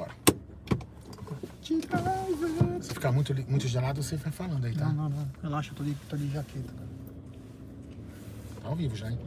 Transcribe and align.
Bora. 0.00 0.14
Se 2.80 2.94
ficar 2.94 3.12
muito, 3.12 3.34
muito 3.48 3.68
gelado, 3.68 4.02
você 4.02 4.16
vai 4.16 4.32
falando 4.32 4.64
aí, 4.64 4.74
tá? 4.74 4.86
Não, 4.86 4.94
não, 4.94 5.10
não. 5.10 5.30
Relaxa, 5.42 5.72
eu 5.72 5.76
tô 5.76 5.84
de, 5.84 5.94
tô 6.08 6.16
de 6.16 6.30
jaqueta. 6.30 6.72
Tá 8.62 8.68
ao 8.68 8.74
vivo 8.74 8.96
já, 8.96 9.10
hein? 9.10 9.18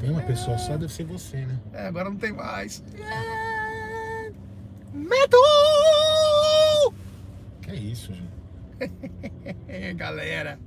Tem 0.00 0.10
uma 0.10 0.22
pessoa 0.22 0.56
só, 0.56 0.76
deve 0.76 0.92
ser 0.92 1.04
você, 1.04 1.44
né? 1.44 1.60
É, 1.72 1.86
agora 1.86 2.08
não 2.08 2.16
tem 2.16 2.32
mais. 2.32 2.82
É... 2.98 4.32
Medo! 4.92 5.36
Que 7.60 7.70
é 7.70 7.76
isso, 7.76 8.14
gente? 8.14 8.32
É, 9.68 9.92
galera. 9.94 10.58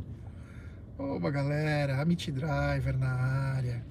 Oba, 0.98 1.32
galera. 1.32 2.02
Amit 2.02 2.32
Driver 2.32 2.98
na 2.98 3.09
área. 3.09 3.84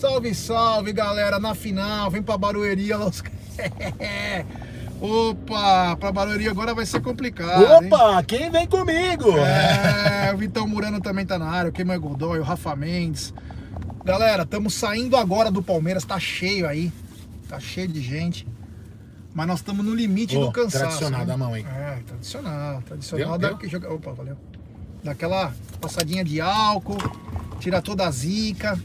Salve, 0.00 0.34
salve, 0.34 0.92
galera. 0.92 1.38
Na 1.38 1.54
final, 1.54 2.10
vem 2.10 2.22
pra 2.22 2.36
Barueri. 2.36 2.92
olha 2.92 3.06
os- 3.06 3.22
Opa, 5.00 5.96
pra 5.96 6.12
Barueri 6.12 6.48
agora 6.48 6.74
vai 6.74 6.86
ser 6.86 7.00
complicado. 7.00 7.82
hein? 7.82 7.88
Opa, 7.92 8.22
quem 8.22 8.50
vem 8.50 8.66
comigo? 8.66 9.36
É, 9.36 10.32
o 10.32 10.36
Vitão 10.38 10.66
Murano 10.66 11.00
também 11.00 11.26
tá 11.26 11.38
na 11.38 11.46
área, 11.50 11.70
o 11.70 11.72
Kemal 11.72 11.98
Godoy, 12.00 12.38
o 12.38 12.42
Rafa 12.44 12.74
Mendes. 12.76 13.34
Galera, 14.04 14.44
estamos 14.44 14.74
saindo 14.74 15.16
agora 15.16 15.50
do 15.50 15.62
Palmeiras, 15.62 16.04
tá 16.04 16.18
cheio 16.20 16.68
aí. 16.68 16.92
Tá 17.48 17.58
cheio 17.58 17.88
de 17.88 18.00
gente. 18.00 18.46
Mas 19.34 19.46
nós 19.46 19.58
estamos 19.60 19.84
no 19.84 19.94
limite 19.94 20.36
Ô, 20.36 20.46
do 20.46 20.52
cansaço. 20.52 20.78
tradicional, 20.84 21.20
né? 21.20 21.26
dá 21.26 21.34
a 21.34 21.36
mão 21.38 21.54
aí. 21.54 21.62
É, 21.64 21.98
tradicional. 22.06 22.82
Tradicional. 22.82 23.38
Deu? 23.38 23.58
Joga- 23.64 23.92
Opa, 23.92 24.12
valeu. 24.12 24.36
Daquela 25.02 25.52
passadinha 25.80 26.22
de 26.24 26.40
álcool, 26.40 26.98
tira 27.58 27.82
toda 27.82 28.06
a 28.06 28.10
zica. 28.10 28.78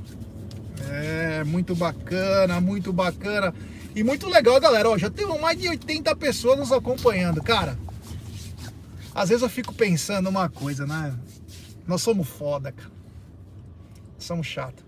É, 0.90 1.44
muito 1.44 1.76
bacana, 1.76 2.60
muito 2.62 2.94
bacana. 2.94 3.54
E 3.96 4.04
muito 4.04 4.30
legal, 4.30 4.60
galera. 4.60 4.90
Ó, 4.90 4.98
já 4.98 5.10
temos 5.10 5.40
mais 5.40 5.60
de 5.60 5.68
80 5.68 6.16
pessoas 6.16 6.60
nos 6.60 6.72
acompanhando. 6.72 7.42
Cara, 7.42 7.78
às 9.14 9.30
vezes 9.30 9.42
eu 9.42 9.50
fico 9.50 9.74
pensando 9.74 10.30
uma 10.30 10.50
coisa, 10.50 10.86
né? 10.86 11.18
Nós 11.88 12.02
somos 12.02 12.28
foda, 12.28 12.72
cara. 12.72 12.92
Somos 14.20 14.46
chato. 14.46 14.86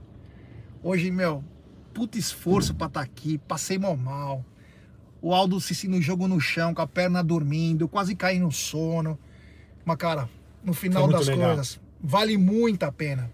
Hoje, 0.83 1.09
meu, 1.11 1.43
puta 1.93 2.17
esforço 2.17 2.73
pra 2.75 2.87
estar 2.87 3.01
aqui. 3.01 3.37
Passei 3.37 3.77
mal 3.77 3.97
mal. 3.97 4.45
O 5.21 5.33
Aldo 5.33 5.59
se 5.59 5.87
no 5.87 6.01
jogo 6.01 6.27
no 6.27 6.39
chão, 6.39 6.73
com 6.73 6.81
a 6.81 6.87
perna 6.87 7.23
dormindo, 7.23 7.87
quase 7.87 8.15
caí 8.15 8.39
no 8.39 8.51
sono. 8.51 9.19
Mas, 9.83 9.97
cara, 9.97 10.29
no 10.63 10.73
final 10.73 11.07
das 11.07 11.27
legal. 11.27 11.47
coisas, 11.47 11.79
vale 12.01 12.37
muito 12.37 12.83
a 12.83 12.91
pena. 12.91 13.29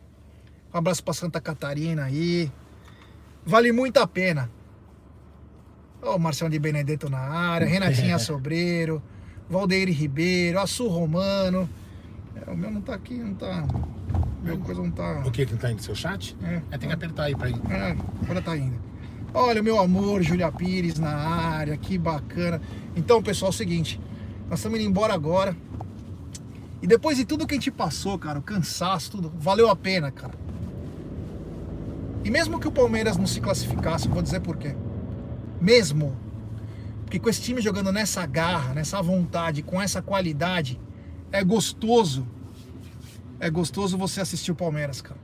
Um 0.75 0.79
abraço 0.79 1.01
pra 1.01 1.13
Santa 1.13 1.39
Catarina 1.39 2.03
aí. 2.03 2.51
Vale 3.45 3.71
muito 3.71 3.95
a 3.95 4.05
pena. 4.05 4.51
Ó, 6.01 6.17
o 6.17 6.19
Marcelo 6.19 6.51
de 6.51 6.59
Benedetto 6.59 7.09
na 7.09 7.17
área, 7.17 7.65
Renatinha 7.65 8.19
Sobreiro, 8.19 9.01
Valdeir 9.49 9.87
Ribeiro, 9.87 10.59
Assu 10.59 10.89
Romano. 10.89 11.69
É, 12.35 12.51
o 12.51 12.57
meu 12.57 12.69
não 12.69 12.81
tá 12.81 12.93
aqui, 12.93 13.13
não 13.13 13.33
tá. 13.35 13.65
Meu 14.43 14.57
coisa 14.57 14.81
não 14.81 14.91
tá. 14.91 15.23
O 15.25 15.31
que 15.31 15.45
que 15.45 15.55
tá 15.55 15.69
aí 15.69 15.75
no 15.75 15.81
seu 15.81 15.95
chat? 15.95 16.35
É. 16.43 16.61
É, 16.69 16.77
tem 16.77 16.89
que 16.89 16.95
apertar 16.95 17.23
aí 17.23 17.35
pra 17.37 17.49
ir. 17.49 17.55
É, 17.69 17.95
agora 18.23 18.41
tá 18.41 18.57
indo. 18.57 18.77
Olha, 19.33 19.63
meu 19.63 19.79
amor, 19.79 20.21
Júlia 20.23 20.51
Pires 20.51 20.99
na 20.99 21.15
área, 21.15 21.77
que 21.77 21.97
bacana. 21.97 22.61
Então, 22.97 23.23
pessoal, 23.23 23.49
é 23.49 23.53
o 23.53 23.57
seguinte, 23.57 23.97
nós 24.49 24.59
estamos 24.59 24.77
indo 24.77 24.89
embora 24.89 25.13
agora. 25.13 25.55
E 26.81 26.87
depois 26.87 27.15
de 27.15 27.23
tudo 27.23 27.47
que 27.47 27.53
a 27.53 27.57
gente 27.57 27.71
passou, 27.71 28.19
cara, 28.19 28.39
o 28.39 28.41
cansaço, 28.41 29.11
tudo, 29.11 29.31
valeu 29.39 29.69
a 29.69 29.75
pena, 29.75 30.11
cara. 30.11 30.43
E 32.25 32.31
mesmo 32.31 32.59
que 32.59 32.67
o 32.67 32.71
Palmeiras 32.71 33.17
não 33.17 33.27
se 33.27 33.39
classificasse, 33.39 34.07
eu 34.07 34.11
vou 34.11 34.23
dizer 34.23 34.39
por 34.41 34.57
quê. 34.57 34.75
Mesmo. 35.61 36.17
Porque 37.03 37.19
com 37.19 37.29
esse 37.29 37.39
time 37.39 37.61
jogando 37.61 37.91
nessa 37.91 38.25
garra, 38.25 38.73
nessa 38.73 38.99
vontade, 38.99 39.61
com 39.61 39.79
essa 39.79 40.01
qualidade, 40.01 40.81
é 41.31 41.43
gostoso. 41.43 42.27
É 43.39 43.47
gostoso 43.47 43.95
você 43.95 44.21
assistir 44.21 44.51
o 44.51 44.55
Palmeiras, 44.55 45.03
cara. 45.03 45.19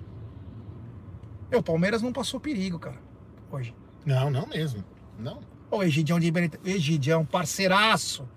E 1.51 1.55
o 1.55 1.63
Palmeiras 1.63 2.03
não 2.03 2.13
passou 2.13 2.39
perigo, 2.39 2.77
cara, 2.77 3.01
hoje. 3.51 3.73
Não, 4.05 4.29
não 4.29 4.45
mesmo. 4.45 4.83
Não. 5.17 5.39
Ô, 5.71 5.81
Egidião 5.81 6.19
de 6.19 6.29
Benedetto, 6.29 6.69
Egidião, 6.69 7.25
parceiraço. 7.25 8.29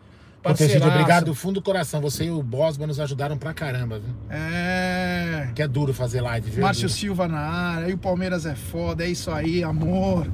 Parceiraço. 0.44 0.86
obrigado 0.86 1.24
do 1.24 1.34
fundo 1.34 1.54
do 1.54 1.62
coração. 1.62 2.02
Você 2.02 2.24
e 2.24 2.30
o 2.30 2.42
Bosba 2.42 2.86
nos 2.86 3.00
ajudaram 3.00 3.38
pra 3.38 3.54
caramba, 3.54 3.98
viu? 3.98 4.14
É. 4.28 5.50
Que 5.54 5.62
é 5.62 5.68
duro 5.68 5.94
fazer 5.94 6.20
live, 6.20 6.50
viu? 6.50 6.62
Márcio. 6.62 6.88
Silva 6.88 7.26
na 7.26 7.40
área, 7.40 7.88
e 7.88 7.94
o 7.94 7.98
Palmeiras 7.98 8.44
é 8.44 8.54
foda, 8.54 9.04
é 9.04 9.08
isso 9.08 9.30
aí, 9.30 9.64
amor. 9.64 10.30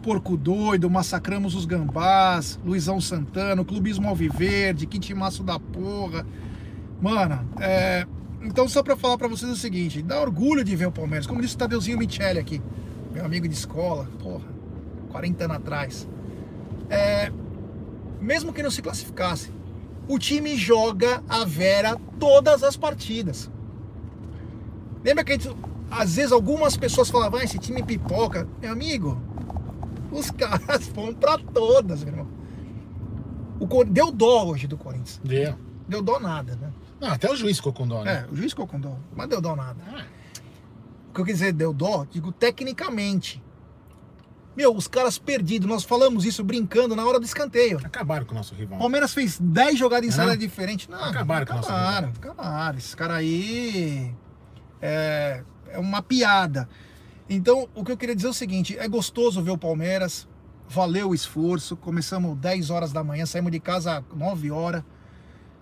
Porco 0.00 0.36
doido, 0.36 0.88
massacramos 0.88 1.56
os 1.56 1.64
gambás, 1.64 2.58
Luizão 2.64 3.00
Santana, 3.00 3.64
Clubismo 3.64 4.08
Alviverde, 4.08 4.86
que 4.86 4.98
timaço 4.98 5.42
da 5.42 5.58
porra. 5.58 6.24
Mano, 7.00 7.44
é. 7.60 8.06
Então, 8.40 8.68
só 8.68 8.82
pra 8.82 8.96
falar 8.96 9.18
pra 9.18 9.26
vocês 9.26 9.50
o 9.50 9.56
seguinte: 9.56 10.00
dá 10.00 10.20
orgulho 10.20 10.62
de 10.62 10.76
ver 10.76 10.86
o 10.86 10.92
Palmeiras. 10.92 11.26
Como 11.26 11.40
disse 11.40 11.56
o 11.56 11.58
Tadeuzinho 11.58 11.98
Michele 11.98 12.38
aqui, 12.38 12.62
meu 13.12 13.24
amigo 13.24 13.48
de 13.48 13.54
escola, 13.54 14.08
porra, 14.22 14.46
40 15.10 15.44
anos 15.44 15.56
atrás. 15.56 16.08
É. 16.88 17.32
Mesmo 18.28 18.52
que 18.52 18.62
não 18.62 18.70
se 18.70 18.82
classificasse, 18.82 19.50
o 20.06 20.18
time 20.18 20.54
joga 20.54 21.22
a 21.26 21.46
Vera 21.46 21.96
todas 22.20 22.62
as 22.62 22.76
partidas. 22.76 23.50
Lembra 25.02 25.24
que 25.24 25.32
gente, 25.32 25.56
às 25.90 26.16
vezes 26.16 26.30
algumas 26.30 26.76
pessoas 26.76 27.08
falavam, 27.08 27.40
ah, 27.40 27.44
esse 27.44 27.58
time 27.58 27.82
pipoca. 27.82 28.46
Meu 28.60 28.70
amigo, 28.70 29.18
os 30.12 30.28
caras 30.36 30.88
vão 30.88 31.14
pra 31.14 31.38
todas, 31.38 32.04
meu 32.04 32.12
irmão. 32.12 32.28
O, 33.58 33.84
deu 33.84 34.12
dó 34.12 34.44
hoje 34.44 34.66
do 34.66 34.76
Corinthians. 34.76 35.18
Deu. 35.24 35.54
Deu 35.88 36.02
dó 36.02 36.20
nada, 36.20 36.54
né? 36.56 36.70
Não, 37.00 37.08
até 37.08 37.32
o 37.32 37.34
juiz 37.34 37.56
ficou 37.56 37.72
com 37.72 37.88
dó, 37.88 38.04
né? 38.04 38.26
É, 38.28 38.30
o 38.30 38.36
juiz 38.36 38.52
ficou 38.52 38.66
com 38.66 38.78
dó, 38.78 38.94
mas 39.16 39.26
deu 39.26 39.40
dó 39.40 39.56
nada. 39.56 39.82
Ah, 39.90 40.04
O 41.08 41.14
que 41.14 41.20
eu 41.22 41.24
quis 41.24 41.38
dizer, 41.38 41.54
deu 41.54 41.72
dó, 41.72 42.04
digo 42.10 42.30
tecnicamente. 42.30 43.42
Meu, 44.58 44.74
os 44.74 44.88
caras 44.88 45.18
perdidos, 45.18 45.68
nós 45.68 45.84
falamos 45.84 46.24
isso 46.24 46.42
brincando 46.42 46.96
na 46.96 47.06
hora 47.06 47.20
do 47.20 47.24
escanteio. 47.24 47.78
acabaram 47.78 48.26
com 48.26 48.32
o 48.32 48.34
nosso 48.34 48.54
O 48.54 48.56
rival. 48.56 48.76
Palmeiras 48.76 49.14
fez 49.14 49.38
10 49.38 49.78
jogadas 49.78 50.04
em 50.08 50.08
É? 50.08 50.12
saída 50.12 50.36
diferente. 50.36 50.90
Não, 50.90 50.98
Acabaram 50.98 51.46
com 51.46 51.52
a 51.52 51.56
nossa 51.56 51.72
acabaram, 51.72 52.08
acabaram. 52.08 52.76
Esse 52.76 52.96
cara 52.96 53.14
aí 53.14 54.12
é, 54.82 55.44
é 55.68 55.78
uma 55.78 56.02
piada. 56.02 56.68
Então, 57.30 57.68
o 57.72 57.84
que 57.84 57.92
eu 57.92 57.96
queria 57.96 58.16
dizer 58.16 58.26
é 58.26 58.30
o 58.30 58.34
seguinte: 58.34 58.76
é 58.76 58.88
gostoso 58.88 59.40
ver 59.40 59.52
o 59.52 59.56
Palmeiras, 59.56 60.26
valeu 60.68 61.10
o 61.10 61.14
esforço. 61.14 61.76
Começamos 61.76 62.36
10 62.36 62.70
horas 62.70 62.92
da 62.92 63.04
manhã, 63.04 63.26
saímos 63.26 63.52
de 63.52 63.60
casa 63.60 63.98
às 63.98 64.18
9 64.18 64.50
horas. 64.50 64.82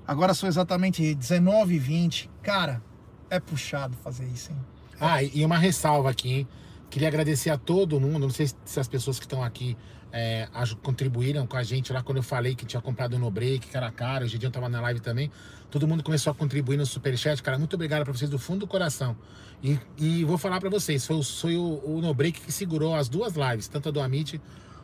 Agora 0.07 0.33
são 0.33 0.49
exatamente 0.49 1.15
19 1.15 1.75
e 1.75 1.79
20 1.79 2.31
Cara, 2.43 2.83
é 3.29 3.39
puxado 3.39 3.95
fazer 4.03 4.25
isso, 4.25 4.53
hein? 4.53 4.59
Ah, 4.99 5.23
e 5.23 5.33
e 5.35 5.45
uma 5.45 5.59
ressalva 5.59 6.09
aqui, 6.09 6.33
hein? 6.33 6.49
Queria 6.91 7.09
agradecer 7.09 7.51
a 7.51 7.59
todo 7.59 8.01
mundo. 8.01 8.21
Não 8.21 8.31
sei 8.31 8.49
se 8.65 8.81
as 8.81 8.89
pessoas 8.89 9.19
que 9.19 9.25
estão 9.25 9.43
aqui 9.43 9.77
é, 10.13 10.49
contribuíram 10.83 11.47
com 11.47 11.57
a 11.57 11.63
gente 11.63 11.93
lá 11.93 12.03
quando 12.03 12.19
eu 12.19 12.23
falei 12.23 12.55
que 12.55 12.65
tinha 12.65 12.81
comprado 12.81 13.19
no 13.19 13.31
break, 13.31 13.67
que 13.69 13.77
era 13.77 13.91
caro. 13.91 14.25
O 14.25 14.29
Gideon 14.29 14.51
tava 14.51 14.69
na 14.69 14.81
live 14.81 15.01
também. 15.01 15.31
Todo 15.71 15.87
mundo 15.87 16.03
começou 16.03 16.31
a 16.31 16.35
contribuir 16.35 16.77
no 16.77 16.87
Superchat. 16.87 17.43
Cara, 17.43 17.59
muito 17.59 17.75
obrigado 17.75 18.05
pra 18.05 18.13
vocês 18.13 18.31
do 18.31 18.39
fundo 18.39 18.61
do 18.61 18.67
coração. 18.67 19.17
E, 19.63 19.79
e 19.99 20.25
vou 20.25 20.39
falar 20.39 20.61
pra 20.61 20.71
vocês: 20.71 21.05
foi, 21.07 21.17
o- 21.17 21.23
foi 21.23 21.57
o, 21.57 21.83
o 21.85 22.01
No 22.01 22.15
Break 22.15 22.41
que 22.41 22.53
segurou 22.53 22.95
as 22.95 23.09
duas 23.09 23.35
lives, 23.35 23.69
tanto 23.69 23.89
a 23.89 23.93
do 23.93 24.01
Amit 24.01 24.41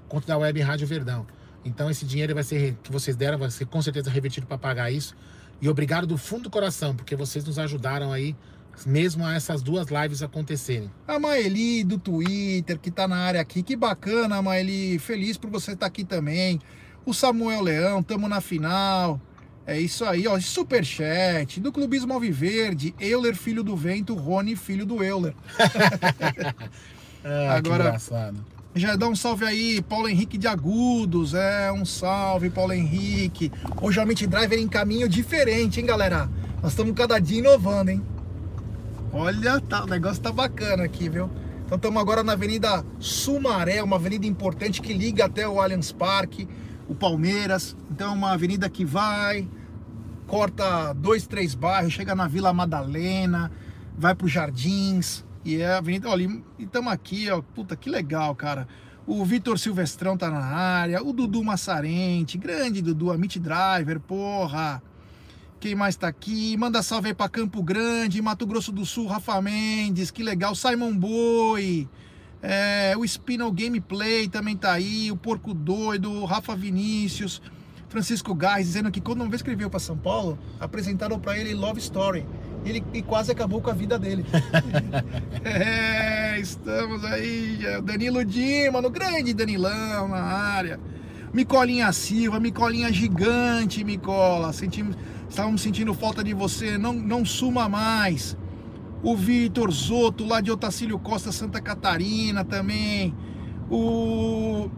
quanto 0.09 0.27
da 0.27 0.37
Web 0.37 0.61
Rádio 0.61 0.87
Verdão. 0.87 1.27
Então 1.65 1.89
esse 1.89 2.05
dinheiro 2.05 2.35
vai 2.35 2.43
ser 2.43 2.77
que 2.83 2.91
vocês 2.91 3.15
deram 3.17 3.39
vai 3.39 3.51
ser 3.51 3.67
com 3.67 3.81
certeza 3.81 4.11
revertido 4.11 4.47
para 4.47 4.59
pagar 4.59 4.91
isso. 4.91 5.15
E 5.61 5.69
obrigado 5.69 6.07
do 6.09 6.19
fundo 6.19 6.45
do 6.45 6.51
coração, 6.51 6.95
porque 6.97 7.15
vocês 7.15 7.45
nos 7.45 7.57
ajudaram 7.59 8.13
aí 8.13 8.35
mesmo 8.87 9.25
a 9.25 9.35
essas 9.35 9.63
duas 9.63 9.87
lives 9.89 10.23
acontecerem. 10.23 10.91
A 11.07 11.19
Maeli 11.19 11.85
do 11.85 11.99
Twitter, 11.99 12.79
que 12.79 12.91
tá 12.91 13.07
na 13.07 13.17
área 13.17 13.41
aqui. 13.41 13.63
Que 13.63 13.77
bacana, 13.77 14.41
Maeli. 14.43 14.99
Feliz 14.99 15.37
por 15.37 15.51
você 15.51 15.73
estar 15.73 15.87
aqui 15.87 16.05
também. 16.05 16.59
O 17.05 17.13
Samuel 17.13 17.63
Leão, 17.63 18.03
tamo 18.03 18.29
na 18.29 18.41
final. 18.41 19.21
É 19.67 19.79
isso 19.81 20.05
aí, 20.05 20.27
ó. 20.27 20.39
Superchat. 20.41 21.61
Do 21.61 21.71
Clubismo 21.73 22.13
Alviverde. 22.13 22.95
Euler, 23.01 23.37
filho 23.37 23.63
do 23.63 23.77
vento. 23.77 24.15
Rony, 24.15 24.57
filho 24.57 24.85
do 24.87 25.03
Euler. 25.03 25.35
Ah, 27.25 27.61
que 27.63 27.69
Agora- 27.69 27.85
engraçado. 27.85 28.45
Já 28.75 28.97
dá 28.97 29.07
um 29.07 29.15
salve 29.15 29.45
aí, 29.45 29.83
Paulo 29.83 30.09
Henrique 30.09 30.39
de 30.39 30.49
Agudos. 30.49 31.35
É, 31.35 31.71
um 31.71 31.85
salve, 31.85 32.49
Paulo 32.51 32.73
Henrique. 32.73 33.53
Hoje 33.81 34.01
a 34.01 34.07
Mint 34.07 34.23
Driver 34.27 34.59
em 34.59 34.67
caminho 34.67 35.09
diferente, 35.09 35.79
hein, 35.79 35.87
galera? 35.87 36.29
Nós 36.63 36.73
estamos 36.73 36.95
cada 36.95 37.19
dia 37.19 37.39
inovando, 37.39 37.91
hein? 37.91 38.03
Olha, 39.15 39.61
tá, 39.61 39.85
o 39.85 39.87
negócio 39.87 40.23
tá 40.23 40.33
bacana 40.33 40.85
aqui, 40.85 41.07
viu? 41.07 41.29
Então 41.67 41.77
estamos 41.77 42.01
agora 42.01 42.23
na 42.23 42.33
Avenida 42.33 42.83
Sumaré, 42.99 43.83
uma 43.83 43.97
avenida 43.97 44.27
importante 44.27 44.81
que 44.81 44.95
liga 44.95 45.27
até 45.27 45.47
o 45.47 45.61
Allianz 45.61 45.93
Parque, 45.93 46.49
o 46.89 46.95
Palmeiras. 46.95 47.77
Então 47.91 48.13
é 48.13 48.15
uma 48.15 48.33
avenida 48.33 48.71
que 48.71 48.87
vai, 48.87 49.47
corta 50.27 50.95
dois, 50.95 51.27
três 51.27 51.55
bairros, 51.55 51.93
chega 51.93 52.15
na 52.15 52.27
Vila 52.27 52.55
Madalena, 52.55 53.53
vai 53.99 54.15
para 54.15 54.25
os 54.25 54.33
Jardins. 54.33 55.23
E 55.45 55.61
é 55.61 55.75
a 55.75 55.79
Avenida. 55.79 56.09
Olha, 56.09 56.25
e 56.59 56.65
estamos 56.65 56.91
aqui, 56.91 57.29
ó. 57.31 57.43
Puta, 57.43 57.77
que 57.77 57.91
legal, 57.91 58.35
cara. 58.35 58.67
O 59.07 59.25
Vitor 59.25 59.59
Silvestrão 59.59 60.17
tá 60.17 60.31
na 60.31 60.43
área. 60.43 61.03
O 61.03 61.13
Dudu 61.13 61.43
Massarente. 61.43 62.39
Grande 62.39 62.81
Dudu, 62.81 63.11
Amit 63.11 63.39
Driver, 63.39 63.99
porra. 64.01 64.83
Quem 65.63 65.77
mais 65.77 65.95
tá 65.95 66.09
aqui? 66.09 66.57
Manda 66.57 66.83
salve 66.83 67.11
aí 67.11 67.15
pra 67.15 67.29
Campo 67.29 67.63
Grande, 67.63 68.21
Mato 68.21 68.45
Grosso 68.45 68.73
do 68.73 68.85
Sul, 68.85 69.07
Rafa 69.07 69.41
Mendes. 69.41 70.11
Que 70.11 70.21
legal. 70.21 70.57
Simon 70.57 70.93
Boi. 70.93 71.89
É, 72.43 72.95
o 72.99 73.07
Spinal 73.07 73.53
Gameplay 73.53 74.27
também 74.27 74.57
tá 74.57 74.73
aí. 74.73 75.09
O 75.13 75.17
Porco 75.17 75.55
Doido, 75.55 76.25
Rafa 76.25 76.57
Vinícius. 76.57 77.41
Francisco 77.89 78.35
Gás 78.35 78.67
dizendo 78.67 78.91
que 78.91 79.01
quando 79.01 79.21
uma 79.21 79.31
vez 79.31 79.41
veio 79.41 79.71
para 79.71 79.79
São 79.79 79.97
Paulo, 79.97 80.37
apresentaram 80.59 81.21
para 81.21 81.39
ele 81.39 81.55
Love 81.55 81.79
Story. 81.79 82.27
Ele 82.65 82.83
e 82.93 83.01
quase 83.01 83.31
acabou 83.31 83.63
com 83.63 83.71
a 83.71 83.75
vida 83.75 83.97
dele. 83.97 84.25
é, 85.47 86.41
estamos 86.41 87.05
aí, 87.05 87.61
Danilo 87.85 88.25
Dima, 88.25 88.83
no 88.83 88.91
grande 88.91 89.33
Danilão 89.33 90.09
na 90.09 90.23
área. 90.23 90.81
Micolinha 91.33 91.91
Silva, 91.93 92.39
Micolinha 92.39 92.93
gigante, 92.93 93.83
Micola. 93.85 94.53
Sentimos, 94.53 94.97
estávamos 95.33 95.63
sentindo 95.63 95.95
falta 95.95 96.23
de 96.23 96.35
você, 96.35 96.77
não, 96.77 96.93
não 96.93 97.25
suma 97.25 97.67
mais. 97.69 98.37
O 99.03 99.17
Vitor 99.17 99.71
Zoto, 99.71 100.27
lá 100.27 100.41
de 100.41 100.51
Otacílio 100.51 100.99
Costa, 100.99 101.33
Santa 101.33 101.61
Catarina 101.61 102.45
também. 102.45 103.15
O 103.71 104.71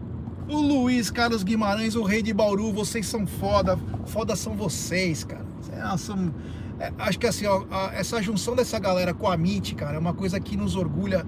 o 0.47 0.57
Luiz 0.61 1.09
Carlos 1.09 1.43
Guimarães, 1.43 1.95
o 1.95 2.03
rei 2.03 2.21
de 2.21 2.31
Bauru, 2.31 2.71
vocês 2.71 3.05
são 3.07 3.25
foda. 3.25 3.77
Foda 4.05 4.35
são 4.35 4.55
vocês, 4.55 5.23
cara. 5.23 5.45
É, 5.71 5.97
são, 5.97 6.33
é, 6.79 6.93
acho 6.99 7.17
que 7.17 7.25
assim, 7.25 7.47
ó, 7.47 7.65
a, 7.69 7.95
essa 7.95 8.21
junção 8.21 8.55
dessa 8.55 8.77
galera 8.77 9.13
com 9.13 9.27
a 9.27 9.33
MIT, 9.33 9.75
cara, 9.75 9.95
é 9.95 9.99
uma 9.99 10.13
coisa 10.13 10.39
que 10.39 10.55
nos 10.55 10.75
orgulha. 10.75 11.25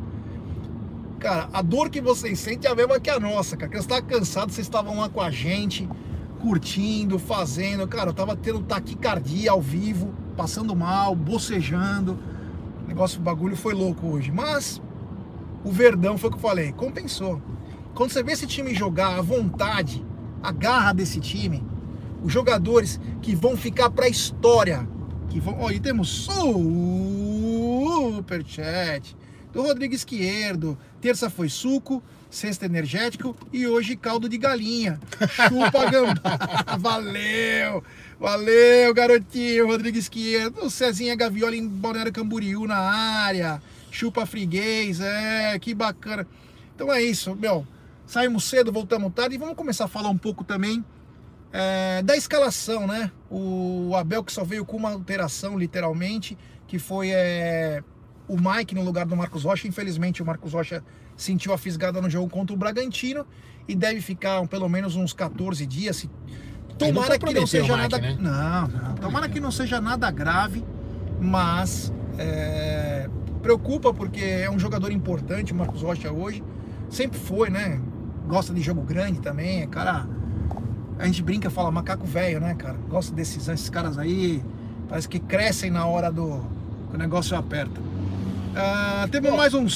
Cara, 1.19 1.50
a 1.51 1.63
dor 1.63 1.89
que 1.89 2.00
vocês 2.00 2.39
sentem 2.39 2.69
é 2.69 2.71
a 2.71 2.75
mesma 2.75 3.00
que 3.00 3.09
a 3.09 3.19
nossa, 3.19 3.57
cara. 3.57 3.69
Que 3.69 3.77
eu 3.77 3.81
estava 3.81 4.01
cansado, 4.03 4.51
vocês 4.51 4.68
estavam 4.68 5.00
lá 5.00 5.09
com 5.09 5.19
a 5.19 5.31
gente, 5.31 5.89
curtindo, 6.42 7.19
fazendo. 7.19 7.88
Cara, 7.88 8.10
eu 8.10 8.13
tava 8.13 8.36
tendo 8.36 8.62
taquicardia 8.62 9.51
ao 9.51 9.62
vivo, 9.62 10.13
passando 10.36 10.75
mal, 10.75 11.16
bocejando. 11.16 12.18
O 12.84 12.88
negócio, 12.88 13.19
o 13.19 13.24
bagulho 13.24 13.56
foi 13.56 13.74
louco 13.74 14.07
hoje. 14.07 14.31
Mas 14.31 14.81
o 15.63 15.72
Verdão 15.72 16.18
foi 16.18 16.30
o 16.30 16.31
que 16.31 16.38
eu 16.38 16.42
falei, 16.42 16.72
compensou. 16.72 17.42
Quando 17.94 18.12
você 18.12 18.22
vê 18.22 18.34
esse 18.34 18.45
time 18.45 18.74
jogar, 18.74 19.18
a 19.18 19.22
vontade, 19.22 20.06
a 20.42 20.51
garra 20.51 20.94
desse 20.94 21.19
time, 21.19 21.63
os 22.24 22.31
jogadores 22.31 23.00
que 23.22 23.36
vão 23.36 23.57
ficar 23.57 23.89
para 23.89 24.06
a 24.06 24.10
história, 24.10 24.88
que 25.30 25.39
vão. 25.39 25.57
Ó, 25.60 25.69
temos 25.81 26.28
superchat 28.16 29.16
do 29.51 29.62
Rodrigo 29.62 29.94
Esquerdo. 29.94 30.78
Terça 31.01 31.30
foi 31.30 31.50
suco, 31.50 32.01
sexta 32.29 32.65
energético 32.65 33.35
e 33.51 33.68
hoje 33.68 33.95
caldo 33.95 34.27
de 34.27 34.38
galinha. 34.38 35.00
Chupa 35.29 35.89
gambá. 35.89 36.38
valeu! 36.79 37.83
Valeu, 38.19 38.94
garotinho, 38.94 39.68
Rodrigo 39.68 39.97
Esquerdo. 39.97 40.65
O 40.65 40.69
Cezinha 40.69 41.15
Gaviola 41.15 41.56
em 41.56 41.68
Balneário 41.68 42.12
Camboriú 42.12 42.65
na 42.65 42.77
área. 42.77 43.62
Chupa 43.91 44.25
friguês, 44.25 45.00
é, 45.00 45.57
que 45.59 45.74
bacana. 45.74 46.27
Então 46.75 46.91
é 46.91 47.01
isso, 47.01 47.35
meu. 47.35 47.65
Saímos 48.07 48.45
cedo, 48.45 48.71
voltamos 48.71 49.13
tarde 49.13 49.35
e 49.35 49.38
vamos 49.38 49.56
começar 49.56 49.85
a 49.85 49.88
falar 49.88 50.09
um 50.09 50.18
pouco 50.18 50.44
também 50.44 50.83
é, 51.51 52.01
da 52.01 52.15
escalação, 52.15 52.88
né? 52.88 53.12
O 53.29 53.94
Abel 53.95 54.24
que 54.24 54.31
só 54.31 54.44
veio 54.44 54.65
com 54.65 54.77
uma 54.77 54.91
alteração, 54.91 55.57
literalmente, 55.57 56.38
que 56.68 56.79
foi 56.79 57.09
é, 57.12 57.83
o 58.27 58.35
Mike 58.38 58.74
no 58.74 58.83
lugar 58.83 59.06
do 59.06 59.15
Marcos 59.15 59.44
Rocha. 59.44 59.68
Infelizmente, 59.68 60.21
o 60.21 60.25
Marcos 60.25 60.53
Rocha 60.53 60.83
sentiu 61.18 61.52
a 61.52 61.58
fisgada 61.58 62.02
no 62.02 62.10
jogo 62.10 62.30
contra 62.30 62.54
o 62.54 62.58
Bragantino 62.58 63.25
e 63.68 63.75
deve 63.75 64.00
ficar 64.00 64.48
pelo 64.48 64.69
menos 64.69 64.96
uns 64.96 65.12
14 65.12 65.66
dias. 65.66 66.08
Tomara 66.78 67.18
que 67.18 67.34
não 67.34 67.48
seja 67.48 67.75
Mike, 67.75 67.90
nada. 67.90 67.98
Né? 67.98 68.18
Não, 68.19 68.68
não, 68.68 68.96
tomara 68.96 69.28
que 69.28 69.40
não 69.40 69.52
seja 69.52 69.81
nada 69.81 70.10
grave, 70.12 70.64
mas 71.19 71.92
é, 72.18 73.10
preocupa 73.42 73.94
porque 73.94 74.22
é 74.22 74.50
um 74.50 74.60
jogador 74.60 74.92
importante, 74.92 75.52
o 75.52 75.56
Marcos 75.56 75.81
Rocha 75.81 76.12
hoje. 76.12 76.44
Sempre 76.90 77.20
foi, 77.20 77.50
né? 77.50 77.81
gosta 78.28 78.54
de 78.54 78.62
jogo 78.62 78.81
grande 78.81 79.20
também, 79.20 79.62
é 79.62 79.68
cara. 79.68 80.06
A 81.00 81.06
gente 81.06 81.24
brinca, 81.24 81.50
fala 81.50 81.72
macaco 81.72 82.06
velho, 82.06 82.40
né, 82.40 82.56
cara? 82.56 82.75
Gosta 82.90 83.13
desses 83.13 83.48
esses 83.48 83.70
caras 83.70 83.98
aí, 83.98 84.44
parece 84.90 85.08
que 85.08 85.20
crescem 85.20 85.72
na 85.72 85.86
hora 85.86 86.12
do 86.12 86.44
que 86.90 86.96
o 86.96 87.00
negócio 87.00 87.38
aperta. 87.38 87.80
Ah, 88.56 89.08
temos 89.12 89.31
mais 89.36 89.54
um 89.54 89.70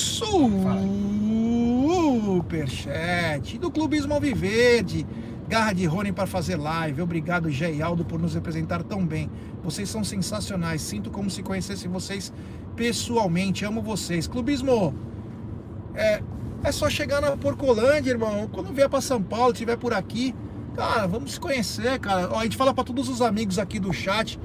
superchat 2.12 3.58
do 3.58 3.72
Clubismo 3.72 4.14
Alviverde. 4.14 5.06
Garra 5.48 5.74
de 5.74 5.86
Rony 5.86 6.12
para 6.12 6.28
fazer 6.28 6.58
live. 6.58 7.02
Obrigado, 7.02 7.48
Aldo 7.84 8.04
por 8.04 8.20
nos 8.20 8.34
representar 8.34 8.84
tão 8.84 9.06
bem. 9.06 9.30
Vocês 9.64 9.90
são 9.90 10.04
sensacionais. 10.04 10.82
Sinto 10.82 11.10
como 11.10 11.30
se 11.30 11.42
conhecesse 11.42 11.88
vocês 11.88 12.34
pessoalmente. 12.76 13.64
Amo 13.64 13.82
vocês. 13.82 14.28
Clubismo, 14.28 14.94
é, 15.94 16.22
é 16.64 16.72
só 16.72 16.90
chegar 16.90 17.22
na 17.22 17.38
Porcolândia, 17.38 18.12
irmão. 18.12 18.50
Quando 18.52 18.74
vier 18.74 18.90
para 18.90 19.02
São 19.02 19.22
Paulo, 19.22 19.54
estiver 19.54 19.78
por 19.78 19.94
aqui, 19.94 20.36
cara, 20.76 21.08
vamos 21.08 21.34
se 21.34 21.40
conhecer, 21.40 21.98
cara. 22.00 22.30
Ó, 22.32 22.40
a 22.40 22.44
gente 22.44 22.58
fala 22.58 22.74
para 22.74 22.84
todos 22.84 23.08
os 23.08 23.22
amigos 23.22 23.58
aqui 23.58 23.80
do 23.80 23.94
chat. 23.94 24.38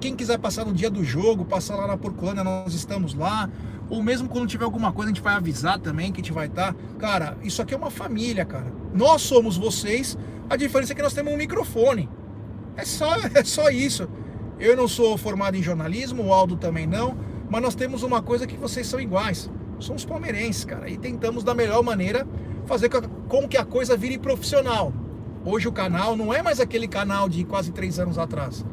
Quem 0.00 0.14
quiser 0.14 0.38
passar 0.38 0.64
no 0.64 0.72
dia 0.72 0.90
do 0.90 1.02
jogo, 1.02 1.44
passar 1.44 1.76
lá 1.76 1.86
na 1.86 1.96
Porcolândia, 1.96 2.44
nós 2.44 2.74
estamos 2.74 3.14
lá. 3.14 3.50
Ou 3.90 4.02
mesmo 4.02 4.28
quando 4.28 4.46
tiver 4.46 4.64
alguma 4.64 4.92
coisa, 4.92 5.10
a 5.10 5.14
gente 5.14 5.22
vai 5.22 5.34
avisar 5.34 5.78
também 5.78 6.12
que 6.12 6.20
a 6.20 6.24
gente 6.24 6.32
vai 6.32 6.46
estar. 6.46 6.72
Tá. 6.72 6.78
Cara, 6.98 7.36
isso 7.42 7.60
aqui 7.60 7.74
é 7.74 7.76
uma 7.76 7.90
família, 7.90 8.44
cara. 8.44 8.72
Nós 8.94 9.22
somos 9.22 9.56
vocês. 9.56 10.16
A 10.48 10.56
diferença 10.56 10.92
é 10.92 10.96
que 10.96 11.02
nós 11.02 11.12
temos 11.12 11.32
um 11.32 11.36
microfone. 11.36 12.08
É 12.76 12.84
só, 12.84 13.16
é 13.34 13.44
só 13.44 13.70
isso. 13.70 14.08
Eu 14.58 14.76
não 14.76 14.88
sou 14.88 15.16
formado 15.18 15.56
em 15.56 15.62
jornalismo, 15.62 16.24
o 16.24 16.32
Aldo 16.32 16.56
também 16.56 16.86
não. 16.86 17.16
Mas 17.50 17.62
nós 17.62 17.74
temos 17.74 18.02
uma 18.02 18.22
coisa 18.22 18.46
que 18.46 18.56
vocês 18.56 18.86
são 18.86 19.00
iguais 19.00 19.50
somos 19.80 20.04
palmeirenses, 20.04 20.64
cara, 20.64 20.88
e 20.88 20.96
tentamos 20.96 21.44
da 21.44 21.54
melhor 21.54 21.82
maneira 21.82 22.26
fazer 22.66 22.90
com 23.28 23.48
que 23.48 23.56
a 23.56 23.64
coisa 23.64 23.96
vire 23.96 24.18
profissional. 24.18 24.92
Hoje 25.44 25.68
o 25.68 25.72
canal 25.72 26.16
não 26.16 26.34
é 26.34 26.42
mais 26.42 26.60
aquele 26.60 26.88
canal 26.88 27.28
de 27.28 27.44
quase 27.44 27.72
três 27.72 27.98
anos 27.98 28.18
atrás. 28.18 28.64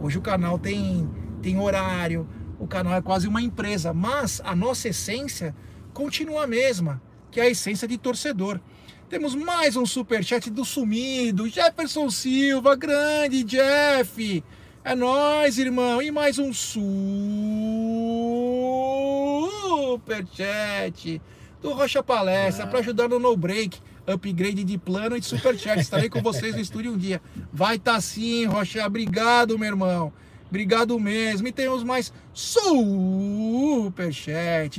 Hoje 0.00 0.18
o 0.18 0.22
canal 0.22 0.58
tem, 0.58 1.08
tem 1.42 1.58
horário, 1.58 2.28
o 2.58 2.66
canal 2.66 2.94
é 2.94 3.02
quase 3.02 3.26
uma 3.28 3.40
empresa, 3.40 3.92
mas 3.92 4.40
a 4.44 4.54
nossa 4.54 4.88
essência 4.88 5.54
continua 5.92 6.44
a 6.44 6.46
mesma, 6.46 7.00
que 7.30 7.40
é 7.40 7.44
a 7.44 7.50
essência 7.50 7.88
de 7.88 7.96
torcedor. 7.98 8.60
Temos 9.08 9.34
mais 9.34 9.76
um 9.76 9.86
superchat 9.86 10.50
do 10.50 10.64
sumido, 10.64 11.48
Jefferson 11.48 12.10
Silva, 12.10 12.74
grande 12.74 13.44
Jeff. 13.44 14.42
É 14.82 14.94
nós, 14.94 15.58
irmão. 15.58 16.02
E 16.02 16.10
mais 16.10 16.38
um 16.38 16.52
superchat 19.96 21.22
do 21.62 21.72
Rocha 21.72 22.02
Palestra 22.02 22.64
é. 22.64 22.66
para 22.66 22.80
ajudar 22.80 23.08
no 23.08 23.18
no 23.18 23.36
break, 23.36 23.80
upgrade 24.06 24.64
de 24.64 24.78
plano 24.78 25.16
e 25.16 25.20
de 25.20 25.26
superchat. 25.26 25.80
Estarei 25.80 26.08
com 26.08 26.22
vocês 26.22 26.54
no 26.54 26.60
estúdio 26.60 26.92
um 26.92 26.98
dia. 26.98 27.20
Vai 27.52 27.76
estar 27.76 27.94
tá 27.94 28.00
sim, 28.00 28.46
Rocha. 28.46 28.86
Obrigado, 28.86 29.58
meu 29.58 29.68
irmão. 29.68 30.12
Obrigado 30.48 30.98
mesmo. 30.98 31.48
E 31.48 31.52
temos 31.52 31.82
mais 31.82 32.12
superchat 32.32 33.90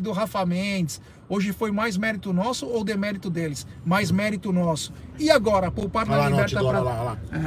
do 0.01 0.11
Rafa 0.11 0.45
Mendes. 0.45 1.01
Hoje 1.29 1.51
foi 1.51 1.71
mais 1.71 1.97
mérito 1.97 2.31
nosso 2.31 2.65
ou 2.65 2.85
demérito 2.85 3.29
deles? 3.29 3.67
Mais 3.85 4.09
mérito 4.11 4.53
nosso. 4.53 4.93
E 5.19 5.29
agora, 5.29 5.69
poupar 5.69 6.05
na 6.05 6.15
lá 6.15 6.29
Liberta 6.29 6.59
pra... 6.59 6.79
lá, 6.79 7.03
lá. 7.03 7.17
É... 7.31 7.37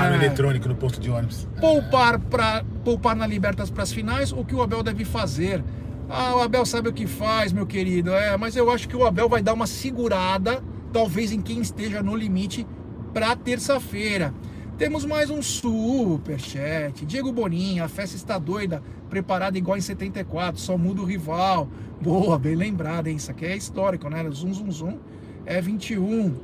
lá 0.00 0.10
no 0.10 0.14
eletrônico, 0.16 0.68
no 0.68 0.76
posto 0.76 1.00
de 1.00 1.10
ônibus. 1.10 1.48
Poupar, 1.60 2.20
pra... 2.20 2.64
poupar 2.84 3.16
na 3.16 3.26
Libertas 3.26 3.68
para 3.68 3.82
as 3.82 3.92
finais, 3.92 4.30
o 4.30 4.44
que 4.44 4.54
o 4.54 4.62
Abel 4.62 4.80
deve 4.84 5.04
fazer? 5.04 5.64
Ah, 6.08 6.36
o 6.36 6.40
Abel 6.40 6.64
sabe 6.64 6.88
o 6.88 6.92
que 6.92 7.04
faz, 7.04 7.52
meu 7.52 7.66
querido. 7.66 8.14
É, 8.14 8.36
mas 8.36 8.54
eu 8.54 8.70
acho 8.70 8.88
que 8.88 8.96
o 8.96 9.04
Abel 9.04 9.28
vai 9.28 9.42
dar 9.42 9.54
uma 9.54 9.66
segurada, 9.66 10.62
talvez 10.96 11.30
em 11.30 11.42
quem 11.42 11.60
esteja 11.60 12.02
no 12.02 12.16
limite, 12.16 12.66
para 13.12 13.36
terça-feira. 13.36 14.32
Temos 14.78 15.04
mais 15.04 15.28
um 15.28 15.42
super 15.42 16.40
chat. 16.40 17.04
Diego 17.04 17.30
Boninho, 17.30 17.84
a 17.84 17.88
festa 17.88 18.16
está 18.16 18.38
doida, 18.38 18.82
preparada 19.10 19.58
igual 19.58 19.76
em 19.76 19.80
74, 19.82 20.58
só 20.58 20.78
muda 20.78 21.02
o 21.02 21.04
rival. 21.04 21.68
Boa, 22.00 22.38
bem 22.38 22.54
lembrado, 22.54 23.08
hein? 23.08 23.16
Isso 23.16 23.30
aqui 23.30 23.44
é 23.44 23.54
histórico, 23.54 24.08
né? 24.08 24.24
Zum, 24.30 24.54
zum, 24.54 24.70
zum. 24.70 24.98
É 25.44 25.60
21. 25.60 26.34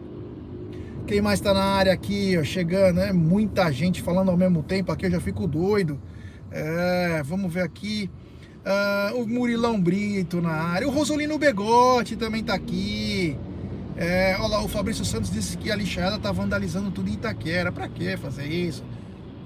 Quem 1.07 1.23
mais 1.23 1.41
tá 1.41 1.55
na 1.55 1.65
área 1.65 1.95
aqui, 1.95 2.37
ó, 2.39 2.45
chegando, 2.45 2.97
né? 2.97 3.11
Muita 3.11 3.73
gente 3.73 4.03
falando 4.03 4.31
ao 4.31 4.37
mesmo 4.37 4.63
tempo 4.63 4.93
aqui, 4.93 5.07
eu 5.07 5.13
já 5.13 5.21
fico 5.21 5.47
doido. 5.47 5.99
É, 6.51 7.23
vamos 7.25 7.51
ver 7.51 7.63
aqui. 7.63 8.11
Uh, 8.67 9.23
o 9.23 9.27
Murilão 9.27 9.81
Brito 9.81 10.43
na 10.43 10.53
área. 10.53 10.87
O 10.87 10.91
Rosolino 10.91 11.39
Begote 11.39 12.17
também 12.17 12.45
tá 12.45 12.53
aqui. 12.53 13.35
É, 14.03 14.37
olha 14.37 14.49
lá, 14.49 14.65
o 14.65 14.67
Fabrício 14.67 15.05
Santos 15.05 15.31
disse 15.31 15.57
que 15.57 15.71
a 15.71 15.77
lixada 15.77 16.19
tá 16.19 16.33
vandalizando 16.33 16.91
tudo 16.91 17.09
em 17.09 17.13
Itaquera. 17.13 17.71
Pra 17.71 17.87
que 17.87 18.17
fazer 18.17 18.47
isso? 18.47 18.83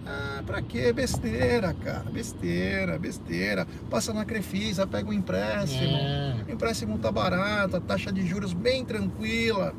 Ah, 0.07 0.43
pra 0.47 0.63
quê? 0.63 0.95
Besteira, 0.95 1.75
cara. 1.75 2.11
Besteira, 2.11 2.99
besteira. 2.99 3.67
Passa 3.91 4.15
na 4.15 4.25
Crefisa, 4.25 4.87
pega 4.87 5.11
um 5.11 5.13
empréstimo. 5.13 5.95
É. 5.95 6.37
O 6.49 6.53
empréstimo 6.53 6.97
tá 6.97 7.13
barato, 7.13 7.77
a 7.77 7.81
taxa 7.83 8.11
de 8.11 8.27
juros 8.27 8.55
bem 8.55 8.83
tranquila. 8.83 9.75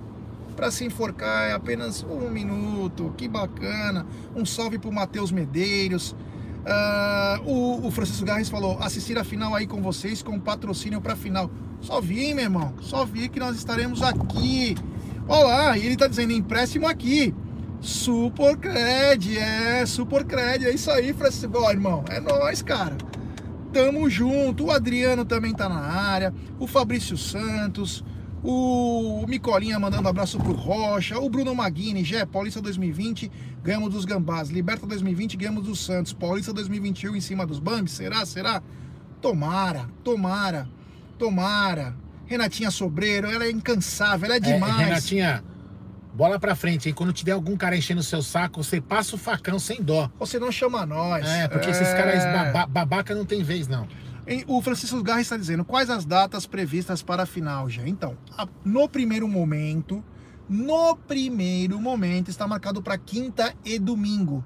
Pra 0.56 0.70
se 0.70 0.86
enforcar 0.86 1.50
é 1.50 1.54
apenas 1.54 2.04
um 2.04 2.30
minuto. 2.30 3.16
Que 3.18 3.28
bacana. 3.28 4.06
Um 4.36 4.46
salve 4.46 4.78
pro 4.78 4.92
Matheus 4.92 5.32
Medeiros. 5.32 6.16
Ah, 6.70 7.40
o, 7.46 7.88
o 7.88 7.92
Francisco 7.92 8.26
Garres 8.26 8.50
falou: 8.50 8.78
assistir 8.82 9.18
a 9.18 9.24
final 9.24 9.56
aí 9.56 9.66
com 9.66 9.82
vocês 9.82 10.22
com 10.22 10.40
patrocínio 10.40 11.00
pra 11.00 11.16
final. 11.16 11.50
Só 11.80 12.02
vi, 12.02 12.34
meu 12.34 12.44
irmão. 12.44 12.74
Só 12.82 13.06
vi 13.06 13.30
que 13.30 13.40
nós 13.40 13.56
estaremos 13.56 14.02
aqui. 14.02 14.76
Olha 15.28 15.46
lá, 15.46 15.78
e 15.78 15.86
ele 15.86 15.96
tá 15.96 16.08
dizendo 16.08 16.34
empréstimo 16.34 16.88
aqui. 16.88 17.34
Supercred, 17.80 19.38
é, 19.38 19.86
Supercred, 19.86 20.66
é 20.66 20.74
isso 20.74 20.92
aí, 20.92 21.14
Francisco. 21.14 21.52
Ó, 21.56 21.72
irmão, 21.72 22.04
é 22.10 22.20
nós, 22.20 22.62
cara. 22.62 22.98
Tamo 23.72 24.10
junto. 24.10 24.66
O 24.66 24.72
Adriano 24.72 25.24
também 25.24 25.54
tá 25.54 25.70
na 25.70 25.80
área. 25.80 26.34
O 26.60 26.68
Fabrício 26.68 27.18
Santos. 27.18 28.04
O 28.44 29.26
Micolinha 29.28 29.80
mandando 29.80 30.08
abraço 30.08 30.38
pro 30.38 30.54
Rocha. 30.54 31.20
O 31.20 31.30
Bruno 31.30 31.54
Maguini, 31.56 32.04
Gé, 32.04 32.26
Paulista 32.26 32.62
2020, 32.62 33.32
ganhamos 33.64 33.92
dos 33.94 34.06
Gambás. 34.06 34.50
Liberta 34.50 34.86
2020, 34.86 35.36
ganhamos 35.38 35.64
dos 35.66 35.80
Santos. 35.84 36.14
Paulista 36.14 36.54
2021 36.54 37.16
em 37.16 37.22
cima 37.22 37.46
dos 37.46 37.60
Bambis. 37.60 37.94
Será? 37.94 38.26
Será? 38.26 38.62
Tomara, 39.22 39.90
tomara, 40.04 40.70
tomara. 41.18 41.96
Renatinha 42.28 42.70
Sobreiro, 42.70 43.28
ela 43.32 43.46
é 43.46 43.52
incansável, 43.52 44.26
ela 44.26 44.36
é 44.36 44.38
É, 44.38 44.40
demais. 44.40 44.76
Renatinha, 44.78 45.44
bola 46.14 46.38
pra 46.38 46.56
frente. 46.56 46.88
aí 46.90 46.94
quando 46.94 47.14
tiver 47.14 47.32
algum 47.32 47.56
cara 47.56 47.76
enchendo 47.76 48.02
o 48.02 48.04
seu 48.04 48.22
saco, 48.22 48.62
você 48.64 48.82
passa 48.82 49.16
o 49.16 49.18
facão 49.18 49.58
sem 49.58 49.82
dó. 49.82 50.10
Você 50.20 50.38
não 50.38 50.52
chama 50.52 50.86
nós. 50.86 51.26
É, 51.26 51.48
porque 51.48 51.70
esses 51.70 51.88
caras 51.94 52.24
baba- 52.26 52.68
babaca 52.68 53.16
não 53.16 53.26
tem 53.26 53.44
vez, 53.44 53.68
não. 53.68 53.88
O 54.48 54.62
Francisco 54.62 55.02
Garra 55.02 55.22
está 55.22 55.38
dizendo 55.38 55.64
quais 55.64 55.90
as 55.90 56.06
datas 56.06 56.46
previstas 56.46 57.02
para 57.02 57.24
a 57.24 57.26
final, 57.26 57.70
já. 57.70 57.88
Então, 57.88 58.18
no 58.64 58.90
primeiro 58.90 59.28
momento, 59.28 60.04
no 60.50 60.96
primeiro 60.96 61.80
momento 61.80 62.30
está 62.30 62.48
marcado 62.48 62.82
para 62.82 62.98
quinta 62.98 63.54
e 63.64 63.80
domingo. 63.80 64.44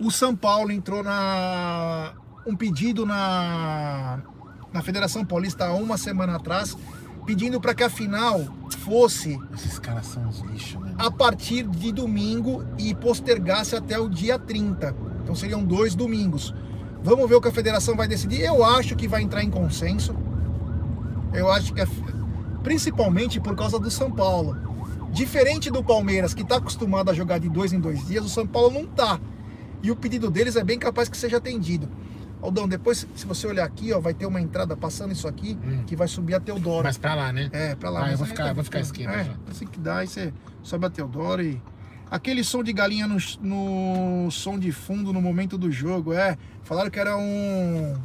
O 0.00 0.10
São 0.10 0.34
Paulo 0.34 0.72
entrou 0.72 1.02
na 1.02 2.14
um 2.44 2.56
pedido 2.56 3.06
na 3.06 4.20
na 4.72 4.82
Federação 4.82 5.24
Paulista 5.24 5.66
há 5.66 5.74
uma 5.74 5.98
semana 5.98 6.36
atrás, 6.36 6.76
pedindo 7.26 7.60
para 7.60 7.74
que 7.74 7.82
a 7.82 7.90
final 7.90 8.40
fosse 8.78 9.38
Esses 9.54 9.78
caras 9.78 10.06
são 10.06 10.26
uns 10.26 10.40
lixos, 10.40 10.80
né? 10.80 10.94
a 10.98 11.10
partir 11.10 11.64
de 11.68 11.92
domingo 11.92 12.64
e 12.78 12.94
postergasse 12.94 13.76
até 13.76 13.98
o 13.98 14.08
dia 14.08 14.38
30. 14.38 14.96
Então 15.22 15.34
seriam 15.34 15.62
dois 15.62 15.94
domingos. 15.94 16.54
Vamos 17.04 17.28
ver 17.28 17.34
o 17.34 17.40
que 17.40 17.48
a 17.48 17.52
federação 17.52 17.96
vai 17.96 18.06
decidir. 18.06 18.40
Eu 18.42 18.64
acho 18.64 18.94
que 18.96 19.08
vai 19.08 19.22
entrar 19.22 19.42
em 19.42 19.50
consenso. 19.50 20.14
Eu 21.32 21.50
acho 21.50 21.72
que 21.72 21.80
é 21.80 21.86
principalmente 22.62 23.40
por 23.40 23.56
causa 23.56 23.78
do 23.78 23.90
São 23.90 24.10
Paulo. 24.10 24.56
Diferente 25.10 25.70
do 25.70 25.82
Palmeiras, 25.82 26.32
que 26.32 26.42
está 26.42 26.56
acostumado 26.56 27.10
a 27.10 27.14
jogar 27.14 27.38
de 27.38 27.48
dois 27.48 27.72
em 27.72 27.80
dois 27.80 28.06
dias, 28.06 28.24
o 28.24 28.28
São 28.28 28.46
Paulo 28.46 28.70
não 28.70 28.86
tá. 28.86 29.20
E 29.82 29.90
o 29.90 29.96
pedido 29.96 30.30
deles 30.30 30.56
é 30.56 30.62
bem 30.64 30.78
capaz 30.78 31.08
que 31.08 31.16
seja 31.16 31.36
atendido. 31.38 31.88
Aldão, 32.40 32.66
depois, 32.66 33.06
se 33.14 33.26
você 33.26 33.46
olhar 33.46 33.64
aqui, 33.64 33.92
ó, 33.92 34.00
vai 34.00 34.14
ter 34.14 34.26
uma 34.26 34.40
entrada 34.40 34.76
passando 34.76 35.12
isso 35.12 35.28
aqui, 35.28 35.56
Hum. 35.64 35.82
que 35.86 35.94
vai 35.94 36.08
subir 36.08 36.34
a 36.34 36.40
Teodoro. 36.40 36.84
Mas 36.84 36.98
pra 36.98 37.14
lá, 37.14 37.32
né? 37.32 37.48
É, 37.52 37.74
pra 37.74 37.90
lá. 37.90 38.06
Ah, 38.06 38.12
eu 38.12 38.18
vou 38.18 38.26
ficar- 38.26 38.44
tá- 38.44 38.48
eu 38.50 38.54
vou 38.54 38.64
ficar 38.64 38.80
esquerda 38.80 39.14
É, 39.14 39.24
já. 39.24 39.32
assim 39.50 39.66
que 39.66 39.78
dá, 39.78 39.98
aí 39.98 40.08
você 40.08 40.32
sobe 40.62 40.86
a 40.86 40.90
Teodoro 40.90 41.42
e... 41.42 41.60
Aquele 42.12 42.44
som 42.44 42.62
de 42.62 42.74
galinha 42.74 43.08
no, 43.08 43.16
no 43.40 44.30
som 44.30 44.58
de 44.58 44.70
fundo 44.70 45.14
no 45.14 45.22
momento 45.22 45.56
do 45.56 45.72
jogo, 45.72 46.12
é. 46.12 46.36
Falaram 46.62 46.90
que 46.90 47.00
era 47.00 47.16
um... 47.16 47.96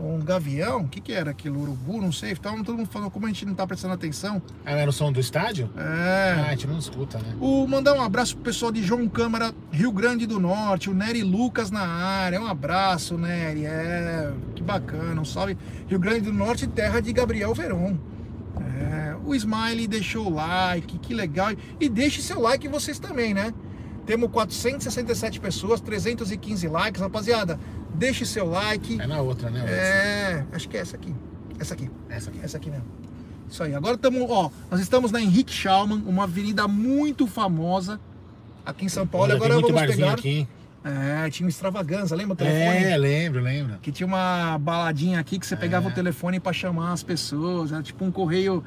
Um 0.00 0.20
gavião? 0.20 0.82
O 0.82 0.88
que 0.88 1.00
que 1.00 1.12
era 1.12 1.32
aquilo? 1.32 1.60
Urubu? 1.60 2.00
Não 2.00 2.12
sei. 2.12 2.32
Tava 2.36 2.62
todo 2.62 2.76
mundo 2.78 2.88
falando 2.88 3.10
como 3.10 3.26
a 3.26 3.28
gente 3.30 3.44
não 3.44 3.52
tá 3.52 3.66
prestando 3.66 3.94
atenção. 3.94 4.40
Ah, 4.64 4.70
era 4.70 4.88
o 4.88 4.92
som 4.92 5.10
do 5.10 5.18
estádio? 5.18 5.68
Ah, 5.76 6.44
a 6.44 6.46
É... 6.46 6.50
gente 6.50 6.68
não 6.68 6.78
escuta, 6.78 7.18
né? 7.18 7.34
O, 7.40 7.66
mandar 7.66 7.94
um 7.94 8.00
abraço 8.00 8.36
pro 8.36 8.44
pessoal 8.44 8.70
de 8.70 8.80
João 8.80 9.08
Câmara, 9.08 9.52
Rio 9.72 9.90
Grande 9.90 10.24
do 10.24 10.38
Norte, 10.38 10.88
o 10.88 10.94
Nery 10.94 11.24
Lucas 11.24 11.72
na 11.72 11.80
área. 11.84 12.40
Um 12.40 12.46
abraço, 12.46 13.18
Nery. 13.18 13.66
É, 13.66 14.32
que 14.54 14.62
bacana. 14.62 15.20
Um 15.20 15.24
salve. 15.24 15.58
Rio 15.88 15.98
Grande 15.98 16.20
do 16.20 16.32
Norte, 16.32 16.68
terra 16.68 17.00
de 17.00 17.12
Gabriel 17.12 17.52
Veron. 17.52 17.98
É, 19.28 19.30
o 19.30 19.34
Smiley 19.34 19.86
deixou 19.86 20.26
o 20.26 20.34
like, 20.34 20.98
que 20.98 21.14
legal. 21.14 21.50
E 21.80 21.88
deixe 21.88 22.22
seu 22.22 22.40
like 22.40 22.66
vocês 22.68 22.98
também, 22.98 23.34
né? 23.34 23.52
Temos 24.06 24.30
467 24.30 25.38
pessoas, 25.40 25.80
315 25.80 26.66
likes. 26.68 27.00
Rapaziada, 27.00 27.58
deixe 27.94 28.24
seu 28.24 28.46
like. 28.48 29.00
É 29.00 29.06
na 29.06 29.20
outra, 29.20 29.50
né? 29.50 29.64
É, 29.68 30.44
acho 30.52 30.68
que 30.68 30.76
é 30.76 30.80
essa 30.80 30.96
aqui. 30.96 31.14
Essa 31.58 31.74
aqui. 31.74 31.90
Essa 32.08 32.30
aqui. 32.30 32.40
Essa 32.42 32.56
aqui 32.56 32.70
mesmo. 32.70 32.86
Isso 33.50 33.62
aí. 33.62 33.74
Agora 33.74 33.94
estamos, 33.96 34.22
ó, 34.30 34.50
nós 34.70 34.80
estamos 34.80 35.10
na 35.12 35.20
Henrique 35.20 35.52
Schaumann, 35.52 36.02
uma 36.06 36.24
avenida 36.24 36.66
muito 36.68 37.26
famosa 37.26 38.00
aqui 38.64 38.84
em 38.84 38.88
São 38.88 39.06
Paulo. 39.06 39.26
Olha, 39.26 39.34
Agora 39.36 39.50
tem 39.54 39.60
muito 39.62 39.74
vamos 39.74 39.90
pegar. 39.94 40.12
aqui. 40.12 40.48
É, 40.84 41.28
tinha 41.28 41.44
um 41.44 41.48
extravaganza, 41.50 42.14
lembra 42.14 42.32
o 42.34 42.36
telefone? 42.36 42.84
É, 42.84 42.96
lembro, 42.96 43.40
lembro. 43.42 43.78
Que 43.82 43.90
tinha 43.92 44.06
uma 44.06 44.56
baladinha 44.58 45.18
aqui 45.18 45.38
que 45.38 45.46
você 45.46 45.56
pegava 45.56 45.88
É. 45.88 45.90
o 45.90 45.94
telefone 45.94 46.38
para 46.40 46.52
chamar 46.52 46.92
as 46.92 47.02
pessoas. 47.02 47.72
Era 47.72 47.82
tipo 47.82 48.04
um 48.04 48.10
correio 48.10 48.62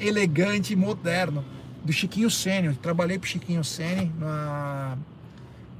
elegante 0.00 0.72
e 0.72 0.76
moderno. 0.76 1.44
Do 1.84 1.92
Chiquinho 1.92 2.30
Sênior. 2.30 2.74
Trabalhei 2.76 3.18
pro 3.18 3.28
Chiquinho 3.28 3.64
Sênior 3.64 4.08
na, 4.18 4.98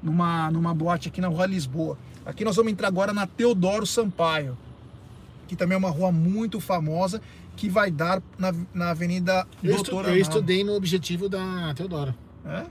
numa, 0.02 0.50
numa 0.50 0.74
boate 0.74 1.08
aqui 1.08 1.20
na 1.20 1.28
rua 1.28 1.46
Lisboa. 1.46 1.98
Aqui 2.24 2.44
nós 2.44 2.56
vamos 2.56 2.72
entrar 2.72 2.88
agora 2.88 3.12
na 3.12 3.26
Teodoro 3.26 3.86
Sampaio. 3.86 4.56
Que 5.46 5.54
também 5.56 5.74
é 5.74 5.78
uma 5.78 5.90
rua 5.90 6.10
muito 6.12 6.60
famosa 6.60 7.20
que 7.56 7.68
vai 7.68 7.90
dar 7.90 8.22
na, 8.38 8.54
na 8.72 8.90
Avenida 8.90 9.46
Eu, 9.62 9.74
estu- 9.74 9.90
Doutor 9.90 10.10
eu 10.10 10.16
estudei 10.16 10.64
no 10.64 10.74
objetivo 10.74 11.28
da 11.28 11.74
Teodoro. 11.74 12.14
É? 12.46 12.64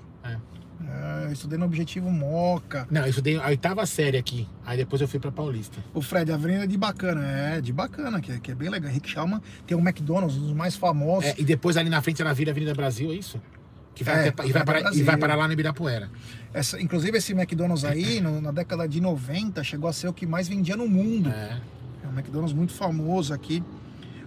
É. 1.10 1.24
É, 1.24 1.28
eu 1.28 1.32
estudei 1.34 1.58
no 1.58 1.66
Objetivo 1.66 2.10
Moca. 2.12 2.88
Não, 2.90 3.02
eu 3.02 3.10
estudei 3.10 3.38
a 3.38 3.48
oitava 3.48 3.86
série 3.86 4.18
aqui. 4.18 4.48
Aí 4.66 4.78
depois 4.78 5.02
eu 5.02 5.08
fui 5.08 5.20
pra 5.20 5.32
Paulista. 5.32 5.80
O 5.94 6.02
Fred, 6.02 6.32
a 6.32 6.36
avenida 6.36 6.68
de 6.68 6.78
bacana. 6.78 7.26
É, 7.26 7.62
de 7.62 7.72
bacana, 7.74 8.20
que 8.22 8.32
é, 8.32 8.40
que 8.40 8.52
é 8.52 8.56
bem 8.56 8.70
legal. 8.70 8.92
Rick 8.92 9.10
Schaumann 9.10 9.42
tem 9.68 9.76
um 9.78 9.82
McDonald's, 9.82 10.38
um 10.38 10.42
dos 10.42 10.54
mais 10.54 10.76
famosos. 10.76 11.30
É, 11.30 11.36
e 11.38 11.44
depois 11.44 11.78
ali 11.78 11.90
na 11.90 12.02
frente 12.02 12.22
ela 12.22 12.34
vira 12.34 12.52
Avenida 12.52 12.74
Brasil, 12.74 13.12
é 13.12 13.16
isso? 13.16 13.42
Que 13.96 14.04
vai, 14.04 14.26
É, 14.26 14.30
até- 14.30 14.46
e, 14.48 14.52
vai 14.52 14.64
parar, 14.64 14.94
e 14.96 15.04
vai 15.04 15.18
parar 15.18 15.36
lá 15.36 15.46
no 15.48 15.54
Ibirapuera. 15.54 16.10
Essa, 16.54 16.82
inclusive, 16.82 17.18
esse 17.18 17.34
McDonald's 17.34 17.84
aí, 17.84 18.20
no- 18.22 18.40
na 18.40 18.52
década 18.52 18.88
de 18.88 19.02
90, 19.02 19.64
chegou 19.64 19.90
a 19.90 19.94
ser 19.94 20.08
o 20.08 20.14
que 20.14 20.26
mais 20.26 20.48
vendia 20.48 20.78
no 20.78 20.88
mundo. 20.88 21.30
É. 21.30 21.60
É 22.04 22.08
um 22.08 22.12
McDonald's 22.14 22.54
muito 22.54 22.74
famoso 22.74 23.34
aqui. 23.34 23.62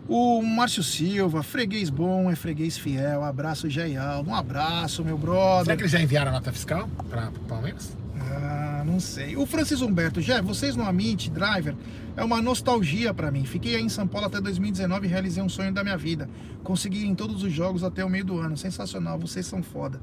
O 0.09 0.43
Márcio 0.43 0.83
Silva, 0.83 1.43
freguês 1.43 1.89
bom, 1.89 2.31
é 2.31 2.35
freguês 2.35 2.77
fiel. 2.77 3.23
Abraço, 3.23 3.71
Jaialdo. 3.71 4.31
Um 4.31 4.35
abraço, 4.35 5.05
meu 5.05 5.17
brother. 5.17 5.65
Será 5.65 5.77
que 5.77 5.83
eles 5.83 5.93
já 5.93 6.01
enviaram 6.01 6.31
a 6.31 6.35
nota 6.35 6.53
fiscal 6.53 6.89
para 7.09 7.29
o 7.29 7.33
Palmeiras? 7.47 7.97
Ah, 8.19 8.83
não 8.85 8.99
sei. 8.99 9.37
O 9.37 9.47
Francis 9.47 9.81
Humberto, 9.81 10.21
já, 10.21 10.41
vocês 10.41 10.77
no 10.77 10.85
Amit 10.85 11.31
Driver 11.31 11.75
é 12.17 12.25
uma 12.25 12.43
nostalgia 12.43 13.15
pra 13.15 13.31
mim. 13.31 13.45
Fiquei 13.45 13.77
aí 13.77 13.83
em 13.83 13.89
São 13.89 14.07
Paulo 14.07 14.27
até 14.27 14.41
2019 14.41 15.07
e 15.07 15.11
realizei 15.11 15.43
um 15.43 15.49
sonho 15.49 15.73
da 15.73 15.83
minha 15.83 15.97
vida. 15.97 16.29
Consegui 16.63 17.07
em 17.07 17.15
todos 17.15 17.43
os 17.43 17.53
jogos 17.53 17.85
até 17.85 18.05
o 18.05 18.11
meio 18.11 18.25
do 18.25 18.39
ano. 18.39 18.57
Sensacional, 18.57 19.19
vocês 19.19 19.47
são 19.47 19.63
foda. 19.63 20.01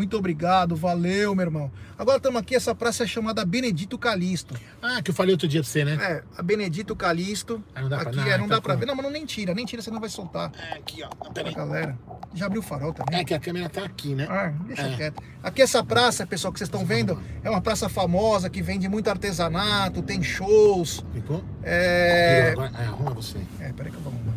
Muito 0.00 0.16
obrigado, 0.16 0.74
valeu, 0.74 1.34
meu 1.34 1.44
irmão. 1.44 1.70
Agora 1.98 2.16
estamos 2.16 2.40
aqui, 2.40 2.54
essa 2.54 2.74
praça 2.74 3.04
é 3.04 3.06
chamada 3.06 3.44
Benedito 3.44 3.98
Calixto. 3.98 4.54
Ah, 4.80 5.02
que 5.02 5.10
eu 5.10 5.14
falei 5.14 5.34
outro 5.34 5.46
dia 5.46 5.60
pra 5.60 5.68
você, 5.68 5.84
né? 5.84 5.98
É, 6.00 6.22
a 6.38 6.42
Benedito 6.42 6.96
Calixto. 6.96 7.62
Ah, 7.74 7.82
não 7.82 7.88
dá 7.90 7.98
pra- 7.98 8.08
aqui 8.08 8.16
não, 8.16 8.26
é, 8.26 8.38
não 8.38 8.48
tá 8.48 8.54
dá 8.54 8.60
pra 8.62 8.74
ver. 8.76 8.86
Não, 8.86 8.94
mas 8.94 9.04
não 9.04 9.12
nem 9.12 9.26
tira, 9.26 9.52
nem 9.52 9.66
tira, 9.66 9.82
você 9.82 9.90
não 9.90 10.00
vai 10.00 10.08
soltar. 10.08 10.50
É, 10.58 10.78
aqui, 10.78 11.02
ó. 11.02 11.08
Pra 11.10 11.30
Peraí. 11.32 11.52
galera. 11.54 11.98
Já 12.32 12.46
abriu 12.46 12.62
o 12.62 12.64
farol 12.64 12.94
também. 12.94 13.20
É 13.20 13.24
que 13.24 13.34
a 13.34 13.38
câmera 13.38 13.68
tá 13.68 13.84
aqui, 13.84 14.14
né? 14.14 14.26
Ah, 14.30 14.54
deixa 14.66 14.82
É. 14.88 14.96
quieto. 14.96 15.22
Aqui 15.42 15.60
essa 15.60 15.84
praça, 15.84 16.26
pessoal, 16.26 16.50
que 16.50 16.58
vocês 16.58 16.68
estão 16.68 16.86
vendo, 16.86 17.20
é 17.44 17.50
uma 17.50 17.60
praça 17.60 17.86
famosa 17.90 18.48
que 18.48 18.62
vende 18.62 18.88
muito 18.88 19.10
artesanato, 19.10 20.00
tem 20.00 20.22
shows. 20.22 21.04
Ficou? 21.12 21.44
É. 21.62 22.52
Agora, 22.52 22.72
é, 22.78 22.84
arruma 22.86 23.10
você. 23.12 23.36
É, 23.60 23.70
peraí 23.74 23.92
que 23.92 23.98
eu 23.98 24.02
vou 24.02 24.10
arrumar. 24.14 24.32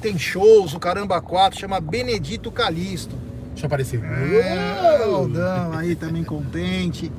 Tem 0.00 0.18
shows, 0.18 0.74
o 0.74 0.80
Caramba 0.80 1.20
4, 1.20 1.60
chama 1.60 1.78
Benedito 1.78 2.50
Calixto. 2.50 3.16
Deixa 3.56 3.64
eu 3.64 3.68
aparecer. 3.68 4.04
É, 4.04 5.02
Aldão 5.02 5.72
aí 5.72 5.96
também 5.96 6.22
contente. 6.22 7.10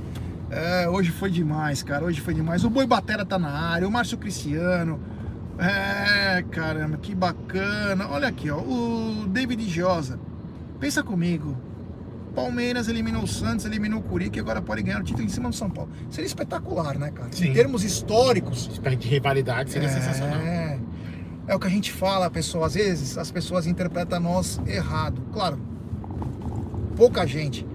É, 0.52 0.88
hoje 0.88 1.10
foi 1.10 1.32
demais, 1.32 1.82
cara. 1.82 2.06
Hoje 2.06 2.22
foi 2.22 2.36
demais. 2.36 2.64
O 2.64 2.70
Boi 2.70 2.86
Batera 2.86 3.26
tá 3.26 3.40
na 3.40 3.50
área, 3.50 3.88
o 3.88 3.92
Márcio 3.92 4.20
Cristiano. 4.20 5.00
É, 5.58 6.44
caramba, 6.52 6.98
que 6.98 7.16
bacana. 7.16 8.08
Olha 8.12 8.28
aqui, 8.28 8.52
ó. 8.52 8.60
O 8.60 9.26
David 9.28 9.68
Giosa. 9.68 10.20
Pensa 10.80 11.02
comigo. 11.02 11.58
Palmeiras 12.36 12.88
eliminou 12.88 13.24
o 13.24 13.28
Santos, 13.28 13.66
eliminou 13.66 14.00
o 14.00 14.04
Curica 14.04 14.38
e 14.38 14.40
agora 14.40 14.62
pode 14.62 14.84
ganhar 14.84 15.02
o 15.02 15.04
título 15.04 15.26
em 15.26 15.30
cima 15.30 15.50
do 15.50 15.56
São 15.56 15.72
Paulo. 15.72 15.90
Seria 16.12 16.28
espetacular, 16.28 17.00
né, 17.00 17.10
cara? 17.10 17.30
Sim. 17.32 17.48
Em 17.48 17.54
termos 17.54 17.84
históricos, 17.84 18.80
De 19.00 19.08
rivalidade 19.08 19.72
seria 19.72 19.88
é, 19.88 19.92
sensacional. 19.92 20.40
É 21.48 21.56
o 21.56 21.60
que 21.60 21.66
a 21.66 21.70
gente 21.72 21.92
fala, 21.92 22.30
pessoal. 22.30 22.66
Às 22.66 22.76
vezes 22.76 23.18
as 23.18 23.32
pessoas 23.32 23.66
interpretam 23.66 24.20
nós 24.20 24.62
errado. 24.68 25.20
Claro, 25.34 25.58
pouca 26.98 27.28
gente. 27.28 27.66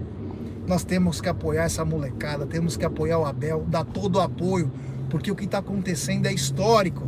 nós 0.67 0.83
temos 0.83 1.19
que 1.19 1.27
apoiar 1.27 1.63
essa 1.63 1.83
molecada, 1.83 2.45
temos 2.45 2.77
que 2.77 2.85
apoiar 2.85 3.19
o 3.19 3.25
Abel, 3.25 3.65
dar 3.67 3.83
todo 3.83 4.15
o 4.17 4.21
apoio, 4.21 4.71
porque 5.09 5.29
o 5.29 5.35
que 5.35 5.45
está 5.45 5.57
acontecendo 5.57 6.25
é 6.25 6.33
histórico. 6.33 7.03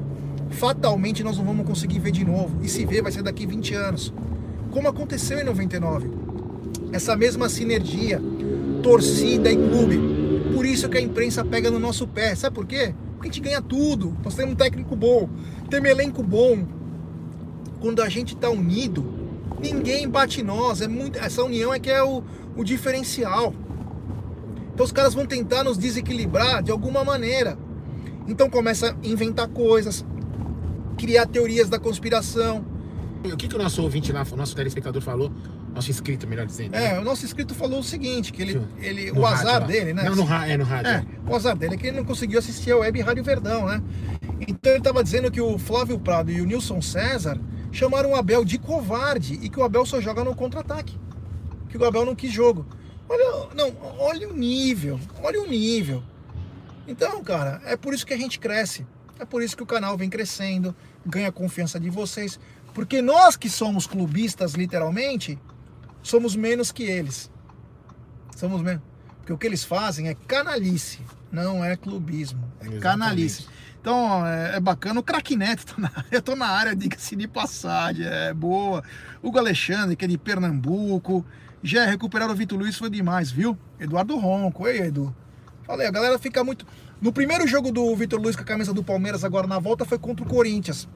Fatalmente 0.49 1.23
nós 1.23 1.37
não 1.37 1.45
vamos 1.45 1.65
conseguir 1.65 1.99
ver 1.99 2.11
de 2.11 2.25
novo. 2.25 2.61
E 2.61 2.67
se 2.67 2.85
ver, 2.85 3.01
vai 3.01 3.11
ser 3.11 3.23
daqui 3.23 3.45
20 3.45 3.73
anos. 3.73 4.13
Como 4.71 4.87
aconteceu 4.87 5.39
em 5.39 5.43
99. 5.43 6.09
Essa 6.91 7.15
mesma 7.15 7.47
sinergia, 7.47 8.21
torcida 8.83 9.49
e 9.49 9.55
clube. 9.55 9.99
Por 10.53 10.65
isso 10.65 10.89
que 10.89 10.97
a 10.97 11.01
imprensa 11.01 11.43
pega 11.43 11.71
no 11.71 11.79
nosso 11.79 12.05
pé. 12.07 12.35
Sabe 12.35 12.55
por 12.55 12.65
quê? 12.65 12.93
Porque 13.13 13.29
a 13.29 13.31
gente 13.31 13.41
ganha 13.41 13.61
tudo. 13.61 14.15
Nós 14.23 14.35
temos 14.35 14.51
um 14.51 14.55
técnico 14.55 14.97
bom, 14.97 15.29
temos 15.69 15.89
elenco 15.89 16.21
bom. 16.21 16.65
Quando 17.79 18.01
a 18.01 18.09
gente 18.09 18.35
está 18.35 18.49
unido, 18.49 19.14
ninguém 19.59 20.07
bate 20.07 20.43
nós. 20.43 20.81
É 20.81 20.87
muito, 20.87 21.17
essa 21.17 21.43
união 21.43 21.73
é 21.73 21.79
que 21.79 21.89
é 21.89 22.03
o, 22.03 22.23
o 22.55 22.63
diferencial. 22.63 23.53
Então 24.73 24.85
os 24.85 24.91
caras 24.91 25.13
vão 25.13 25.25
tentar 25.25 25.63
nos 25.63 25.77
desequilibrar 25.77 26.61
de 26.61 26.71
alguma 26.71 27.03
maneira. 27.03 27.57
Então 28.27 28.49
começa 28.49 28.91
a 28.91 29.07
inventar 29.07 29.47
coisas, 29.47 30.05
criar 30.97 31.25
teorias 31.27 31.69
da 31.69 31.79
conspiração. 31.79 32.65
O 33.23 33.37
que, 33.37 33.47
que 33.47 33.55
o 33.55 33.57
nosso 33.57 33.81
ouvinte 33.81 34.11
lá, 34.11 34.25
o 34.29 34.35
nosso 34.35 34.55
telespectador 34.55 35.01
falou? 35.01 35.31
Nosso 35.73 35.89
inscrito, 35.89 36.27
melhor 36.27 36.45
dizendo. 36.45 36.75
É, 36.75 36.93
né? 36.93 36.99
o 36.99 37.03
nosso 37.03 37.25
inscrito 37.25 37.53
falou 37.53 37.79
o 37.79 37.83
seguinte, 37.83 38.31
que 38.31 38.41
ele, 38.41 38.61
ele 38.79 39.11
No 39.11 39.21
o 39.21 39.23
rádio 39.23 39.47
azar 39.47 39.61
lá. 39.61 39.67
dele, 39.67 39.93
né? 39.93 40.03
Não, 40.03 40.15
no, 40.15 40.33
é 40.33 40.57
no 40.57 40.63
rádio. 40.63 40.91
É, 40.91 41.05
o 41.27 41.35
azar 41.35 41.55
dele 41.55 41.75
é 41.75 41.77
que 41.77 41.87
ele 41.87 41.97
não 41.97 42.05
conseguiu 42.05 42.39
assistir 42.39 42.71
a 42.71 42.77
Web 42.77 43.01
Rádio 43.01 43.23
Verdão, 43.23 43.65
né? 43.65 43.81
Então 44.47 44.71
ele 44.71 44.79
estava 44.79 45.03
dizendo 45.03 45.29
que 45.31 45.41
o 45.41 45.57
Flávio 45.57 45.99
Prado 45.99 46.31
e 46.31 46.39
o 46.39 46.45
Nilson 46.45 46.81
César 46.81 47.39
chamaram 47.75 48.11
o 48.11 48.15
Abel 48.15 48.45
de 48.45 48.57
covarde 48.57 49.35
e 49.41 49.49
que 49.49 49.59
o 49.59 49.63
Abel 49.63 49.85
só 49.85 49.99
joga 49.99 50.23
no 50.23 50.35
contra-ataque. 50.35 50.97
Que 51.69 51.77
o 51.77 51.85
Abel 51.85 52.05
não 52.05 52.15
quis 52.15 52.31
jogo. 52.31 52.65
Olha, 53.07 53.49
não, 53.53 53.75
olha 53.99 54.29
o 54.29 54.33
nível, 54.33 54.99
olha 55.21 55.41
o 55.41 55.47
nível. 55.47 56.01
Então, 56.87 57.23
cara, 57.23 57.61
é 57.65 57.75
por 57.75 57.93
isso 57.93 58.05
que 58.05 58.13
a 58.13 58.17
gente 58.17 58.39
cresce. 58.39 58.87
É 59.19 59.25
por 59.25 59.43
isso 59.43 59.55
que 59.55 59.63
o 59.63 59.65
canal 59.65 59.97
vem 59.97 60.09
crescendo, 60.09 60.75
ganha 61.05 61.31
confiança 61.31 61.79
de 61.79 61.89
vocês. 61.89 62.39
Porque 62.73 63.01
nós 63.01 63.37
que 63.37 63.49
somos 63.49 63.87
clubistas, 63.87 64.53
literalmente, 64.53 65.39
somos 66.01 66.35
menos 66.35 66.71
que 66.71 66.83
eles. 66.83 67.31
Somos 68.35 68.61
menos. 68.61 68.81
Porque 69.17 69.33
o 69.33 69.37
que 69.37 69.47
eles 69.47 69.63
fazem 69.63 70.07
é 70.07 70.13
canalice, 70.13 70.99
não 71.31 71.63
é 71.63 71.75
clubismo. 71.75 72.43
É 72.59 72.63
Exatamente. 72.63 72.81
canalice. 72.81 73.47
Então 73.85 74.25
é, 74.25 74.55
é 74.55 74.59
bacana. 74.59 74.99
O 74.99 75.03
Craque 75.03 75.35
Neto, 75.35 75.63
tá 75.67 75.75
na- 75.77 75.91
eu 76.11 76.19
tô 76.19 76.35
na 76.35 76.47
área, 76.47 76.75
diga-se 76.75 77.15
de 77.15 77.27
passagem, 77.27 78.03
é 78.03 78.33
boa. 78.33 78.83
Hugo 79.21 79.37
Alexandre, 79.37 79.95
que 79.95 80.03
é 80.03 80.07
de 80.07 80.17
Pernambuco. 80.17 81.23
Já 81.61 81.85
recuperar 81.85 82.31
o 82.31 82.33
Vitor 82.33 82.57
Luiz 82.57 82.75
foi 82.79 82.89
demais, 82.89 83.29
viu? 83.29 83.55
Eduardo 83.79 84.17
Ronco, 84.17 84.67
ei, 84.67 84.87
Edu. 84.87 85.15
Falei, 85.67 85.85
a 85.85 85.91
galera 85.91 86.17
fica 86.17 86.43
muito. 86.43 86.65
No 86.99 87.13
primeiro 87.13 87.45
jogo 87.47 87.71
do 87.71 87.95
Vitor 87.95 88.19
Luiz 88.19 88.35
com 88.35 88.41
a 88.41 88.45
camisa 88.45 88.73
do 88.73 88.83
Palmeiras, 88.83 89.23
agora 89.23 89.45
na 89.45 89.59
volta, 89.59 89.85
foi 89.85 89.99
contra 89.99 90.25
o 90.25 90.27
Corinthians. 90.27 90.87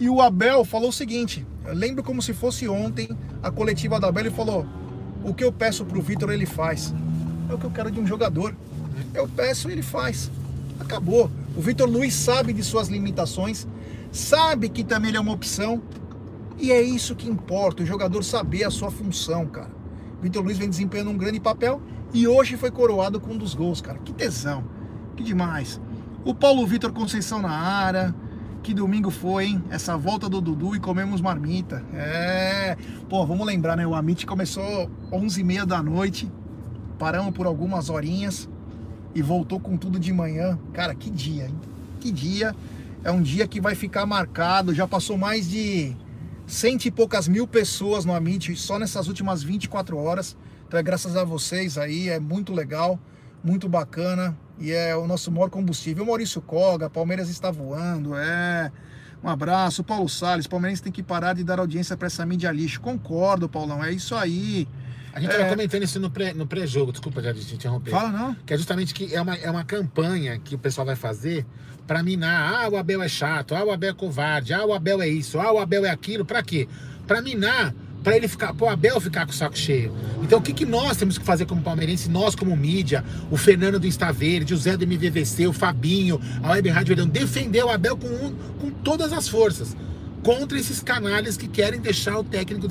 E 0.00 0.08
o 0.08 0.20
Abel 0.20 0.64
falou 0.64 0.88
o 0.88 0.92
seguinte: 0.92 1.46
eu 1.64 1.74
lembro 1.74 2.02
como 2.02 2.20
se 2.20 2.34
fosse 2.34 2.68
ontem 2.68 3.08
a 3.40 3.52
coletiva 3.52 4.00
da 4.00 4.08
Abel 4.08 4.26
e 4.26 4.30
falou: 4.30 4.66
o 5.22 5.32
que 5.32 5.44
eu 5.44 5.52
peço 5.52 5.84
pro 5.84 6.02
Vitor, 6.02 6.32
ele 6.32 6.46
faz. 6.46 6.92
É 7.48 7.54
o 7.54 7.58
que 7.58 7.66
eu 7.66 7.70
quero 7.70 7.88
de 7.88 8.00
um 8.00 8.06
jogador. 8.06 8.52
Eu 9.14 9.28
peço, 9.28 9.70
ele 9.70 9.82
faz. 9.82 10.28
Acabou. 10.80 11.30
O 11.56 11.60
Vitor 11.60 11.88
Luiz 11.88 12.14
sabe 12.14 12.52
de 12.52 12.62
suas 12.62 12.88
limitações, 12.88 13.66
sabe 14.10 14.68
que 14.70 14.82
também 14.82 15.10
ele 15.10 15.18
é 15.18 15.20
uma 15.20 15.32
opção. 15.32 15.82
E 16.58 16.70
é 16.72 16.80
isso 16.80 17.14
que 17.14 17.28
importa, 17.28 17.82
o 17.82 17.86
jogador 17.86 18.22
saber 18.22 18.64
a 18.64 18.70
sua 18.70 18.90
função, 18.90 19.46
cara. 19.46 19.70
Vitor 20.20 20.42
Luiz 20.42 20.56
vem 20.56 20.70
desempenhando 20.70 21.10
um 21.10 21.16
grande 21.16 21.40
papel 21.40 21.82
e 22.14 22.26
hoje 22.26 22.56
foi 22.56 22.70
coroado 22.70 23.20
com 23.20 23.32
um 23.32 23.38
dos 23.38 23.54
gols, 23.54 23.80
cara. 23.80 23.98
Que 23.98 24.12
tesão, 24.12 24.64
que 25.16 25.22
demais. 25.22 25.80
O 26.24 26.34
Paulo 26.34 26.66
Vitor 26.66 26.92
Conceição 26.92 27.42
na 27.42 27.50
área. 27.50 28.14
Que 28.62 28.72
domingo 28.72 29.10
foi, 29.10 29.46
hein? 29.46 29.64
Essa 29.70 29.96
volta 29.96 30.28
do 30.28 30.40
Dudu 30.40 30.76
e 30.76 30.78
comemos 30.78 31.20
marmita. 31.20 31.84
É. 31.92 32.76
Pô, 33.08 33.26
vamos 33.26 33.44
lembrar, 33.44 33.76
né? 33.76 33.84
O 33.84 33.92
Amit 33.92 34.24
começou 34.24 34.88
11h30 35.10 35.66
da 35.66 35.82
noite. 35.82 36.30
Paramos 36.96 37.34
por 37.34 37.44
algumas 37.44 37.90
horinhas 37.90 38.48
e 39.14 39.22
voltou 39.22 39.60
com 39.60 39.76
tudo 39.76 39.98
de 39.98 40.12
manhã. 40.12 40.58
Cara, 40.72 40.94
que 40.94 41.10
dia, 41.10 41.46
hein? 41.46 41.54
Que 42.00 42.10
dia. 42.10 42.54
É 43.04 43.10
um 43.10 43.20
dia 43.20 43.46
que 43.46 43.60
vai 43.60 43.74
ficar 43.74 44.06
marcado. 44.06 44.74
Já 44.74 44.86
passou 44.86 45.18
mais 45.18 45.48
de 45.48 45.96
cento 46.46 46.84
e 46.86 46.90
poucas 46.90 47.28
mil 47.28 47.46
pessoas 47.46 48.04
no 48.04 48.14
Amit 48.14 48.54
só 48.56 48.78
nessas 48.78 49.08
últimas 49.08 49.42
24 49.42 49.96
horas. 49.96 50.36
Então 50.66 50.78
é 50.78 50.82
graças 50.82 51.16
a 51.16 51.24
vocês 51.24 51.76
aí, 51.76 52.08
é 52.08 52.18
muito 52.18 52.52
legal, 52.52 52.98
muito 53.44 53.68
bacana 53.68 54.36
e 54.58 54.70
é 54.72 54.96
o 54.96 55.06
nosso 55.06 55.30
maior 55.30 55.50
combustível. 55.50 56.06
Maurício 56.06 56.40
Koga, 56.40 56.88
Palmeiras 56.88 57.28
está 57.28 57.50
voando, 57.50 58.14
é. 58.16 58.72
Um 59.22 59.28
abraço, 59.28 59.84
Paulo 59.84 60.08
Salles. 60.08 60.46
Palmeiras 60.46 60.80
tem 60.80 60.92
que 60.92 61.02
parar 61.02 61.34
de 61.34 61.44
dar 61.44 61.60
audiência 61.60 61.96
para 61.96 62.06
essa 62.06 62.26
mídia 62.26 62.50
lixo. 62.50 62.80
Concordo, 62.80 63.48
Paulão, 63.48 63.82
é 63.84 63.92
isso 63.92 64.14
aí. 64.16 64.66
A 65.14 65.20
gente 65.20 65.30
É. 65.30 65.36
tava 65.38 65.50
comentando 65.50 65.82
isso 65.82 66.00
no 66.00 66.10
pré- 66.10 66.32
no 66.32 66.46
pré-jogo, 66.46 66.90
desculpa 66.92 67.22
já 67.22 67.34
te 67.34 67.54
interromper. 67.54 67.90
Fala 67.90 68.10
não. 68.10 68.34
Que 68.46 68.54
é 68.54 68.56
justamente 68.56 68.94
que 68.94 69.14
é 69.14 69.20
uma, 69.20 69.36
é 69.36 69.50
uma 69.50 69.64
campanha 69.64 70.38
que 70.42 70.54
o 70.54 70.58
pessoal 70.58 70.86
vai 70.86 70.96
fazer 70.96 71.44
pra 71.86 72.02
minar. 72.02 72.64
Ah, 72.64 72.68
o 72.68 72.76
Abel 72.76 73.02
é 73.02 73.08
chato, 73.08 73.54
ah, 73.54 73.64
o 73.64 73.70
Abel 73.70 73.90
é 73.90 73.94
covarde, 73.94 74.52
ah, 74.54 74.64
o 74.64 74.72
Abel 74.72 75.02
é 75.02 75.08
isso, 75.08 75.38
ah, 75.38 75.52
o 75.52 75.58
Abel 75.58 75.84
é 75.84 75.90
aquilo. 75.90 76.24
Pra 76.24 76.42
quê? 76.42 76.66
Pra 77.06 77.20
minar, 77.20 77.74
pra 78.02 78.16
ele 78.16 78.26
ficar, 78.26 78.54
pro 78.54 78.68
Abel 78.68 79.00
ficar 79.00 79.26
com 79.26 79.32
o 79.32 79.34
saco 79.34 79.58
cheio. 79.58 79.92
Então 80.22 80.38
o 80.38 80.42
que, 80.42 80.52
que 80.54 80.64
nós 80.64 80.96
temos 80.96 81.18
que 81.18 81.24
fazer 81.24 81.44
como 81.44 81.60
palmeirense, 81.60 82.08
nós 82.08 82.34
como 82.34 82.56
mídia, 82.56 83.04
o 83.30 83.36
Fernando 83.36 83.78
do 83.78 83.86
Insta 83.86 84.10
Verde, 84.12 84.54
o 84.54 84.56
Zé 84.56 84.76
do 84.76 84.84
MVVC, 84.84 85.46
o 85.46 85.52
Fabinho, 85.52 86.18
a 86.42 86.52
Web 86.52 86.68
Rádio 86.70 86.96
Verdão, 86.96 87.06
defender 87.06 87.62
o 87.64 87.68
Abel 87.70 87.96
com, 87.98 88.06
um- 88.08 88.34
com 88.60 88.70
todas 88.70 89.12
as 89.12 89.28
forças. 89.28 89.76
Contra 90.22 90.58
esses 90.58 90.80
canalhas 90.80 91.36
que 91.36 91.48
querem 91.48 91.80
deixar 91.80 92.18
o 92.18 92.24
técnico 92.24 92.68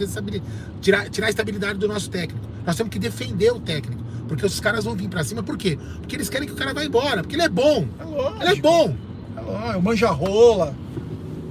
tirar, 0.79 1.09
tirar 1.09 1.27
a 1.27 1.29
estabilidade 1.29 1.79
do 1.79 1.87
nosso 1.87 2.09
técnico. 2.09 2.45
Nós 2.65 2.75
temos 2.75 2.91
que 2.91 2.99
defender 2.99 3.51
o 3.51 3.59
técnico. 3.59 4.01
Porque 4.27 4.45
os 4.45 4.61
caras 4.61 4.85
vão 4.85 4.95
vir 4.95 5.09
pra 5.09 5.25
cima, 5.25 5.43
por 5.43 5.57
quê? 5.57 5.77
Porque 5.97 6.15
eles 6.15 6.29
querem 6.29 6.47
que 6.47 6.53
o 6.53 6.57
cara 6.57 6.73
vá 6.73 6.85
embora, 6.85 7.21
porque 7.21 7.35
ele 7.35 7.43
é 7.43 7.49
bom. 7.49 7.85
É 7.99 8.03
lógico. 8.03 8.43
Ele 8.43 8.51
é 8.51 8.55
bom. 8.61 8.95
É 9.35 9.41
lógico, 9.41 9.79
o 9.79 9.83
Manjarrola. 9.83 10.75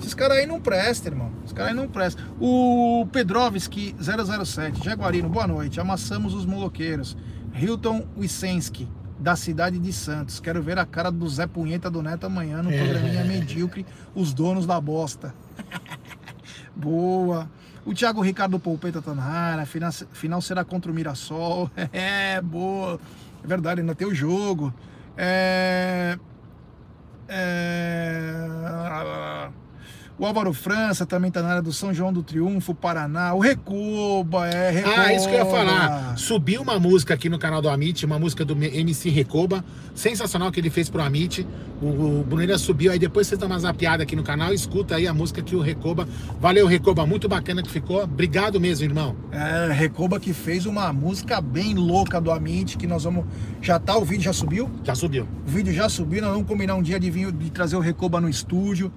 Esses 0.01 0.15
caras 0.15 0.39
aí 0.39 0.47
não 0.47 0.59
prestam, 0.59 1.13
irmão. 1.13 1.31
Esses 1.45 1.53
caras 1.53 1.73
aí 1.73 1.77
não 1.77 1.87
prestam. 1.87 2.25
O 2.41 3.07
Pedrovski 3.13 3.95
007, 4.01 4.83
Jaguarino, 4.83 5.29
boa 5.29 5.47
noite. 5.47 5.79
Amassamos 5.79 6.33
os 6.33 6.47
moloqueiros. 6.47 7.19
Hilton 7.55 8.07
Wisensky, 8.17 8.89
da 9.19 9.37
cidade 9.37 9.79
de 9.79 9.93
Santos. 9.93 10.41
Quero 10.41 10.63
ver 10.63 10.79
a 10.79 10.87
cara 10.87 11.11
do 11.11 11.29
Zé 11.29 11.47
Punheta 11.47 11.91
do 11.91 12.01
Neto 12.01 12.25
amanhã 12.25 12.63
no 12.63 12.71
programinha 12.71 13.25
medíocre, 13.25 13.85
Os 14.15 14.33
Donos 14.33 14.65
da 14.65 14.81
Bosta. 14.81 15.35
Boa. 16.75 17.49
O 17.85 17.95
Thiago 17.95 18.21
Ricardo 18.21 18.59
Polpeta 18.59 19.01
tá 19.01 19.15
na 19.15 19.25
área. 19.25 19.67
Final, 19.67 19.93
final 19.93 20.41
será 20.41 20.65
contra 20.65 20.91
o 20.91 20.95
Mirassol. 20.95 21.71
É, 21.93 22.41
boa. 22.41 23.01
É 23.43 23.47
verdade, 23.47 23.81
ainda 23.81 23.95
tem 23.95 24.07
o 24.07 24.15
jogo. 24.15 24.73
É. 25.17 26.19
É... 27.29 28.49
O 30.21 30.27
Álvaro 30.27 30.53
França 30.53 31.07
também 31.07 31.31
tá 31.31 31.41
na 31.41 31.49
área 31.49 31.63
do 31.63 31.73
São 31.73 31.95
João 31.95 32.13
do 32.13 32.23
Triunfo, 32.23 32.75
Paraná. 32.75 33.33
O 33.33 33.41
Recoba, 33.41 34.47
é 34.49 34.71
Recoba. 34.71 35.01
Ah, 35.01 35.15
isso 35.15 35.27
que 35.27 35.35
eu 35.35 35.39
ia 35.39 35.47
falar. 35.47 36.19
Subiu 36.19 36.61
uma 36.61 36.79
música 36.79 37.15
aqui 37.15 37.31
no 37.31 37.39
canal 37.39 37.63
do 37.63 37.71
Amit, 37.71 38.05
uma 38.05 38.19
música 38.19 38.45
do 38.45 38.53
MC 38.53 39.09
Recoba, 39.09 39.65
sensacional 39.95 40.53
que 40.53 40.61
ele 40.61 40.69
fez 40.69 40.91
pro 40.91 41.01
Amit. 41.01 41.49
O, 41.81 42.21
o 42.21 42.25
Bruneira 42.29 42.59
subiu, 42.59 42.93
aí 42.93 42.99
depois 42.99 43.29
você 43.29 43.35
dá 43.35 43.47
uma 43.47 43.59
zapiada 43.59 44.03
aqui 44.03 44.15
no 44.15 44.23
canal, 44.23 44.53
escuta 44.53 44.97
aí 44.97 45.07
a 45.09 45.15
música 45.15 45.41
que 45.41 45.57
o 45.57 45.61
Recoba. 45.63 46.07
Valeu, 46.39 46.67
Recoba, 46.67 47.07
muito 47.07 47.27
bacana 47.27 47.63
que 47.63 47.71
ficou. 47.71 48.03
Obrigado 48.03 48.61
mesmo, 48.61 48.85
irmão. 48.85 49.17
É, 49.33 49.73
Recoba 49.73 50.21
que 50.21 50.35
fez 50.35 50.67
uma 50.67 50.93
música 50.93 51.41
bem 51.41 51.73
louca 51.73 52.21
do 52.21 52.31
Amit, 52.31 52.77
que 52.77 52.87
nós 52.87 53.05
vamos. 53.05 53.25
Já 53.63 53.79
tá, 53.79 53.97
o 53.97 54.05
vídeo 54.05 54.25
já 54.25 54.35
subiu? 54.35 54.71
Já 54.85 54.95
subiu. 54.95 55.27
O 55.47 55.51
vídeo 55.51 55.73
já 55.73 55.89
subiu, 55.89 56.21
nós 56.21 56.33
vamos 56.33 56.47
combinar 56.47 56.75
um 56.75 56.83
dia 56.83 57.01
de 57.01 57.11
vir 57.11 57.33
de 57.33 57.51
trazer 57.51 57.77
o 57.77 57.81
Recoba 57.81 58.21
no 58.21 58.29
estúdio, 58.29 58.93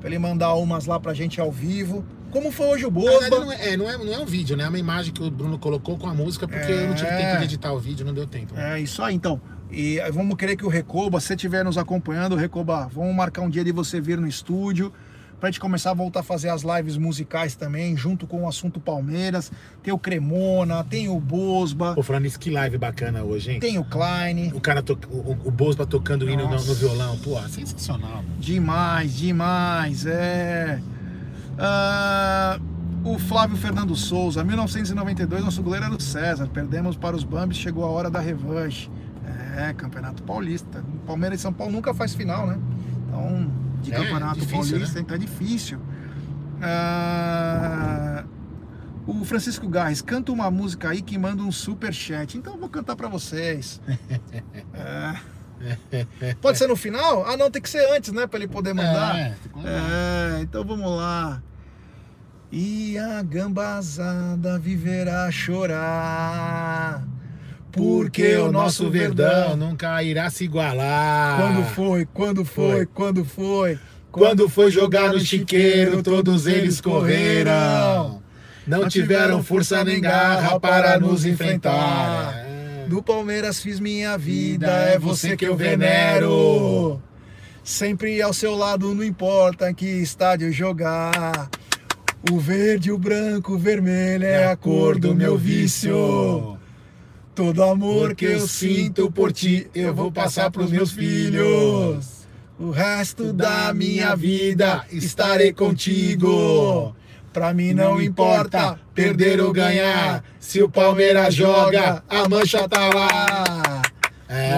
pra 0.00 0.08
ele 0.08 0.18
mandar 0.18 0.54
umas 0.54 0.86
lá 0.86 0.98
pra 1.00 1.12
gente 1.14 1.40
ao 1.40 1.50
vivo. 1.50 2.04
Como 2.30 2.50
foi 2.50 2.66
hoje 2.66 2.84
o 2.86 2.90
verdade, 2.90 3.30
Boba? 3.30 3.44
não 3.46 3.52
é, 3.52 3.72
é, 3.72 3.76
não, 3.76 3.88
é, 3.90 3.96
não 3.96 4.12
é 4.12 4.18
um 4.18 4.26
vídeo, 4.26 4.56
né? 4.56 4.64
É 4.64 4.68
uma 4.68 4.78
imagem 4.78 5.12
que 5.12 5.22
o 5.22 5.30
Bruno 5.30 5.58
colocou 5.58 5.96
com 5.96 6.06
a 6.08 6.14
música, 6.14 6.46
porque 6.46 6.70
eu 6.72 6.88
não 6.88 6.94
tive 6.94 7.08
É. 7.08 7.16
tempo 7.16 7.38
de 7.38 7.44
editar 7.44 7.72
o 7.72 7.78
vídeo, 7.78 8.04
não 8.04 8.12
deu 8.12 8.26
tempo. 8.26 8.54
É 8.58 8.80
isso 8.80 9.02
aí, 9.02 9.14
então. 9.14 9.40
E 9.70 9.98
aí 10.00 10.12
vamos 10.12 10.36
querer 10.36 10.56
que 10.56 10.64
o 10.64 10.68
Recoba, 10.68 11.18
se 11.20 11.28
você 11.28 11.34
estiver 11.34 11.64
nos 11.64 11.78
acompanhando, 11.78 12.36
Recoba, 12.36 12.88
vamos 12.92 13.14
marcar 13.14 13.42
um 13.42 13.48
dia 13.50 13.64
de 13.64 13.72
você 13.72 14.00
vir 14.00 14.18
no 14.18 14.26
estúdio 14.26 14.92
pra 15.40 15.50
gente 15.50 15.60
começar 15.60 15.90
a 15.90 15.94
voltar 15.94 16.20
a 16.20 16.22
fazer 16.22 16.48
as 16.48 16.62
lives 16.62 16.96
musicais 16.96 17.54
também, 17.54 17.96
junto 17.96 18.26
com 18.26 18.44
o 18.44 18.48
assunto 18.48 18.80
Palmeiras. 18.80 19.52
Tem 19.82 19.92
o 19.92 19.98
Cremona, 19.98 20.82
tem 20.84 21.08
o 21.08 21.20
Bosba, 21.20 21.94
Pô, 21.94 22.02
falando 22.02 22.26
isso, 22.26 22.38
que 22.38 22.50
live 22.50 22.78
bacana 22.78 23.22
hoje, 23.22 23.52
hein? 23.52 23.60
tem 23.60 23.78
o 23.78 23.84
Klein. 23.84 24.52
O 24.54 24.60
cara, 24.60 24.82
to... 24.82 24.98
o, 25.10 25.36
o 25.44 25.50
Bosba 25.50 25.86
tocando 25.86 26.28
hino 26.28 26.44
no, 26.48 26.50
no 26.56 26.74
violão. 26.74 27.16
Pô, 27.18 27.38
sensacional. 27.48 28.24
Demais, 28.38 29.16
demais, 29.16 30.06
é. 30.06 30.80
Ah, 31.58 32.58
O 33.04 33.18
Flávio 33.18 33.56
Fernando 33.56 33.94
Souza, 33.94 34.42
1992, 34.42 35.44
nosso 35.44 35.62
goleiro 35.62 35.86
era 35.86 35.94
o 35.94 36.00
César. 36.00 36.48
Perdemos 36.48 36.96
para 36.96 37.14
os 37.14 37.24
Bambis, 37.24 37.56
chegou 37.58 37.84
a 37.84 37.88
hora 37.88 38.10
da 38.10 38.20
revanche. 38.20 38.90
É, 39.56 39.72
Campeonato 39.72 40.22
Paulista. 40.22 40.84
Palmeiras 41.06 41.38
e 41.40 41.42
São 41.42 41.52
Paulo 41.52 41.72
nunca 41.72 41.94
faz 41.94 42.14
final, 42.14 42.46
né? 42.46 42.58
Então, 43.08 43.50
de 43.82 43.92
É, 43.92 43.96
Campeonato 43.96 44.40
difícil, 44.40 44.70
Paulista, 44.70 45.00
então 45.00 45.14
é 45.16 45.18
difícil. 45.18 45.78
Ah, 46.60 48.24
o 49.06 49.24
Francisco 49.24 49.68
Garres, 49.68 50.02
canta 50.02 50.32
uma 50.32 50.50
música 50.50 50.90
aí 50.90 51.00
que 51.02 51.16
manda 51.18 51.42
um 51.42 51.52
super 51.52 51.92
chat. 51.92 52.36
Então 52.36 52.54
eu 52.54 52.58
vou 52.60 52.68
cantar 52.68 52.96
pra 52.96 53.08
vocês. 53.08 53.80
É. 54.74 56.34
Pode 56.34 56.58
ser 56.58 56.66
no 56.66 56.76
final? 56.76 57.24
Ah, 57.26 57.34
não, 57.34 57.50
tem 57.50 57.62
que 57.62 57.70
ser 57.70 57.82
antes, 57.96 58.12
né? 58.12 58.26
Pra 58.26 58.38
ele 58.38 58.46
poder 58.46 58.74
mandar. 58.74 59.16
É, 59.16 59.34
É, 59.64 60.40
então 60.42 60.62
vamos 60.62 60.90
lá. 60.94 61.42
E 62.52 62.98
a 62.98 63.22
gambazada 63.22 64.58
viverá 64.58 65.24
a 65.24 65.30
chorar. 65.30 67.02
Porque 67.76 68.34
o 68.36 68.50
nosso 68.50 68.90
verdão 68.90 69.54
nunca 69.54 70.02
irá 70.02 70.30
se 70.30 70.44
igualar. 70.44 71.38
Quando 71.38 71.64
foi? 71.66 72.08
Quando 72.12 72.44
foi? 72.44 72.70
Foi. 72.70 72.86
Quando 72.86 73.24
foi? 73.24 73.78
Quando 74.10 74.48
foi 74.48 74.70
jogar 74.70 75.12
no 75.12 75.20
chiqueiro, 75.20 76.02
todos 76.02 76.46
eles 76.46 76.80
correram. 76.80 78.22
Não 78.66 78.88
tiveram 78.88 79.44
força 79.44 79.84
nem 79.84 80.00
garra 80.00 80.58
para 80.58 80.98
nos 80.98 81.26
enfrentar. 81.26 82.34
É. 82.34 82.86
Do 82.88 83.02
Palmeiras 83.02 83.60
fiz 83.60 83.78
minha 83.78 84.16
vida, 84.16 84.68
é 84.68 84.98
você 84.98 85.36
que 85.36 85.44
eu 85.44 85.54
venero. 85.54 86.98
Sempre 87.62 88.22
ao 88.22 88.32
seu 88.32 88.54
lado, 88.54 88.94
não 88.94 89.04
importa 89.04 89.70
em 89.70 89.74
que 89.74 89.86
estádio 89.86 90.50
jogar. 90.50 91.50
O 92.32 92.38
verde, 92.38 92.90
o 92.90 92.98
branco, 92.98 93.52
o 93.52 93.58
vermelho 93.58 94.24
é 94.24 94.46
a 94.46 94.56
cor 94.56 94.98
do 94.98 95.14
meu 95.14 95.36
vício. 95.36 96.55
Todo 97.36 97.62
amor 97.62 98.14
que 98.14 98.24
eu 98.24 98.48
sinto 98.48 99.10
por 99.10 99.30
ti, 99.30 99.68
eu 99.74 99.94
vou 99.94 100.10
passar 100.10 100.50
pros 100.50 100.70
meus 100.70 100.92
filhos. 100.92 102.26
O 102.58 102.70
resto 102.70 103.30
da 103.30 103.74
minha 103.74 104.16
vida 104.16 104.86
estarei 104.90 105.52
contigo. 105.52 106.96
Pra 107.34 107.52
mim 107.52 107.74
não 107.74 108.00
importa 108.00 108.80
perder 108.94 109.38
ou 109.38 109.52
ganhar. 109.52 110.24
Se 110.40 110.62
o 110.62 110.70
Palmeiras 110.70 111.34
joga, 111.34 112.02
a 112.08 112.26
mancha 112.26 112.66
tá 112.66 112.88
lá. 112.88 113.82
É. 114.30 114.52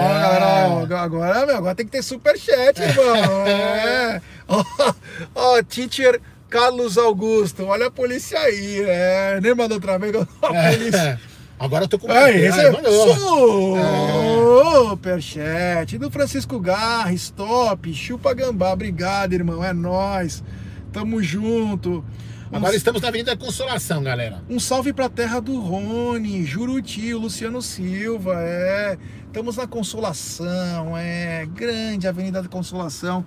Agora, 0.95 1.45
meu, 1.45 1.57
agora 1.57 1.75
tem 1.75 1.85
que 1.85 1.91
ter 1.91 2.01
superchat, 2.01 2.81
irmão. 2.81 3.45
É. 3.45 4.21
Ó, 4.47 4.63
ó, 5.35 5.61
teacher 5.63 6.21
Carlos 6.49 6.97
Augusto, 6.97 7.65
olha 7.65 7.87
a 7.87 7.91
polícia 7.91 8.39
aí. 8.39 8.85
É, 8.87 9.37
nem 9.41 9.53
mandou 9.53 9.75
outra 9.75 9.99
vez. 9.99 10.15
A 10.41 10.71
polícia. 10.71 11.19
É. 11.25 11.38
Agora 11.59 11.83
eu 11.83 11.87
tô 11.89 11.99
com 11.99 12.09
Aí, 12.09 12.45
esse 12.45 12.59
é 12.59 12.71
superchat 14.89 15.97
do 15.97 16.09
Francisco 16.09 16.57
Garra, 16.59 17.11
stop, 17.13 17.93
chupa 17.93 18.33
gambá, 18.33 18.71
obrigado, 18.71 19.33
irmão, 19.33 19.63
é 19.63 19.73
nós. 19.73 20.41
Tamo 20.93 21.21
junto. 21.21 22.03
Um, 22.51 22.57
Agora 22.57 22.75
estamos 22.75 23.01
na 23.01 23.09
Avenida 23.09 23.35
Consolação, 23.35 24.01
galera. 24.01 24.41
um 24.49 24.59
salve 24.59 24.91
pra 24.93 25.09
terra 25.09 25.39
do 25.39 25.59
Rony, 25.59 26.43
Juruti, 26.45 27.13
Luciano 27.13 27.61
Silva, 27.61 28.41
é. 28.41 28.97
Estamos 29.27 29.57
na 29.57 29.67
Consolação, 29.67 30.97
é. 30.97 31.45
Grande 31.45 32.07
Avenida 32.07 32.41
da 32.41 32.47
Consolação. 32.47 33.25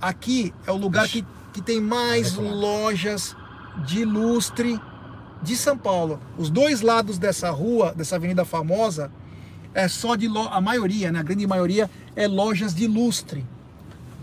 Aqui 0.00 0.52
é 0.66 0.72
o 0.72 0.76
lugar 0.76 1.06
que, 1.06 1.24
que 1.52 1.60
tem 1.60 1.80
mais 1.80 2.34
lojas 2.34 3.36
de 3.84 4.04
lustre 4.04 4.80
de 5.42 5.56
São 5.56 5.76
Paulo. 5.76 6.20
Os 6.36 6.50
dois 6.50 6.80
lados 6.80 7.18
dessa 7.18 7.50
rua, 7.50 7.94
dessa 7.94 8.16
avenida 8.16 8.44
famosa, 8.44 9.10
é 9.74 9.88
só 9.88 10.16
de 10.16 10.28
lo... 10.28 10.48
a 10.48 10.60
maioria, 10.60 11.12
né? 11.12 11.20
A 11.20 11.22
grande 11.22 11.46
maioria 11.46 11.90
é 12.14 12.26
lojas 12.26 12.74
de 12.74 12.86
lustre. 12.86 13.44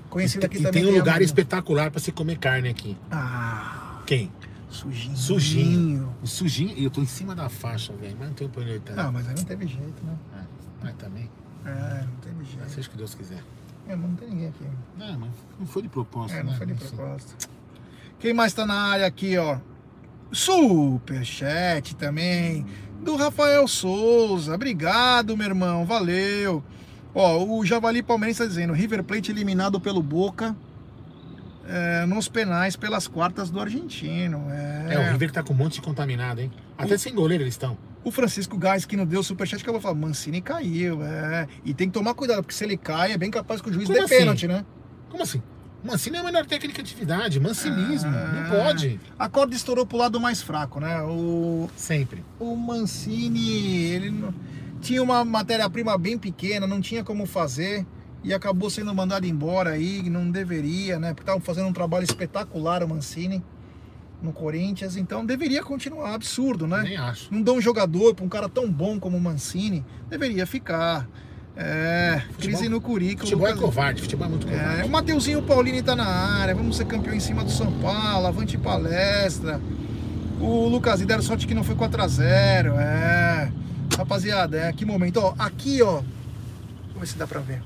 Conhecida 0.10 0.46
aqui 0.46 0.58
e 0.58 0.64
também. 0.64 0.84
tem 0.84 0.92
um 0.94 0.96
lugar 0.98 1.22
espetacular 1.22 1.90
para 1.90 2.00
se 2.00 2.12
comer 2.12 2.38
carne 2.38 2.70
aqui. 2.70 2.98
Ah, 3.12 4.02
Quem? 4.06 4.32
sujinho. 4.70 5.16
Sujinho. 5.18 6.16
O 6.22 6.28
sujinho. 6.28 6.78
E 6.78 6.84
eu 6.84 6.90
tô 6.90 7.02
em 7.02 7.06
cima 7.06 7.36
da 7.36 7.48
faixa, 7.50 7.94
velho. 7.94 8.16
Mas 8.20 8.28
não 8.30 8.36
tenho 8.36 8.50
pra 8.50 8.62
onde. 8.64 8.82
Não, 8.96 9.12
mas 9.12 9.28
aí 9.28 9.36
não 9.36 9.44
teve 9.44 9.68
jeito, 9.68 10.04
né? 10.04 10.16
Ah, 10.36 10.44
mas 10.84 10.96
também. 10.96 11.30
É, 11.66 12.04
não 12.04 12.16
teve 12.22 12.44
jeito. 12.44 12.70
Seja 12.70 12.88
o 12.88 12.92
que 12.92 12.98
Deus 12.98 13.16
quiser. 13.16 13.44
É, 13.88 13.96
mas 13.96 14.10
não 14.10 14.16
tem 14.16 14.30
ninguém 14.30 14.48
aqui. 14.50 14.66
Não, 14.98 15.20
mas 15.20 15.30
não 15.60 15.66
foi 15.68 15.82
de 15.84 15.90
propósito, 15.90 16.38
É, 16.38 16.44
não 16.44 16.52
né? 16.52 16.58
foi 16.58 16.68
de 16.68 16.74
propósito. 16.74 17.50
Quem 18.20 18.34
mais 18.34 18.54
tá 18.54 18.66
na 18.66 18.76
área 18.76 19.06
aqui, 19.06 19.38
ó? 19.38 19.58
Superchat 20.34 21.96
também. 21.96 22.66
Do 23.02 23.16
Rafael 23.16 23.68
Souza. 23.68 24.56
Obrigado, 24.56 25.38
meu 25.38 25.48
irmão. 25.48 25.86
Valeu. 25.86 26.64
Ó, 27.14 27.44
o 27.46 27.66
Javali 27.66 28.02
Palmeirense 28.02 28.40
tá 28.40 28.46
dizendo: 28.46 28.74
River 28.74 29.04
Plate 29.04 29.32
eliminado 29.32 29.80
pelo 29.80 30.02
Boca 30.02 30.56
é, 31.68 32.06
nos 32.06 32.28
penais 32.28 32.76
pelas 32.76 33.08
quartas 33.08 33.50
do 33.50 33.60
argentino. 33.60 34.48
É, 34.50 35.10
o 35.10 35.12
River 35.12 35.32
tá 35.32 35.44
com 35.44 35.54
um 35.54 35.58
monte 35.58 35.74
de 35.76 35.82
contaminado, 35.82 36.42
hein? 36.42 36.52
Até 36.78 36.98
sem 36.98 37.14
goleiro 37.14 37.44
eles 37.44 37.54
estão. 37.54 37.78
O 38.04 38.12
Francisco 38.12 38.58
Gás, 38.58 38.86
que 38.86 38.98
não 38.98 39.06
deu 39.06 39.24
superchat, 39.24 39.62
acabou 39.62 39.80
falando, 39.80 40.02
Mancini 40.02 40.42
caiu, 40.42 41.02
é. 41.04 41.48
E 41.64 41.74
tem 41.74 41.88
que 41.88 41.94
tomar 41.94 42.14
cuidado, 42.14 42.42
porque 42.42 42.54
se 42.54 42.64
ele 42.66 42.76
cai, 42.76 43.14
é 43.14 43.18
bem 43.18 43.32
capaz 43.32 43.62
que 43.62 43.70
o 43.70 43.74
juiz 43.74 43.88
Como 43.88 43.98
dê 43.98 44.04
assim? 44.04 44.18
pênalti, 44.18 44.48
né? 44.48 44.66
Como 45.10 45.24
assim? 45.24 45.42
Mancini 45.84 46.18
é 46.18 46.20
a 46.20 46.24
melhor 46.24 46.46
técnica 46.46 46.82
de 46.82 46.92
atividade. 46.92 47.40
Mancinismo. 47.40 48.10
Ah. 48.10 48.50
Não 48.50 48.64
pode. 48.64 49.00
A 49.20 49.28
corda 49.28 49.54
estourou 49.54 49.86
pro 49.86 49.98
lado 49.98 50.20
mais 50.20 50.42
fraco, 50.42 50.80
né? 50.80 51.02
O, 51.02 51.70
Sempre. 51.76 52.24
o 52.40 52.56
Mancini, 52.56 53.84
ele 53.92 54.34
tinha 54.82 55.04
uma 55.04 55.26
matéria-prima 55.26 55.98
bem 55.98 56.18
pequena, 56.18 56.66
não 56.66 56.80
tinha 56.80 57.04
como 57.04 57.26
fazer 57.26 57.86
e 58.24 58.34
acabou 58.34 58.70
sendo 58.70 58.94
mandado 58.96 59.26
embora 59.26 59.72
aí, 59.72 60.10
não 60.10 60.32
deveria, 60.32 60.98
né? 60.98 61.10
Porque 61.10 61.24
estavam 61.24 61.42
fazendo 61.42 61.68
um 61.68 61.74
trabalho 61.74 62.06
espetacular 62.06 62.82
o 62.84 62.88
Mancini 62.88 63.44
no 64.22 64.32
Corinthians, 64.32 64.96
então 64.96 65.26
deveria 65.26 65.62
continuar, 65.62 66.14
absurdo, 66.14 66.66
né? 66.66 66.82
Nem 66.84 66.96
acho. 66.96 67.28
Não 67.34 67.42
dá 67.42 67.52
um 67.52 67.60
jogador 67.60 68.16
para 68.16 68.24
um 68.24 68.30
cara 68.30 68.48
tão 68.48 68.72
bom 68.72 68.98
como 68.98 69.18
o 69.18 69.22
Mancini, 69.22 69.86
deveria 70.10 70.48
ficar. 70.48 71.08
É, 71.56 72.22
Futebol- 72.32 72.40
crise 72.40 72.70
no 72.70 72.82
currículo. 72.82 73.20
Futebol 73.28 73.48
é 73.48 73.52
Lucas- 73.52 73.66
covarde. 73.66 74.02
Futebol 74.02 74.26
é 74.26 74.30
muito 74.30 74.48
covarde. 74.48 74.82
é, 74.82 74.86
o 74.86 74.90
Mateuzinho 74.90 75.42
Paulini 75.44 75.82
tá 75.84 75.96
na 75.96 76.06
área, 76.06 76.56
vamos 76.56 76.76
ser 76.78 76.86
campeão 76.86 77.14
em 77.14 77.20
cima 77.20 77.44
do 77.44 77.52
São 77.52 77.72
Paulo, 77.74 78.26
avante 78.26 78.58
palestra. 78.58 79.62
O 80.40 80.68
Lucas 80.68 81.00
deram 81.02 81.22
sorte 81.22 81.46
que 81.46 81.54
não 81.54 81.64
foi 81.64 81.76
4x0. 81.76 82.74
É. 82.80 83.52
Rapaziada, 83.96 84.58
é 84.58 84.74
que 84.74 84.84
momento. 84.84 85.18
Ó, 85.22 85.36
aqui, 85.38 85.82
ó. 85.84 86.02
Vamos 86.88 87.00
ver 87.02 87.08
se 87.08 87.18
dá 87.18 87.28
pra 87.28 87.40
ver. 87.40 87.62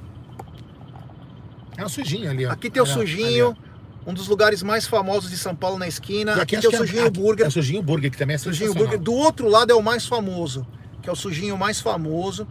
É 1.77 1.85
o 1.85 1.89
sujinho 1.89 2.29
ali, 2.29 2.45
ó. 2.45 2.51
Aqui 2.51 2.69
tem 2.69 2.81
o 2.81 2.85
Sujinho, 2.85 3.49
ali, 3.49 3.57
um 4.05 4.13
dos 4.13 4.27
lugares 4.27 4.63
mais 4.63 4.85
famosos 4.87 5.29
de 5.29 5.37
São 5.37 5.55
Paulo 5.55 5.77
na 5.77 5.87
esquina. 5.87 6.33
E 6.35 6.41
Aqui, 6.41 6.55
acho 6.55 6.69
tem 6.69 6.79
o 6.79 6.83
é- 6.83 6.85
Sujinho 6.87 7.07
aqui- 7.07 7.19
Burger. 7.19 7.45
É 7.45 7.47
o 7.47 7.51
Sujinho 7.51 7.81
Burger, 7.83 8.11
que 8.11 8.17
também 8.17 8.33
é 8.35 8.37
Sujinho. 8.37 8.73
Burger. 8.73 8.99
Do 8.99 9.13
outro 9.13 9.47
lado 9.47 9.71
é 9.71 9.75
o 9.75 9.81
mais 9.81 10.05
famoso, 10.05 10.65
que 11.01 11.09
é 11.09 11.11
o 11.11 11.15
Sujinho 11.15 11.57
mais 11.57 11.79
famoso. 11.79 12.47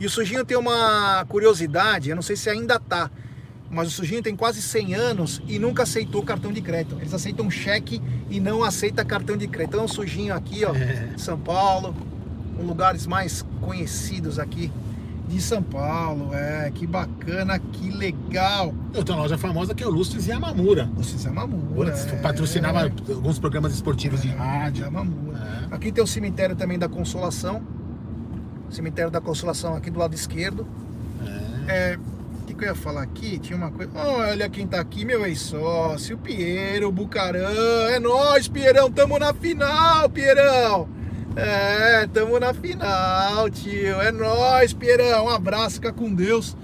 E 0.00 0.06
o 0.06 0.10
Sujinho 0.10 0.44
tem 0.44 0.56
uma 0.56 1.24
curiosidade, 1.28 2.10
eu 2.10 2.16
não 2.16 2.22
sei 2.22 2.36
se 2.36 2.50
ainda 2.50 2.78
tá, 2.80 3.10
mas 3.70 3.88
o 3.88 3.90
Sujinho 3.90 4.22
tem 4.22 4.34
quase 4.36 4.60
100 4.60 4.94
anos 4.94 5.42
e 5.46 5.58
nunca 5.58 5.84
aceitou 5.84 6.22
cartão 6.22 6.52
de 6.52 6.60
crédito. 6.60 6.96
Eles 7.00 7.14
aceitam 7.14 7.50
cheque 7.50 8.00
e 8.30 8.40
não 8.40 8.62
aceita 8.64 9.04
cartão 9.04 9.36
de 9.36 9.46
crédito. 9.48 9.74
Então 9.74 9.84
o 9.84 9.88
Sujinho 9.88 10.34
aqui, 10.34 10.64
ó, 10.64 10.74
É. 10.74 11.10
São 11.16 11.38
Paulo, 11.38 11.94
um 12.58 12.64
lugares 12.64 13.06
mais 13.06 13.44
conhecidos 13.60 14.38
aqui 14.38 14.70
de 15.28 15.40
São 15.40 15.62
Paulo. 15.62 16.34
É, 16.34 16.70
que 16.74 16.86
bacana, 16.86 17.58
que 17.58 17.90
legal. 17.90 18.74
Eu 18.92 19.02
tenho 19.02 19.16
uma 19.18 19.22
loja 19.22 19.38
famosa 19.38 19.74
que 19.74 19.82
é 19.82 19.86
o 19.86 19.90
Lustres 19.90 20.26
Yamamura. 20.26 20.88
Vocês 20.94 21.24
é 21.24 21.30
Mamura. 21.30 21.90
Putz, 21.92 22.06
é. 22.12 22.16
Patrocinava 22.16 22.82
alguns 22.82 23.38
programas 23.38 23.72
esportivos 23.74 24.22
de 24.22 24.28
É, 24.28 24.32
rádio. 24.32 24.90
Mamura. 24.92 25.38
É. 25.70 25.74
Aqui 25.74 25.90
tem 25.90 26.02
o 26.04 26.06
cemitério 26.06 26.54
também 26.54 26.78
da 26.78 26.88
Consolação. 26.88 27.62
Cemitério 28.74 29.10
da 29.10 29.20
Consolação 29.20 29.74
aqui 29.74 29.90
do 29.90 29.98
lado 29.98 30.14
esquerdo. 30.14 30.66
É. 31.68 31.92
É, 31.92 31.98
o 32.42 32.44
que, 32.46 32.54
que 32.54 32.64
eu 32.64 32.68
ia 32.68 32.74
falar 32.74 33.02
aqui? 33.02 33.38
Tinha 33.38 33.56
uma 33.56 33.70
coisa. 33.70 33.90
Olha 33.94 34.48
quem 34.48 34.66
tá 34.66 34.80
aqui, 34.80 35.04
meu 35.04 35.24
ex-sócio, 35.24 36.16
o 36.16 36.18
Piero, 36.18 36.88
o 36.88 36.92
Bucarã. 36.92 37.48
É 37.90 37.98
nóis, 37.98 38.48
Pierão, 38.48 38.90
tamo 38.90 39.18
na 39.18 39.32
final, 39.32 40.08
Pierão. 40.10 40.88
É, 41.36 42.06
tamo 42.12 42.38
na 42.38 42.52
final, 42.54 43.48
tio. 43.50 44.00
É 44.00 44.12
nóis, 44.12 44.72
Pierão. 44.72 45.26
Um 45.26 45.30
abraço, 45.30 45.76
fica 45.76 45.92
com 45.92 46.12
Deus. 46.12 46.56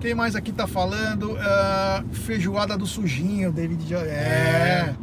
Quem 0.00 0.14
mais 0.14 0.36
aqui 0.36 0.52
tá 0.52 0.66
falando? 0.66 1.36
Ah, 1.40 2.04
feijoada 2.12 2.76
do 2.76 2.86
Sujinho, 2.86 3.50
David. 3.52 3.86
Jo- 3.88 3.96
É. 3.96 4.94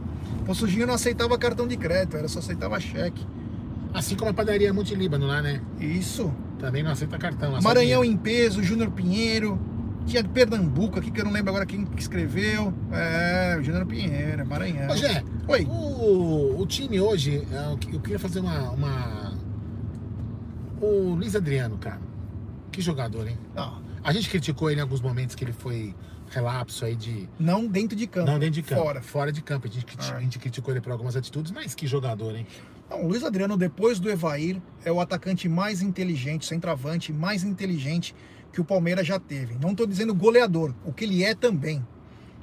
O 0.48 0.54
Sujinho 0.54 0.86
não 0.86 0.94
aceitava 0.96 1.38
cartão 1.38 1.68
de 1.68 1.78
crédito, 1.78 2.18
era 2.18 2.28
só 2.28 2.40
aceitava 2.40 2.80
cheque. 2.80 3.26
Assim 3.94 4.16
como 4.16 4.32
a 4.32 4.34
padaria 4.34 4.74
Monte 4.74 4.96
Líbano 4.96 5.28
lá, 5.28 5.42
né? 5.42 5.62
Isso. 5.80 6.34
Também 6.60 6.84
não 6.84 6.92
aceita 6.92 7.18
cartão. 7.18 7.52
lá 7.52 7.62
Maranhão 7.62 8.04
em 8.06 8.16
peso, 8.16 8.64
Júnior 8.64 8.92
Pinheiro, 8.92 9.60
tinha 10.06 10.22
de 10.24 10.30
Pernambuco 10.30 11.00
aqui, 11.00 11.12
que 11.12 11.20
eu 11.20 11.26
não 11.26 11.32
lembro 11.32 11.50
agora 11.50 11.66
quem 11.66 11.84
que 11.86 12.02
escreveu. 12.02 12.74
É, 12.92 13.58
o 13.60 13.64
Juliano 13.64 13.86
Pinheiro, 13.86 14.46
Maranhão. 14.46 14.90
Ô, 14.92 14.96
Gé, 14.96 15.24
Oi. 15.48 15.66
o, 15.66 16.62
o 16.62 16.66
time 16.68 17.00
hoje, 17.02 17.46
é, 17.52 17.72
eu 17.72 17.78
que- 17.78 17.94
eu 17.96 18.00
queria 18.00 18.20
fazer 18.20 18.40
uma, 18.40 18.72
uma. 18.72 19.34
O 20.82 21.14
Luiz 21.16 21.36
Adriano, 21.36 21.78
cara. 21.78 22.00
Que 22.72 22.82
jogador, 22.82 23.28
hein? 23.28 23.38
Não, 23.56 23.82
A 24.04 24.12
gente 24.14 24.30
criticou 24.30 24.70
ele 24.72 24.80
em 24.80 24.84
alguns 24.84 25.02
momentos 25.02 25.36
que 25.36 25.44
ele 25.44 25.52
foi 25.54 25.94
relapso 26.30 26.86
aí 26.86 26.96
de. 26.96 27.28
não 27.38 27.68
dentro 27.68 27.96
de 27.96 28.08
campo. 28.08 28.26
Não 28.32 28.40
dentro 28.40 28.56
de 28.56 28.64
campo. 28.64 28.82
Fora. 28.82 29.02
Fora 29.02 29.32
de 29.32 29.42
campo. 29.42 29.68
A 29.68 29.70
gente, 29.70 29.86
Ah. 30.00 30.16
a 30.16 30.20
gente 30.22 30.40
criticou 30.40 30.74
ele 30.74 30.82
por 30.82 30.92
algumas 30.92 31.16
atitudes, 31.16 31.52
mas 31.52 31.76
que 31.76 31.86
jogador, 31.86 32.36
hein? 32.36 32.48
Não, 32.92 33.06
o 33.06 33.08
Luiz 33.08 33.24
Adriano, 33.24 33.56
depois 33.56 34.02
do 34.02 34.10
Evair, 34.10 34.62
é 34.84 34.92
o 34.92 35.00
atacante 35.00 35.48
mais 35.48 35.82
inteligente, 35.82 36.46
centroavante 36.46 37.14
mais 37.14 37.42
inteligente 37.42 38.14
que 38.52 38.60
o 38.60 38.66
Palmeiras 38.66 39.08
já 39.08 39.18
teve. 39.18 39.56
Não 39.62 39.72
estou 39.72 39.88
dizendo 39.88 40.14
goleador, 40.14 40.74
o 40.86 40.92
que 40.92 41.06
ele 41.06 41.24
é 41.24 41.34
também. 41.34 41.82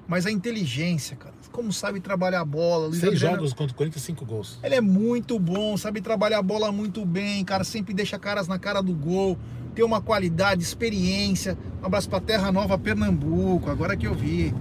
Mas 0.07 0.25
a 0.25 0.31
inteligência, 0.31 1.17
cara. 1.17 1.35
Como 1.53 1.71
sabe 1.71 2.01
trabalhar 2.01 2.41
a 2.41 2.45
bola. 2.45 2.87
Luiz 2.87 3.01
Seis 3.01 3.13
Adriano, 3.13 3.37
jogos 3.37 3.53
contra 3.53 3.75
o 3.75 3.77
Corinthians, 3.77 4.05
cinco 4.05 4.25
gols. 4.25 4.59
Ele 4.63 4.75
é 4.75 4.81
muito 4.81 5.39
bom, 5.39 5.77
sabe 5.77 6.01
trabalhar 6.01 6.39
a 6.39 6.43
bola 6.43 6.73
muito 6.73 7.05
bem, 7.05 7.45
cara. 7.45 7.63
Sempre 7.63 7.93
deixa 7.93 8.19
caras 8.19 8.49
na 8.49 8.59
cara 8.59 8.81
do 8.81 8.95
gol. 8.95 9.37
Tem 9.75 9.85
uma 9.85 10.01
qualidade, 10.01 10.63
experiência. 10.63 11.59
Um 11.83 11.87
abraço 11.87 12.09
pra 12.09 12.21
Terra 12.21 12.51
Nova, 12.51 12.79
Pernambuco. 12.79 13.69
Agora 13.71 13.97
que 13.97 14.07
eu 14.07 14.15
vi. 14.15 14.55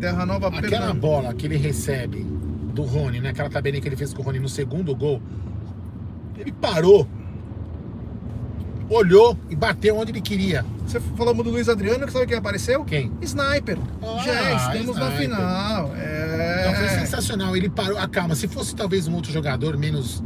Terra 0.00 0.26
Nova, 0.26 0.48
Aquela 0.48 0.62
Pernambuco. 0.62 0.98
bola 1.00 1.34
que 1.34 1.46
ele 1.46 1.56
recebe 1.56 2.26
do 2.80 2.86
Rony, 2.86 3.20
né? 3.20 3.30
Aquela 3.30 3.50
tabelinha 3.50 3.80
que 3.80 3.88
ele 3.88 3.96
fez 3.96 4.12
com 4.14 4.22
o 4.22 4.24
Rony 4.24 4.38
no 4.38 4.48
segundo 4.48 4.94
gol. 4.94 5.20
Ele 6.38 6.52
parou, 6.52 7.06
olhou 8.88 9.36
e 9.48 9.54
bateu 9.56 9.96
onde 9.96 10.10
ele 10.10 10.20
queria. 10.20 10.64
Você 10.86 10.98
falamos 11.16 11.44
do 11.44 11.50
Luiz 11.50 11.68
Adriano, 11.68 12.06
que 12.06 12.12
sabe 12.12 12.26
quem 12.26 12.36
apareceu? 12.36 12.84
Quem? 12.84 13.12
Sniper. 13.20 13.78
Ah, 14.02 14.22
Já 14.24 14.54
estamos 14.72 14.96
na 14.96 15.06
Sniper. 15.10 15.18
final. 15.36 15.86
Então 15.94 16.74
foi 16.74 16.84
É. 16.84 16.98
sensacional. 17.00 17.56
Ele 17.56 17.68
parou. 17.68 17.98
Ah, 17.98 18.08
calma, 18.08 18.34
se 18.34 18.48
fosse 18.48 18.74
talvez 18.74 19.06
um 19.06 19.14
outro 19.14 19.30
jogador 19.32 19.76
menos 19.76 20.22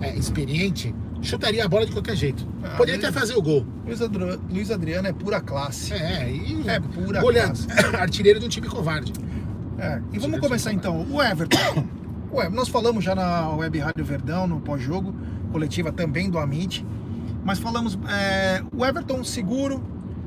é, 0.00 0.14
experiente, 0.16 0.94
chutaria 1.22 1.64
a 1.64 1.68
bola 1.68 1.86
de 1.86 1.92
qualquer 1.92 2.14
jeito. 2.14 2.46
Ah, 2.62 2.70
Poderia 2.76 2.98
ele- 2.98 3.06
até 3.06 3.18
fazer 3.18 3.34
o 3.36 3.42
gol. 3.42 3.66
Luiz, 3.86 4.00
Adri- 4.02 4.38
Luiz 4.50 4.70
Adriano 4.70 5.08
é 5.08 5.12
pura 5.12 5.40
classe. 5.40 5.92
É, 5.94 6.30
e 6.30 6.62
É 6.68 6.78
pura 6.78 7.20
goleado- 7.20 7.58
classe. 7.66 7.96
artilheiro 7.96 8.38
de 8.38 8.46
um 8.46 8.48
time 8.48 8.68
covarde. 8.68 9.12
É, 9.78 10.00
E 10.12 10.18
vamos 10.18 10.40
começar 10.40 10.72
então. 10.72 11.06
O 11.10 11.22
Everton. 11.22 11.58
Ué, 12.32 12.48
nós 12.48 12.68
falamos 12.68 13.04
já 13.04 13.14
na 13.14 13.48
Web 13.50 13.78
Rádio 13.78 14.04
Verdão, 14.04 14.46
no 14.46 14.60
pós-jogo, 14.60 15.14
coletiva 15.52 15.92
também 15.92 16.28
do 16.28 16.38
Amit. 16.38 16.84
Mas 17.44 17.58
falamos, 17.58 17.98
é, 18.08 18.62
o 18.76 18.84
Everton 18.84 19.22
seguro, 19.22 19.82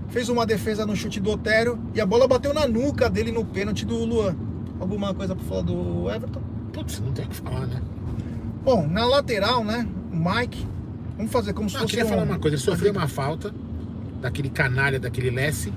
fez 0.10 0.30
uma 0.30 0.46
defesa 0.46 0.86
no 0.86 0.96
chute 0.96 1.20
do 1.20 1.32
Otério 1.32 1.78
e 1.94 2.00
a 2.00 2.06
bola 2.06 2.28
bateu 2.28 2.54
na 2.54 2.68
nuca 2.68 3.10
dele 3.10 3.32
no 3.32 3.44
pênalti 3.44 3.86
do 3.86 3.98
Luan. 4.06 4.36
Alguma 4.80 5.14
coisa 5.14 5.36
pra 5.36 5.44
falar 5.46 5.64
do 5.64 6.10
Everton? 6.10 6.42
Putz, 6.72 7.00
não 7.02 7.12
tem 7.12 7.26
o 7.26 7.28
que 7.30 7.36
falar, 7.38 7.66
né? 7.68 7.82
Bom, 8.64 8.88
na 8.88 9.06
lateral, 9.06 9.64
né? 9.64 9.88
O 10.12 10.16
Mike. 10.16 10.66
Vamos 11.18 11.32
fazer 11.32 11.54
como 11.54 11.68
se 11.70 11.76
Não, 11.76 11.82
eu 11.82 11.88
fosse. 11.88 11.96
queria 11.96 12.06
um- 12.06 12.10
falar 12.10 12.24
uma 12.24 12.38
coisa. 12.40 12.56
Ele 12.56 12.62
sofreu 12.64 12.92
uma 12.92 13.08
falta 13.08 13.54
daquele 14.22 14.50
canalha, 14.50 15.00
daquele 15.00 15.30
Lessie, 15.32 15.74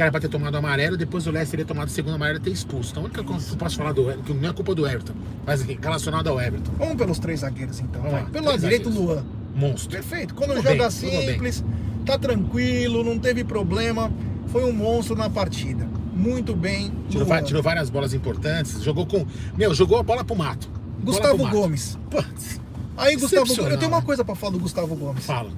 era 0.00 0.10
pra 0.10 0.20
ter 0.20 0.28
tomado 0.28 0.56
amarelo, 0.56 0.96
depois 0.96 1.26
o 1.26 1.30
Lessie 1.30 1.50
teria 1.50 1.66
tomado 1.66 1.88
o 1.88 1.90
segundo 1.90 2.14
amarelo 2.14 2.38
e 2.38 2.42
ter 2.42 2.50
expulso. 2.50 2.90
Então 2.92 3.02
a 3.02 3.06
única 3.06 3.24
coisa 3.24 3.44
que 3.46 3.52
eu 3.52 3.56
posso 3.58 3.76
falar 3.76 3.92
do 3.92 4.04
que 4.22 4.32
não 4.32 4.48
é 4.48 4.52
culpa 4.52 4.74
do 4.74 4.86
Everton, 4.86 5.12
mas 5.44 5.60
assim, 5.60 5.76
relacionado 5.80 6.28
ao 6.28 6.40
Everton. 6.40 6.70
Vamos 6.78 6.94
pelos 6.96 7.18
três 7.18 7.40
zagueiros 7.40 7.80
então. 7.80 8.00
Vamos 8.00 8.20
lá, 8.20 8.24
Pelo 8.26 8.46
lado 8.46 8.58
direito. 8.60 8.88
Luan. 8.88 9.24
Monstro. 9.54 9.90
Perfeito. 9.90 10.34
Quando 10.34 10.50
Tudo 10.54 10.62
joga 10.62 10.88
bem, 10.88 10.90
simples, 10.90 11.62
tá 12.06 12.16
tranquilo, 12.18 13.04
não 13.04 13.18
teve 13.18 13.44
problema. 13.44 14.10
Foi 14.48 14.64
um 14.64 14.72
monstro 14.72 15.14
na 15.16 15.28
partida. 15.28 15.86
Muito 16.14 16.54
bem. 16.54 16.92
Tirou, 17.08 17.42
tirou 17.42 17.62
várias 17.62 17.90
bolas 17.90 18.14
importantes, 18.14 18.82
jogou 18.82 19.04
com. 19.06 19.26
Meu, 19.56 19.74
jogou 19.74 19.98
a 19.98 20.02
bola 20.02 20.24
pro 20.24 20.36
mato. 20.36 20.68
Gustavo 21.02 21.36
pro 21.36 21.44
mato. 21.44 21.56
Gomes. 21.56 21.98
Putz, 22.10 22.60
Aí, 22.96 23.16
Gustavo 23.16 23.46
Gomes. 23.46 23.72
Eu 23.72 23.78
tenho 23.78 23.90
uma 23.90 24.00
né? 24.00 24.06
coisa 24.06 24.24
pra 24.24 24.34
falar 24.34 24.52
do 24.52 24.58
Gustavo 24.58 24.94
Gomes. 24.94 25.24
fala. 25.24 25.50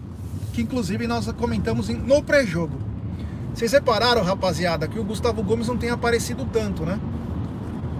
Que 0.53 0.63
inclusive 0.63 1.07
nós 1.07 1.31
comentamos 1.33 1.89
no 1.89 2.23
pré-jogo. 2.23 2.79
Vocês 3.55 3.71
repararam, 3.73 4.23
rapaziada, 4.23 4.89
que 4.89 4.99
o 4.99 5.05
Gustavo 5.05 5.43
Gomes 5.43 5.69
não 5.69 5.77
tem 5.77 5.91
aparecido 5.91 6.45
tanto, 6.53 6.85
né? 6.85 6.99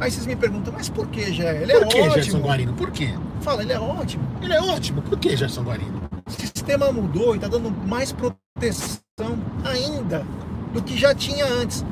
Aí 0.01 0.11
vocês 0.11 0.27
me 0.27 0.35
perguntam, 0.35 0.73
mas 0.73 0.89
por 0.89 1.07
que, 1.07 1.33
Jé? 1.33 1.63
Ele 1.63 1.73
Por 1.73 1.83
é 1.83 1.87
que, 1.87 2.03
Gerson 2.03 2.19
ótimo. 2.19 2.41
Guarino? 2.41 2.75
Por 2.75 2.91
quê? 2.91 3.15
Fala, 3.41 3.63
ele 3.63 3.73
é 3.73 3.79
ótimo. 3.79 4.27
Ele 4.43 4.53
é 4.53 4.61
ótimo. 4.61 5.01
Por 5.03 5.17
que, 5.17 5.37
Gerson 5.37 5.63
Guarino? 5.63 6.03
O 6.27 6.31
sistema 6.31 6.91
mudou 6.91 7.37
e 7.37 7.39
tá 7.39 7.47
dando 7.47 7.71
mais 7.71 8.11
proteção 8.11 9.39
ainda 9.65 10.27
do 10.73 10.83
que 10.83 10.97
já 10.97 11.15
tinha 11.15 11.47
antes. 11.47 11.85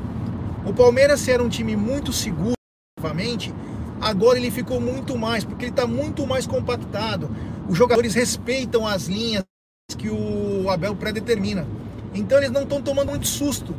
O 0.65 0.73
Palmeiras 0.73 1.25
era 1.27 1.41
um 1.41 1.47
time 1.47 1.75
muito 1.75 2.11
seguro, 2.11 2.53
novamente, 2.99 3.53
agora 4.01 4.37
ele 4.37 4.51
ficou 4.51 4.79
muito 4.81 5.17
mais, 5.17 5.45
porque 5.45 5.65
ele 5.65 5.71
está 5.71 5.87
muito 5.87 6.27
mais 6.27 6.45
compactado. 6.45 7.29
Os 7.69 7.77
jogadores 7.77 8.13
respeitam 8.13 8.85
as 8.85 9.07
linhas 9.07 9.45
que 9.97 10.09
o 10.09 10.69
Abel 10.69 10.95
predetermina. 10.95 11.65
Então 12.13 12.37
eles 12.37 12.51
não 12.51 12.63
estão 12.63 12.81
tomando 12.81 13.09
muito 13.09 13.27
susto. 13.27 13.75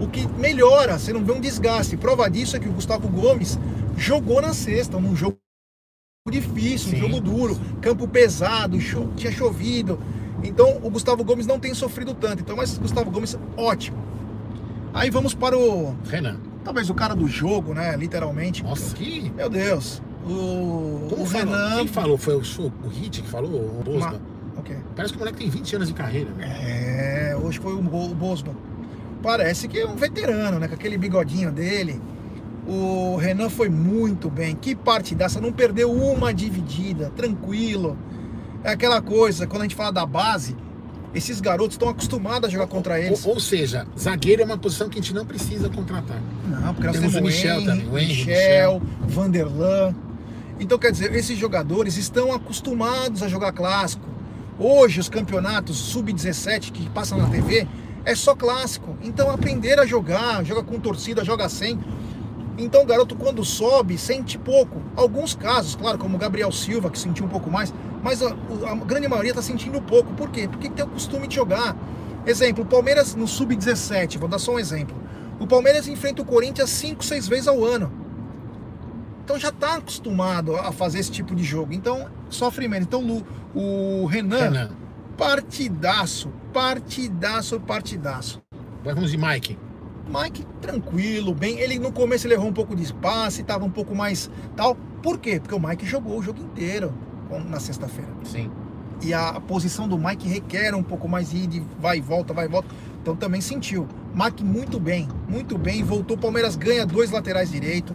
O 0.00 0.08
que 0.08 0.26
melhora, 0.28 0.98
você 0.98 1.12
não 1.12 1.24
vê 1.24 1.32
um 1.32 1.40
desgaste. 1.40 1.96
Prova 1.96 2.28
disso 2.28 2.56
é 2.56 2.60
que 2.60 2.68
o 2.68 2.72
Gustavo 2.72 3.08
Gomes 3.08 3.58
jogou 3.96 4.42
na 4.42 4.52
sexta, 4.52 4.98
num 4.98 5.14
jogo 5.14 5.38
difícil, 6.30 6.90
Sim. 6.90 6.96
um 6.96 7.00
jogo 7.00 7.20
duro, 7.20 7.60
campo 7.80 8.08
pesado, 8.08 8.80
cho- 8.80 9.08
tinha 9.16 9.30
chovido. 9.30 9.98
Então 10.42 10.78
o 10.82 10.90
Gustavo 10.90 11.22
Gomes 11.24 11.46
não 11.46 11.58
tem 11.60 11.72
sofrido 11.74 12.12
tanto. 12.14 12.42
Então, 12.42 12.56
mas 12.56 12.76
Gustavo 12.76 13.10
Gomes, 13.10 13.38
ótimo. 13.56 13.96
Aí 14.92 15.10
vamos 15.10 15.34
para 15.34 15.56
o. 15.56 15.94
Renan. 16.08 16.38
Talvez 16.64 16.88
o 16.88 16.94
cara 16.94 17.14
do 17.14 17.28
jogo, 17.28 17.74
né? 17.74 17.96
Literalmente. 17.96 18.62
Nossa, 18.62 18.94
que. 18.94 19.30
Meu 19.30 19.48
Deus. 19.48 20.02
O, 20.26 21.06
Como 21.10 21.22
o 21.22 21.26
falou? 21.26 21.46
Renan. 21.54 21.76
Quem 21.76 21.88
falou? 21.88 22.16
Foi 22.18 22.34
o, 22.34 22.40
o 22.40 22.88
Hit 22.88 23.22
que 23.22 23.28
falou? 23.28 23.80
O 23.80 23.82
Bosma? 23.84 24.20
Ma- 24.64 24.74
Ok. 24.74 24.76
Parece 24.96 25.12
que 25.12 25.16
o 25.16 25.20
moleque 25.20 25.38
tem 25.38 25.48
20 25.50 25.76
anos 25.76 25.88
de 25.88 25.94
carreira. 25.94 26.30
né? 26.30 27.30
É, 27.32 27.36
hoje 27.36 27.58
foi 27.58 27.72
o, 27.74 27.82
Bo- 27.82 28.06
o 28.10 28.14
Bosman. 28.14 28.54
Parece 29.22 29.68
que 29.68 29.78
é 29.78 29.86
um 29.86 29.96
veterano, 29.96 30.58
né? 30.58 30.68
Com 30.68 30.74
aquele 30.74 30.96
bigodinho 30.98 31.50
dele. 31.52 32.00
O 32.66 33.16
Renan 33.16 33.48
foi 33.50 33.68
muito 33.68 34.30
bem. 34.30 34.54
Que 34.54 34.74
partidaça, 34.74 35.40
não 35.40 35.52
perdeu 35.52 35.92
uma 35.92 36.32
dividida, 36.32 37.10
tranquilo. 37.16 37.96
É 38.62 38.70
aquela 38.70 39.02
coisa, 39.02 39.46
quando 39.46 39.62
a 39.62 39.64
gente 39.64 39.74
fala 39.74 39.92
da 39.92 40.06
base, 40.06 40.56
esses 41.14 41.40
garotos 41.40 41.74
estão 41.74 41.88
acostumados 41.90 42.48
a 42.48 42.52
jogar 42.52 42.66
contra 42.66 42.98
eles. 42.98 43.24
Ou, 43.26 43.34
ou 43.34 43.40
seja, 43.40 43.86
zagueiro 43.98 44.40
é 44.42 44.44
uma 44.46 44.56
posição 44.58 44.88
que 44.88 44.98
a 44.98 45.02
gente 45.02 45.12
não 45.14 45.26
precisa 45.26 45.68
contratar. 45.68 46.18
Não, 46.48 46.72
porque 46.74 46.86
nós 46.86 46.96
Temos 46.96 47.12
temos, 47.12 47.16
o 47.16 47.22
Michel 47.36 47.56
Henry, 47.56 47.66
também, 47.66 47.88
o 47.90 47.98
Henry, 47.98 48.08
Michel, 48.16 48.82
Vanderlan. 49.06 49.94
Então, 50.58 50.78
quer 50.78 50.90
dizer, 50.92 51.14
esses 51.14 51.36
jogadores 51.38 51.96
estão 51.98 52.32
acostumados 52.32 53.22
a 53.22 53.28
jogar 53.28 53.52
clássico. 53.52 54.04
Hoje, 54.58 55.00
os 55.00 55.08
campeonatos 55.08 55.76
sub-17 55.76 56.70
que 56.70 56.88
passam 56.90 57.18
na 57.18 57.28
TV 57.28 57.66
é 58.04 58.14
só 58.14 58.36
clássico. 58.36 58.96
Então, 59.02 59.28
aprender 59.28 59.80
a 59.80 59.86
jogar, 59.86 60.44
joga 60.44 60.62
com 60.62 60.78
torcida, 60.78 61.24
joga 61.24 61.48
sem. 61.48 61.76
Então, 62.56 62.82
o 62.82 62.86
garoto, 62.86 63.16
quando 63.16 63.44
sobe, 63.44 63.98
sente 63.98 64.38
pouco. 64.38 64.80
Alguns 64.94 65.34
casos, 65.34 65.74
claro, 65.74 65.98
como 65.98 66.14
o 66.14 66.18
Gabriel 66.20 66.52
Silva, 66.52 66.88
que 66.88 67.00
sentiu 67.00 67.26
um 67.26 67.28
pouco 67.28 67.50
mais, 67.50 67.74
mas 68.00 68.22
a, 68.22 68.28
a 68.30 68.74
grande 68.76 69.08
maioria 69.08 69.32
está 69.32 69.42
sentindo 69.42 69.82
pouco. 69.82 70.14
Por 70.14 70.30
quê? 70.30 70.46
Porque 70.46 70.70
tem 70.70 70.84
o 70.84 70.88
costume 70.88 71.26
de 71.26 71.34
jogar. 71.34 71.76
Exemplo, 72.24 72.62
o 72.62 72.66
Palmeiras 72.66 73.16
no 73.16 73.26
sub-17, 73.26 74.18
vou 74.18 74.28
dar 74.28 74.38
só 74.38 74.52
um 74.52 74.58
exemplo. 74.60 74.96
O 75.40 75.48
Palmeiras 75.48 75.88
enfrenta 75.88 76.22
o 76.22 76.24
Corinthians 76.24 76.70
5, 76.70 77.04
6 77.04 77.26
vezes 77.26 77.48
ao 77.48 77.64
ano. 77.64 78.03
Então 79.24 79.38
já 79.38 79.48
está 79.48 79.76
acostumado 79.76 80.54
a 80.54 80.70
fazer 80.70 80.98
esse 80.98 81.10
tipo 81.10 81.34
de 81.34 81.42
jogo. 81.42 81.72
Então 81.72 82.08
sofre 82.28 82.68
menos. 82.68 82.86
Então 82.86 83.00
Lu- 83.00 83.26
o 83.54 84.04
Renan, 84.06 84.50
Renan. 84.50 84.70
partidaço, 85.16 86.30
partidaço, 86.52 87.58
partidaço. 87.60 88.42
Vamos 88.84 89.10
de 89.10 89.16
Mike. 89.16 89.58
Mike 90.06 90.46
tranquilo, 90.60 91.34
bem. 91.34 91.58
Ele 91.58 91.78
no 91.78 91.90
começo 91.90 92.26
ele 92.26 92.34
errou 92.34 92.48
um 92.48 92.52
pouco 92.52 92.76
de 92.76 92.82
espaço, 92.82 93.40
estava 93.40 93.64
um 93.64 93.70
pouco 93.70 93.94
mais 93.94 94.30
tal. 94.54 94.76
Por 95.02 95.18
quê? 95.18 95.40
Porque 95.40 95.54
o 95.54 95.60
Mike 95.60 95.86
jogou 95.86 96.18
o 96.18 96.22
jogo 96.22 96.40
inteiro 96.42 96.92
na 97.48 97.58
sexta-feira. 97.58 98.10
Sim. 98.24 98.50
E 99.02 99.12
a 99.12 99.40
posição 99.40 99.88
do 99.88 99.98
Mike 99.98 100.28
requer 100.28 100.74
um 100.74 100.82
pouco 100.82 101.08
mais 101.08 101.30
de 101.30 101.46
de 101.46 101.62
vai 101.80 101.98
e 101.98 102.00
volta, 102.00 102.32
vai 102.34 102.44
e 102.44 102.48
volta. 102.48 102.68
Então 103.02 103.16
também 103.16 103.40
sentiu. 103.40 103.86
Mike 104.14 104.44
muito 104.44 104.78
bem, 104.78 105.08
muito 105.28 105.58
bem. 105.58 105.82
Voltou, 105.82 106.16
Palmeiras 106.16 106.56
ganha 106.56 106.86
dois 106.86 107.10
laterais 107.10 107.50
direito. 107.50 107.94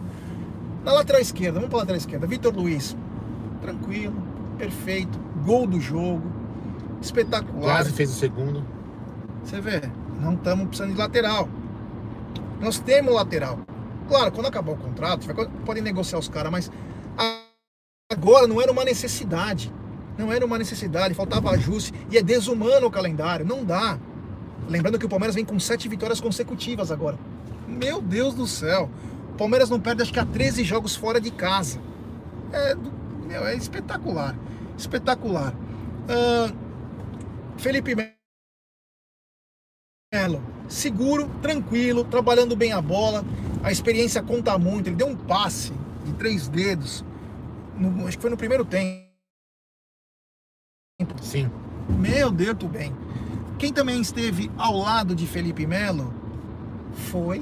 Na 0.84 0.92
lateral 0.92 1.20
esquerda, 1.20 1.54
vamos 1.58 1.68
para 1.70 1.80
lateral 1.80 1.98
esquerda. 1.98 2.26
Vitor 2.26 2.54
Luiz, 2.54 2.96
tranquilo, 3.60 4.14
perfeito. 4.58 5.18
Gol 5.44 5.66
do 5.66 5.80
jogo, 5.80 6.22
espetacular. 7.00 7.76
Quase 7.76 7.92
fez 7.92 8.10
o 8.10 8.14
segundo. 8.14 8.64
Você 9.44 9.60
vê, 9.60 9.82
não 10.20 10.34
estamos 10.34 10.66
precisando 10.68 10.92
de 10.92 10.98
lateral. 10.98 11.48
Nós 12.60 12.78
temos 12.78 13.14
lateral. 13.14 13.58
Claro, 14.08 14.32
quando 14.32 14.46
acabar 14.46 14.72
o 14.72 14.76
contrato, 14.76 15.26
podem 15.64 15.82
negociar 15.82 16.18
os 16.18 16.28
caras, 16.28 16.50
mas 16.50 16.70
a- 17.16 17.42
agora 18.12 18.46
não 18.46 18.60
era 18.60 18.70
uma 18.72 18.84
necessidade. 18.84 19.72
Não 20.18 20.30
era 20.32 20.44
uma 20.44 20.58
necessidade, 20.58 21.14
faltava 21.14 21.50
ajuste. 21.50 21.94
E 22.10 22.18
é 22.18 22.22
desumano 22.22 22.86
o 22.86 22.90
calendário, 22.90 23.46
não 23.46 23.64
dá. 23.64 23.98
Lembrando 24.68 24.98
que 24.98 25.06
o 25.06 25.08
Palmeiras 25.08 25.34
vem 25.34 25.44
com 25.44 25.58
sete 25.58 25.88
vitórias 25.88 26.20
consecutivas 26.20 26.90
agora. 26.90 27.18
Meu 27.66 28.02
Deus 28.02 28.34
do 28.34 28.46
céu. 28.46 28.90
Palmeiras 29.40 29.70
não 29.70 29.80
perde 29.80 30.02
acho 30.02 30.12
que 30.12 30.18
há 30.18 30.26
13 30.26 30.62
jogos 30.64 30.94
fora 30.94 31.18
de 31.18 31.30
casa. 31.30 31.80
É, 32.52 32.74
meu, 32.74 33.46
é 33.46 33.54
espetacular. 33.56 34.36
Espetacular. 34.76 35.54
Uh, 36.04 36.54
Felipe 37.56 37.94
Melo, 40.12 40.42
seguro, 40.68 41.26
tranquilo, 41.40 42.04
trabalhando 42.04 42.54
bem 42.54 42.72
a 42.72 42.82
bola. 42.82 43.24
A 43.62 43.72
experiência 43.72 44.22
conta 44.22 44.58
muito. 44.58 44.88
Ele 44.88 44.96
deu 44.96 45.06
um 45.06 45.16
passe 45.16 45.72
de 46.04 46.12
três 46.12 46.46
dedos. 46.46 47.02
No, 47.78 48.06
acho 48.06 48.18
que 48.18 48.22
foi 48.22 48.30
no 48.30 48.36
primeiro 48.36 48.66
tempo. 48.66 49.08
Sim. 51.22 51.50
Meu 51.88 52.30
Deus 52.30 52.58
do 52.58 52.68
bem. 52.68 52.94
Quem 53.58 53.72
também 53.72 54.02
esteve 54.02 54.50
ao 54.58 54.76
lado 54.76 55.14
de 55.14 55.26
Felipe 55.26 55.66
Melo 55.66 56.12
foi 56.92 57.40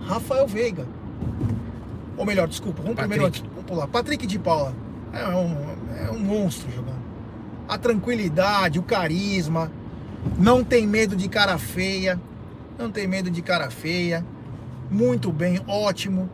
Rafael 0.00 0.46
Veiga. 0.46 0.99
Ou 2.16 2.26
melhor, 2.26 2.46
desculpa, 2.46 2.82
vamos 2.82 2.96
Patrick. 2.96 3.18
primeiro 3.18 3.50
vamos 3.54 3.64
pular. 3.64 3.86
Patrick 3.86 4.26
de 4.26 4.38
Paula. 4.38 4.74
É 5.12 5.26
um, 5.28 6.06
é 6.06 6.10
um 6.10 6.18
monstro 6.18 6.70
jogando. 6.70 7.00
A 7.68 7.78
tranquilidade, 7.78 8.78
o 8.78 8.82
carisma. 8.82 9.70
Não 10.38 10.62
tem 10.62 10.86
medo 10.86 11.16
de 11.16 11.28
cara 11.28 11.56
feia. 11.56 12.20
Não 12.78 12.90
tem 12.90 13.06
medo 13.06 13.30
de 13.30 13.40
cara 13.42 13.70
feia. 13.70 14.24
Muito 14.90 15.32
bem, 15.32 15.60
ótimo. 15.66 16.28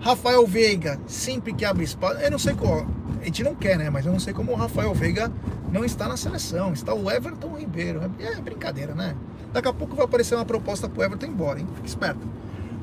Rafael 0.00 0.46
Veiga, 0.46 0.98
sempre 1.06 1.52
que 1.52 1.64
abre 1.64 1.84
espaço. 1.84 2.20
Eu 2.20 2.30
não 2.30 2.38
sei 2.38 2.54
qual. 2.54 2.86
A 3.20 3.24
gente 3.24 3.42
não 3.42 3.54
quer, 3.54 3.76
né? 3.76 3.90
Mas 3.90 4.06
eu 4.06 4.12
não 4.12 4.20
sei 4.20 4.32
como 4.32 4.52
o 4.52 4.54
Rafael 4.54 4.94
Veiga 4.94 5.30
não 5.72 5.84
está 5.84 6.08
na 6.08 6.16
seleção. 6.16 6.72
Está 6.72 6.94
o 6.94 7.10
Everton 7.10 7.56
Ribeiro. 7.56 8.00
É 8.18 8.40
brincadeira, 8.40 8.94
né? 8.94 9.14
Daqui 9.52 9.68
a 9.68 9.72
pouco 9.72 9.96
vai 9.96 10.04
aparecer 10.04 10.36
uma 10.36 10.44
proposta 10.44 10.88
pro 10.88 11.02
Everton 11.02 11.26
embora, 11.26 11.58
hein? 11.58 11.66
Fica 11.74 11.86
esperto. 11.86 12.26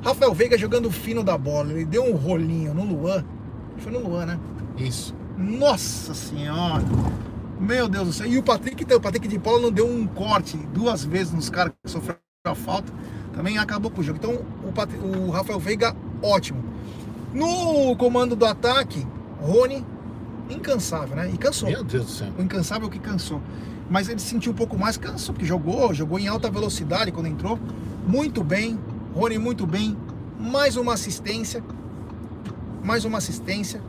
Rafael 0.05 0.35
Veiga 0.35 0.55
jogando 0.55 0.91
fino 0.91 1.23
da 1.23 1.35
bola. 1.35 1.71
Ele 1.71 1.83
deu 1.83 2.05
um 2.05 2.15
rolinho 2.15 2.75
no 2.75 2.85
Luan. 2.85 3.25
Foi 3.77 3.91
no 3.91 4.07
Luan, 4.07 4.27
né? 4.27 4.39
Isso. 4.77 5.15
Nossa 5.35 6.13
senhora. 6.13 6.83
Meu 7.59 7.89
Deus 7.89 8.07
do 8.07 8.13
céu. 8.13 8.27
E 8.27 8.37
o 8.37 8.43
Patrick, 8.43 8.83
o 8.93 9.01
Patrick 9.01 9.27
de 9.27 9.39
Paula 9.39 9.63
não 9.63 9.71
deu 9.71 9.87
um 9.87 10.05
corte 10.05 10.57
duas 10.71 11.03
vezes 11.03 11.33
nos 11.33 11.49
caras 11.49 11.73
que 11.83 11.89
sofreram 11.89 12.19
a 12.45 12.53
falta. 12.53 12.93
Também 13.33 13.57
acabou 13.57 13.89
com 13.89 14.01
o 14.01 14.03
jogo. 14.03 14.19
Então 14.21 14.45
o, 14.63 14.71
Pat... 14.71 14.91
o 14.93 15.31
Rafael 15.31 15.59
Veiga, 15.59 15.95
ótimo. 16.21 16.63
No 17.33 17.95
comando 17.95 18.35
do 18.35 18.45
ataque, 18.45 19.05
Rony 19.41 19.83
incansável, 20.51 21.15
né? 21.15 21.31
E 21.33 21.37
cansou. 21.37 21.67
Meu 21.67 21.83
Deus 21.83 22.05
do 22.05 22.11
céu. 22.11 22.27
O 22.37 22.43
incansável 22.43 22.87
que 22.91 22.99
cansou. 22.99 23.41
Mas 23.89 24.07
ele 24.07 24.19
sentiu 24.19 24.51
um 24.51 24.55
pouco 24.55 24.77
mais, 24.77 24.97
cansou, 24.97 25.33
porque 25.33 25.47
jogou, 25.47 25.91
jogou 25.95 26.19
em 26.19 26.27
alta 26.27 26.47
velocidade 26.47 27.11
quando 27.11 27.25
entrou. 27.25 27.59
Muito 28.07 28.43
bem, 28.43 28.79
Rony 29.15 29.37
muito 29.39 29.65
bem. 29.65 29.97
Mais 30.37 30.75
uma 30.75 30.93
assistência. 30.93 31.63
Mais 32.83 33.05
uma 33.05 33.17
assistência. 33.17 33.81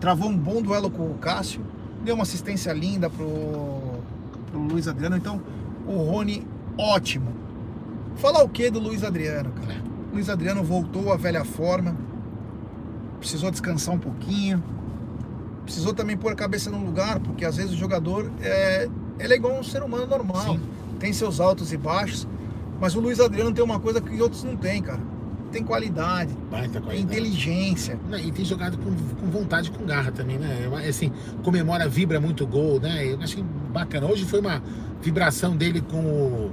Travou 0.00 0.30
um 0.30 0.36
bom 0.36 0.62
duelo 0.62 0.90
com 0.90 1.10
o 1.10 1.14
Cássio. 1.18 1.60
Deu 2.02 2.14
uma 2.14 2.22
assistência 2.22 2.72
linda 2.72 3.10
pro, 3.10 4.00
pro 4.50 4.58
Luiz 4.58 4.88
Adriano. 4.88 5.16
Então, 5.16 5.40
o 5.86 5.98
Rony, 5.98 6.46
ótimo. 6.78 7.30
Falar 8.16 8.42
o 8.42 8.48
que 8.48 8.70
do 8.70 8.80
Luiz 8.80 9.04
Adriano, 9.04 9.52
cara? 9.52 9.82
Luiz 10.12 10.28
Adriano 10.28 10.64
voltou 10.64 11.12
à 11.12 11.16
velha 11.16 11.44
forma. 11.44 11.94
Precisou 13.20 13.50
descansar 13.50 13.94
um 13.94 13.98
pouquinho 13.98 14.62
precisou 15.62 15.94
também 15.94 16.16
pôr 16.16 16.32
a 16.32 16.34
cabeça 16.34 16.70
no 16.70 16.84
lugar, 16.84 17.20
porque 17.20 17.44
às 17.44 17.56
vezes 17.56 17.72
o 17.72 17.76
jogador 17.76 18.30
é, 18.40 18.88
ele 19.18 19.32
é 19.32 19.36
igual 19.36 19.58
um 19.58 19.62
ser 19.62 19.82
humano 19.82 20.06
normal, 20.06 20.54
Sim. 20.54 20.60
tem 20.98 21.12
seus 21.12 21.40
altos 21.40 21.72
e 21.72 21.76
baixos, 21.76 22.26
mas 22.82 22.96
o 22.96 23.00
Luiz 23.00 23.20
Adriano 23.20 23.52
tem 23.52 23.62
uma 23.62 23.78
coisa 23.78 24.00
que 24.00 24.20
outros 24.20 24.42
não 24.42 24.56
têm, 24.56 24.82
cara. 24.82 24.98
Tem 25.52 25.62
qualidade, 25.62 26.36
tem 26.88 27.00
inteligência. 27.00 27.96
E 28.24 28.32
tem 28.32 28.44
jogado 28.44 28.76
com, 28.76 28.90
com 28.90 29.30
vontade, 29.30 29.70
com 29.70 29.84
garra 29.84 30.10
também, 30.10 30.36
né? 30.36 30.68
Assim, 30.88 31.12
comemora, 31.44 31.88
vibra 31.88 32.20
muito 32.20 32.44
gol, 32.44 32.80
né? 32.80 33.06
Eu 33.06 33.22
achei 33.22 33.40
bacana. 33.72 34.08
Hoje 34.08 34.24
foi 34.24 34.40
uma 34.40 34.60
vibração 35.00 35.56
dele 35.56 35.80
com 35.80 36.00
o 36.00 36.50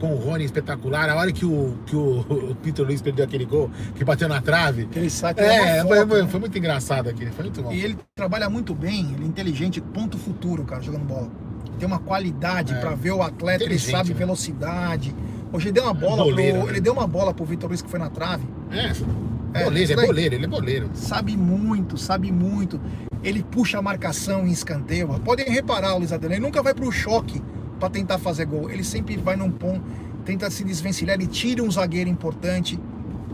com 0.00 0.12
o 0.12 0.16
Rony 0.16 0.44
espetacular. 0.44 1.08
A 1.08 1.14
hora 1.14 1.30
que 1.30 1.46
o, 1.46 1.78
que 1.86 1.94
o, 1.94 2.18
o 2.50 2.54
Peter 2.56 2.84
Luiz 2.84 3.00
perdeu 3.00 3.24
aquele 3.24 3.44
gol, 3.44 3.70
que 3.94 4.04
bateu 4.04 4.28
na 4.28 4.42
trave. 4.42 4.82
Aquele 4.82 5.08
saque 5.08 5.40
é, 5.40 5.76
foto, 5.76 5.88
foi, 5.88 6.06
foi, 6.06 6.26
foi, 6.26 6.40
muito 6.40 6.58
engraçado 6.58 7.08
aquele, 7.08 7.30
foi 7.30 7.44
muito 7.44 7.62
bom. 7.62 7.72
E 7.72 7.84
ele 7.84 7.96
trabalha 8.16 8.50
muito 8.50 8.74
bem, 8.74 9.12
ele 9.14 9.24
é 9.24 9.28
inteligente, 9.28 9.80
ponto 9.80 10.18
futuro, 10.18 10.64
cara, 10.64 10.82
jogando 10.82 11.04
bola. 11.04 11.30
Tem 11.78 11.86
uma 11.86 12.00
qualidade 12.00 12.74
é, 12.74 12.80
para 12.80 12.96
ver 12.96 13.12
o 13.12 13.22
atleta, 13.22 13.62
ele 13.62 13.78
sabe 13.78 14.10
né? 14.10 14.16
velocidade. 14.16 15.14
Hoje 15.52 15.68
ele 15.68 15.72
deu 15.72 15.84
uma 15.84 15.94
bola 15.94 16.24
boleiro, 16.24 16.58
pro, 16.58 16.66
né? 16.66 16.72
ele 16.72 16.80
deu 16.80 16.92
uma 16.92 17.06
bola 17.06 17.32
pro 17.34 17.44
Vitor 17.44 17.68
Luiz 17.68 17.82
que 17.82 17.88
foi 17.88 17.98
na 17.98 18.10
trave. 18.10 18.46
É, 18.70 19.60
é 19.60 19.64
boleiro, 19.64 19.92
é 19.92 20.06
boleiro, 20.06 20.34
ele 20.34 20.44
é 20.44 20.48
boleiro. 20.48 20.90
Sabe 20.94 21.36
muito, 21.36 21.96
sabe 21.96 22.30
muito. 22.30 22.80
Ele 23.22 23.42
puxa 23.42 23.78
a 23.78 23.82
marcação 23.82 24.46
em 24.46 24.50
escanteio. 24.50 25.08
Podem 25.20 25.48
reparar, 25.48 25.94
o 25.94 25.98
Luiz 25.98 26.12
Adriano, 26.12 26.34
ele 26.34 26.42
nunca 26.42 26.62
vai 26.62 26.74
pro 26.74 26.90
choque 26.90 27.42
para 27.78 27.88
tentar 27.88 28.18
fazer 28.18 28.44
gol. 28.46 28.70
Ele 28.70 28.84
sempre 28.84 29.16
vai 29.16 29.36
num 29.36 29.50
ponto, 29.50 29.82
tenta 30.24 30.50
se 30.50 30.64
desvencilhar, 30.64 31.14
ele 31.14 31.26
tira 31.26 31.62
um 31.62 31.70
zagueiro 31.70 32.10
importante. 32.10 32.78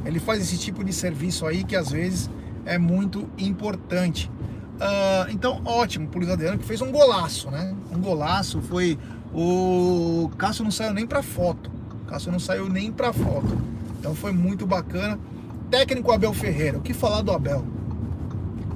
Ele 0.04 0.20
faz 0.20 0.40
esse 0.40 0.58
tipo 0.58 0.84
de 0.84 0.92
serviço 0.92 1.46
aí 1.46 1.64
que 1.64 1.76
às 1.76 1.90
vezes 1.90 2.30
é 2.64 2.78
muito 2.78 3.28
importante. 3.38 4.30
Uh, 4.74 5.30
então, 5.30 5.60
ótimo 5.64 6.08
pro 6.08 6.18
Luiz 6.18 6.30
Adriano 6.30 6.58
que 6.58 6.64
fez 6.64 6.80
um 6.80 6.90
golaço, 6.90 7.50
né? 7.50 7.74
Um 7.90 8.00
golaço. 8.00 8.60
Foi. 8.62 8.98
O 9.34 10.30
Cássio 10.36 10.64
não 10.64 10.70
saiu 10.70 10.92
nem 10.92 11.06
para 11.06 11.22
foto. 11.22 11.70
Cássio 12.12 12.30
não 12.30 12.38
saiu 12.38 12.68
nem 12.68 12.92
para 12.92 13.10
foto. 13.10 13.56
Então 13.98 14.14
foi 14.14 14.32
muito 14.32 14.66
bacana. 14.66 15.18
Técnico 15.70 16.12
Abel 16.12 16.34
Ferreira. 16.34 16.76
O 16.76 16.82
que 16.82 16.92
falar 16.92 17.22
do 17.22 17.32
Abel? 17.32 17.64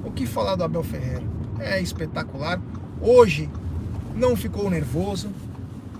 O 0.03 0.09
que 0.09 0.25
falar 0.25 0.55
do 0.55 0.63
Abel 0.63 0.83
Ferreira? 0.83 1.21
É 1.59 1.79
espetacular. 1.79 2.59
Hoje 2.99 3.47
não 4.15 4.35
ficou 4.35 4.67
nervoso, 4.71 5.29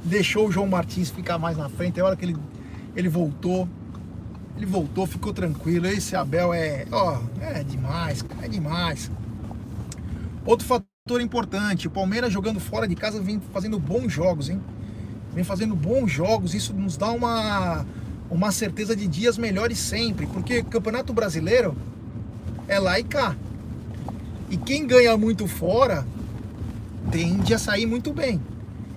deixou 0.03 0.47
o 0.47 0.51
João 0.51 0.65
Martins 0.65 1.11
ficar 1.11 1.37
mais 1.37 1.55
na 1.55 1.69
frente. 1.69 1.99
É 1.99 2.03
hora 2.03 2.15
que 2.15 2.25
ele, 2.25 2.35
ele 2.95 3.07
voltou. 3.07 3.69
Ele 4.55 4.65
voltou, 4.65 5.05
ficou 5.05 5.31
tranquilo. 5.31 5.85
Esse 5.85 6.15
Abel 6.15 6.51
é, 6.51 6.87
ó, 6.91 7.19
é 7.39 7.63
demais, 7.63 8.25
é 8.41 8.47
demais. 8.47 9.11
Outro 10.43 10.65
fator 10.65 11.21
importante, 11.21 11.87
o 11.87 11.91
Palmeiras 11.91 12.33
jogando 12.33 12.59
fora 12.59 12.87
de 12.87 12.95
casa 12.95 13.21
vem 13.21 13.39
fazendo 13.53 13.77
bons 13.77 14.11
jogos, 14.11 14.49
hein? 14.49 14.59
Vem 15.37 15.43
fazendo 15.43 15.75
bons 15.75 16.11
jogos, 16.11 16.55
isso 16.55 16.73
nos 16.73 16.97
dá 16.97 17.11
uma, 17.11 17.85
uma 18.27 18.51
certeza 18.51 18.95
de 18.95 19.07
dias 19.07 19.37
melhores 19.37 19.77
sempre, 19.77 20.25
porque 20.25 20.63
Campeonato 20.63 21.13
Brasileiro 21.13 21.77
é 22.67 22.79
lá 22.79 22.99
e 22.99 23.03
cá. 23.03 23.35
E 24.49 24.57
quem 24.57 24.87
ganha 24.87 25.15
muito 25.15 25.45
fora 25.45 26.07
tende 27.11 27.53
a 27.53 27.59
sair 27.59 27.85
muito 27.85 28.11
bem. 28.11 28.41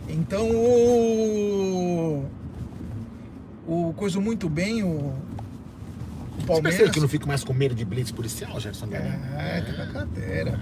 Então 0.09 0.51
o. 0.51 2.25
O 3.67 3.93
coisa 3.93 4.19
muito 4.19 4.49
bem, 4.49 4.83
o. 4.83 5.13
O 6.39 6.47
Palmeiras. 6.47 6.81
Você 6.81 6.89
que 6.89 6.99
eu 7.01 7.03
não 7.03 7.09
fico 7.11 7.29
mais 7.29 7.45
com 7.45 7.53
medo 7.53 7.75
de 7.75 7.85
blitz 7.85 8.13
policial, 8.13 8.59
Gerson 8.59 8.87
Galeno? 8.87 9.27
É, 9.37 9.61
tem 9.61 9.77
na 9.77 9.87
carteira. 9.89 10.59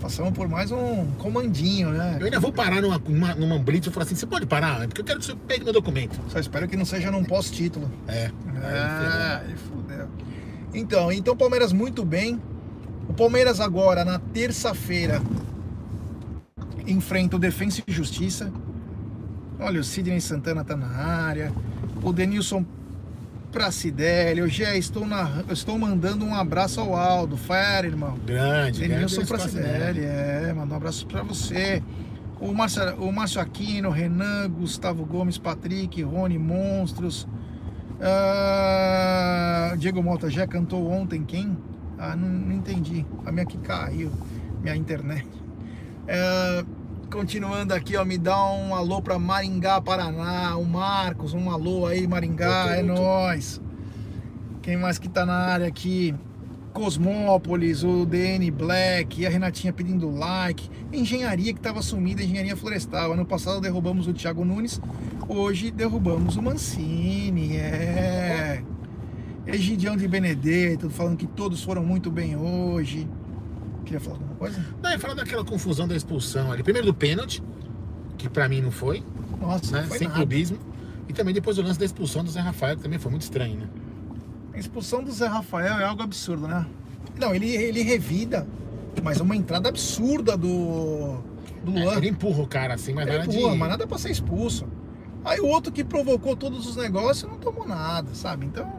Passamos 0.00 0.32
por 0.32 0.48
mais 0.48 0.70
um 0.70 1.06
comandinho, 1.18 1.90
né? 1.90 2.18
Eu 2.20 2.26
ainda 2.26 2.38
vou 2.38 2.52
parar 2.52 2.82
numa, 2.82 2.98
numa, 2.98 3.34
numa 3.34 3.58
blitz 3.58 3.86
e 3.86 3.90
falar 3.90 4.04
assim: 4.04 4.14
você 4.14 4.26
pode 4.26 4.46
parar? 4.46 4.86
Porque 4.86 5.00
eu 5.00 5.04
quero 5.04 5.18
que 5.18 5.24
você 5.24 5.34
pegue 5.34 5.64
meu 5.64 5.72
documento. 5.72 6.20
Só 6.28 6.38
espero 6.38 6.68
que 6.68 6.76
não 6.76 6.84
seja 6.84 7.10
num 7.10 7.24
pós-título. 7.24 7.90
É. 8.06 8.30
É, 8.62 9.42
aí 9.46 9.56
fudeu. 9.56 10.08
Então, 10.74 11.10
então 11.10 11.34
o 11.34 11.36
Palmeiras 11.36 11.72
muito 11.72 12.04
bem. 12.04 12.40
O 13.08 13.14
Palmeiras 13.14 13.60
agora, 13.60 14.04
na 14.04 14.18
terça-feira, 14.18 15.22
enfrenta 16.86 17.36
o 17.36 17.38
Defensa 17.38 17.82
e 17.86 17.92
Justiça. 17.92 18.52
Olha, 19.58 19.80
o 19.80 19.84
Sidney 19.84 20.20
Santana 20.20 20.62
tá 20.62 20.76
na 20.76 20.88
área. 20.88 21.52
O 22.02 22.12
Denilson 22.12 22.64
pra 23.56 23.70
Cidélio. 23.70 24.46
Já 24.48 24.76
estou, 24.76 25.06
na, 25.06 25.42
estou 25.50 25.78
mandando 25.78 26.26
um 26.26 26.34
abraço 26.34 26.78
ao 26.78 26.94
Aldo. 26.94 27.38
Fera, 27.38 27.86
irmão. 27.86 28.18
Grande, 28.26 28.80
Denilson 28.80 29.22
grande 29.22 29.28
pra 29.28 29.38
Cidélio. 29.38 30.04
É, 30.04 30.52
mandou 30.52 30.74
um 30.74 30.76
abraço 30.76 31.06
pra 31.06 31.22
você. 31.22 31.82
O 32.38 32.52
Márcio, 32.52 32.82
o 32.96 33.10
Márcio 33.10 33.40
Aquino, 33.40 33.88
Renan, 33.88 34.50
Gustavo 34.50 35.06
Gomes, 35.06 35.38
Patrick, 35.38 36.02
Rony, 36.02 36.36
Monstros. 36.36 37.26
Uh, 37.96 39.74
Diego 39.78 40.02
Mota 40.02 40.28
já 40.28 40.46
cantou 40.46 40.90
ontem 40.90 41.24
quem? 41.24 41.56
Ah, 41.98 42.14
não, 42.14 42.28
não 42.28 42.56
entendi. 42.56 43.06
A 43.24 43.32
minha 43.32 43.46
que 43.46 43.56
caiu, 43.56 44.12
minha 44.60 44.76
internet. 44.76 45.26
É, 46.06 46.62
continuando 47.10 47.72
aqui, 47.72 47.96
ó, 47.96 48.04
me 48.04 48.18
dá 48.18 48.44
um 48.52 48.74
alô 48.74 49.00
para 49.00 49.18
Maringá, 49.18 49.80
Paraná, 49.80 50.56
o 50.56 50.64
Marcos, 50.64 51.32
um 51.34 51.50
alô 51.50 51.86
aí, 51.86 52.06
Maringá, 52.06 52.76
é 52.76 52.82
nós. 52.82 53.60
Quem 54.62 54.76
mais 54.76 54.98
que 54.98 55.08
tá 55.08 55.24
na 55.24 55.34
área 55.34 55.66
aqui? 55.66 56.14
Cosmópolis, 56.72 57.82
o 57.82 58.04
DN 58.04 58.50
Black, 58.50 59.22
e 59.22 59.26
a 59.26 59.30
Renatinha 59.30 59.72
pedindo 59.72 60.10
like. 60.10 60.68
Engenharia 60.92 61.52
que 61.52 61.58
estava 61.58 61.80
sumida, 61.80 62.22
engenharia 62.22 62.56
florestal. 62.56 63.12
Ano 63.12 63.24
passado 63.24 63.60
derrubamos 63.60 64.06
o 64.06 64.12
Thiago 64.12 64.44
Nunes, 64.44 64.80
hoje 65.26 65.70
derrubamos 65.70 66.36
o 66.36 66.42
Mancini. 66.42 67.56
É. 67.56 68.62
Egidião 69.46 69.96
de 69.96 70.06
Benedetto, 70.06 70.90
falando 70.90 71.16
que 71.16 71.26
todos 71.26 71.62
foram 71.62 71.82
muito 71.82 72.10
bem 72.10 72.36
hoje. 72.36 73.08
Queria 73.86 74.00
falar 74.00 74.16
alguma 74.16 74.34
coisa? 74.34 74.62
Não, 74.82 74.90
ia 74.90 74.98
falar 74.98 75.14
daquela 75.14 75.44
confusão 75.44 75.88
da 75.88 75.96
expulsão 75.96 76.52
ali. 76.52 76.62
Primeiro 76.62 76.86
do 76.88 76.92
pênalti, 76.94 77.42
que 78.18 78.28
pra 78.28 78.48
mim 78.48 78.60
não 78.60 78.70
foi, 78.70 79.02
Nossa, 79.40 79.72
né? 79.80 79.86
foi 79.88 79.98
Sem 79.98 80.08
nada. 80.08 80.18
clubismo. 80.20 80.58
E 81.08 81.12
também 81.14 81.32
depois 81.32 81.56
o 81.56 81.62
lance 81.62 81.78
da 81.78 81.84
expulsão 81.84 82.22
do 82.24 82.30
Zé 82.30 82.40
Rafael, 82.40 82.76
que 82.76 82.82
também 82.82 82.98
foi 82.98 83.10
muito 83.10 83.22
estranho, 83.22 83.60
né? 83.60 83.68
A 84.52 84.58
expulsão 84.58 85.02
do 85.02 85.10
Zé 85.12 85.26
Rafael 85.26 85.78
é 85.78 85.84
algo 85.84 86.02
absurdo, 86.02 86.46
né? 86.48 86.66
Não, 87.18 87.34
ele, 87.34 87.48
ele 87.48 87.82
revida, 87.82 88.46
mas 89.02 89.20
é 89.20 89.22
uma 89.22 89.36
entrada 89.36 89.68
absurda 89.68 90.36
do, 90.36 91.18
do 91.64 91.78
É, 91.78 91.84
Luan. 91.84 91.96
ele 91.96 92.08
empurra 92.08 92.42
o 92.42 92.46
cara 92.46 92.74
assim, 92.74 92.92
mas 92.92 93.06
Ele 93.06 93.18
nada 93.18 93.30
de. 93.30 93.38
empurra, 93.38 93.54
mas 93.56 93.68
nada 93.68 93.86
pra 93.86 93.98
ser 93.98 94.10
expulso. 94.10 94.66
Aí 95.24 95.38
o 95.40 95.46
outro 95.46 95.70
que 95.72 95.84
provocou 95.84 96.34
todos 96.36 96.66
os 96.66 96.76
negócios 96.76 97.30
não 97.30 97.38
tomou 97.38 97.66
nada, 97.68 98.12
sabe? 98.14 98.46
Então, 98.46 98.70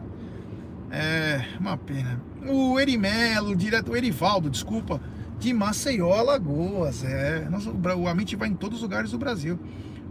é 0.90 1.44
uma 1.58 1.76
pena. 1.76 2.20
O 2.48 2.78
Erimelo, 2.80 3.54
direto, 3.54 3.92
o 3.92 3.96
Erivaldo, 3.96 4.48
desculpa, 4.50 5.00
de 5.38 5.52
Maceió, 5.52 6.12
Alagoas. 6.12 7.04
É, 7.04 7.46
Nossa, 7.50 7.70
o 7.70 8.02
o 8.02 8.08
Amit 8.08 8.34
vai 8.36 8.48
em 8.48 8.54
todos 8.54 8.78
os 8.78 8.82
lugares 8.82 9.10
do 9.10 9.18
Brasil. 9.18 9.58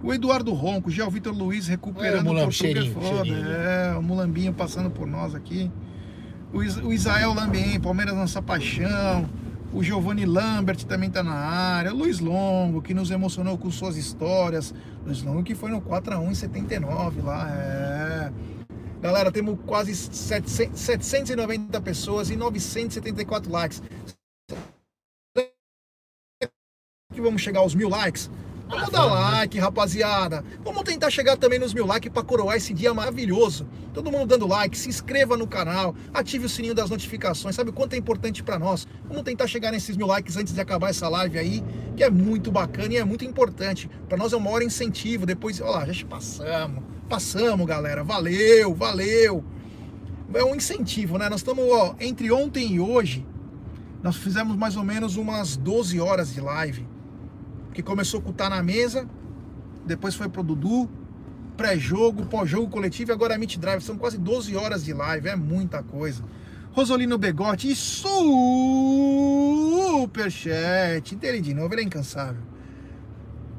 O 0.04 0.14
Eduardo 0.14 0.54
Ronco, 0.54 0.92
já 0.92 1.06
o 1.08 1.10
Vitor 1.10 1.34
Luiz 1.36 1.68
recuperando 1.68 2.28
É, 2.38 2.46
o 2.46 2.48
é 2.48 2.52
cheirinho, 2.52 2.94
foda. 2.94 3.26
cheirinho. 3.26 3.48
É, 3.52 3.96
o 3.98 4.02
Mulambinho 4.02 4.54
passando 4.54 4.90
por 4.92 5.08
nós 5.08 5.34
aqui. 5.34 5.72
O, 6.54 6.60
o 6.60 6.94
Isael 6.94 7.34
Lambien, 7.34 7.80
Palmeiras 7.80 8.16
Nossa 8.16 8.42
Paixão. 8.42 9.28
O 9.74 9.84
Giovanni 9.84 10.26
Lambert 10.26 10.86
também 10.86 11.10
tá 11.10 11.22
na 11.22 11.34
área. 11.34 11.94
O 11.94 11.98
Luiz 11.98 12.20
Longo, 12.20 12.82
que 12.82 12.94
nos 12.94 13.12
emocionou 13.12 13.58
com 13.58 13.70
suas 13.70 13.98
histórias. 13.98 14.74
Luiz 15.06 15.22
Longo 15.24 15.44
que 15.44 15.56
foi 15.56 15.72
no 15.72 15.82
4x1 15.82 16.30
em 16.32 16.34
79 16.36 17.22
lá. 17.22 17.50
É. 17.50 18.07
Galera, 19.02 19.32
temos 19.32 19.60
quase 19.66 19.96
700 19.96 20.80
790 20.80 21.82
pessoas 21.82 22.30
e 22.30 22.36
974 22.36 23.52
likes. 23.52 23.82
Que 27.14 27.22
vamos 27.22 27.42
chegar 27.42 27.60
aos 27.60 27.76
mil 27.76 27.90
likes? 27.90 28.30
Vamos 28.70 28.90
dar 28.90 29.06
like, 29.06 29.58
rapaziada. 29.58 30.44
Vamos 30.64 30.84
tentar 30.84 31.10
chegar 31.10 31.38
também 31.38 31.58
nos 31.58 31.74
mil 31.74 31.86
likes 31.86 32.12
para 32.12 32.22
coroar 32.22 32.58
esse 32.58 32.74
dia 32.74 32.94
maravilhoso. 32.94 33.66
Todo 33.94 34.12
mundo 34.12 34.26
dando 34.26 34.46
like, 34.46 34.78
se 34.78 34.90
inscreva 34.90 35.38
no 35.38 35.48
canal, 35.48 35.96
ative 36.14 36.46
o 36.46 36.50
sininho 36.50 36.76
das 36.76 36.90
notificações. 36.90 37.56
Sabe 37.56 37.70
o 37.70 37.74
quanto 37.74 37.94
é 37.94 37.98
importante 37.98 38.44
para 38.44 38.60
nós? 38.60 38.86
Vamos 39.08 39.24
tentar 39.24 39.48
chegar 39.48 39.72
nesses 39.72 39.96
mil 39.96 40.06
likes 40.06 40.36
antes 40.36 40.54
de 40.54 40.60
acabar 40.60 40.90
essa 40.90 41.08
live 41.08 41.40
aí, 41.40 41.64
que 41.96 42.04
é 42.04 42.10
muito 42.10 42.52
bacana 42.52 42.94
e 42.94 42.98
é 42.98 43.06
muito 43.06 43.24
importante. 43.24 43.90
Para 44.10 44.18
nós 44.18 44.34
é 44.34 44.36
o 44.36 44.42
maior 44.42 44.62
incentivo. 44.62 45.26
Depois, 45.26 45.62
olha 45.62 45.72
lá, 45.72 45.86
já 45.86 46.06
passamos, 46.06 46.84
passamos, 47.08 47.66
galera. 47.66 48.04
Valeu, 48.04 48.76
valeu. 48.76 49.46
É 50.34 50.44
um 50.44 50.56
incentivo, 50.56 51.18
né? 51.18 51.30
Nós 51.30 51.40
estamos, 51.40 51.64
ó, 51.72 51.96
entre 52.02 52.30
ontem 52.34 52.74
e 52.74 52.80
hoje, 52.82 53.26
nós 54.04 54.18
fizemos 54.18 54.58
mais 54.58 54.76
ou 54.76 54.84
menos 54.84 55.16
umas 55.16 55.56
12 55.56 56.02
horas 56.02 56.34
de 56.34 56.42
live 56.42 56.97
que 57.78 57.84
começou 57.84 58.20
com 58.20 58.32
o 58.32 58.34
Tá 58.34 58.50
na 58.50 58.64
Mesa, 58.64 59.08
depois 59.86 60.16
foi 60.16 60.28
pro 60.28 60.42
Dudu, 60.42 60.90
pré-jogo, 61.56 62.26
pós-jogo 62.26 62.68
coletivo 62.68 63.12
e 63.12 63.14
agora 63.14 63.36
a 63.36 63.38
Meet 63.38 63.60
Drive. 63.60 63.84
São 63.84 63.96
quase 63.96 64.18
12 64.18 64.56
horas 64.56 64.84
de 64.84 64.94
live, 64.94 65.30
é 65.30 65.36
muita 65.36 65.84
coisa. 65.84 66.24
Rosolino 66.72 67.20
Begotti 67.20 67.70
e 67.70 67.76
superchat 67.76 68.26
dele 71.18 71.40
de 71.40 71.54
novo, 71.54 71.72
ele 71.76 71.82
é 71.82 71.84
incansável. 71.84 72.42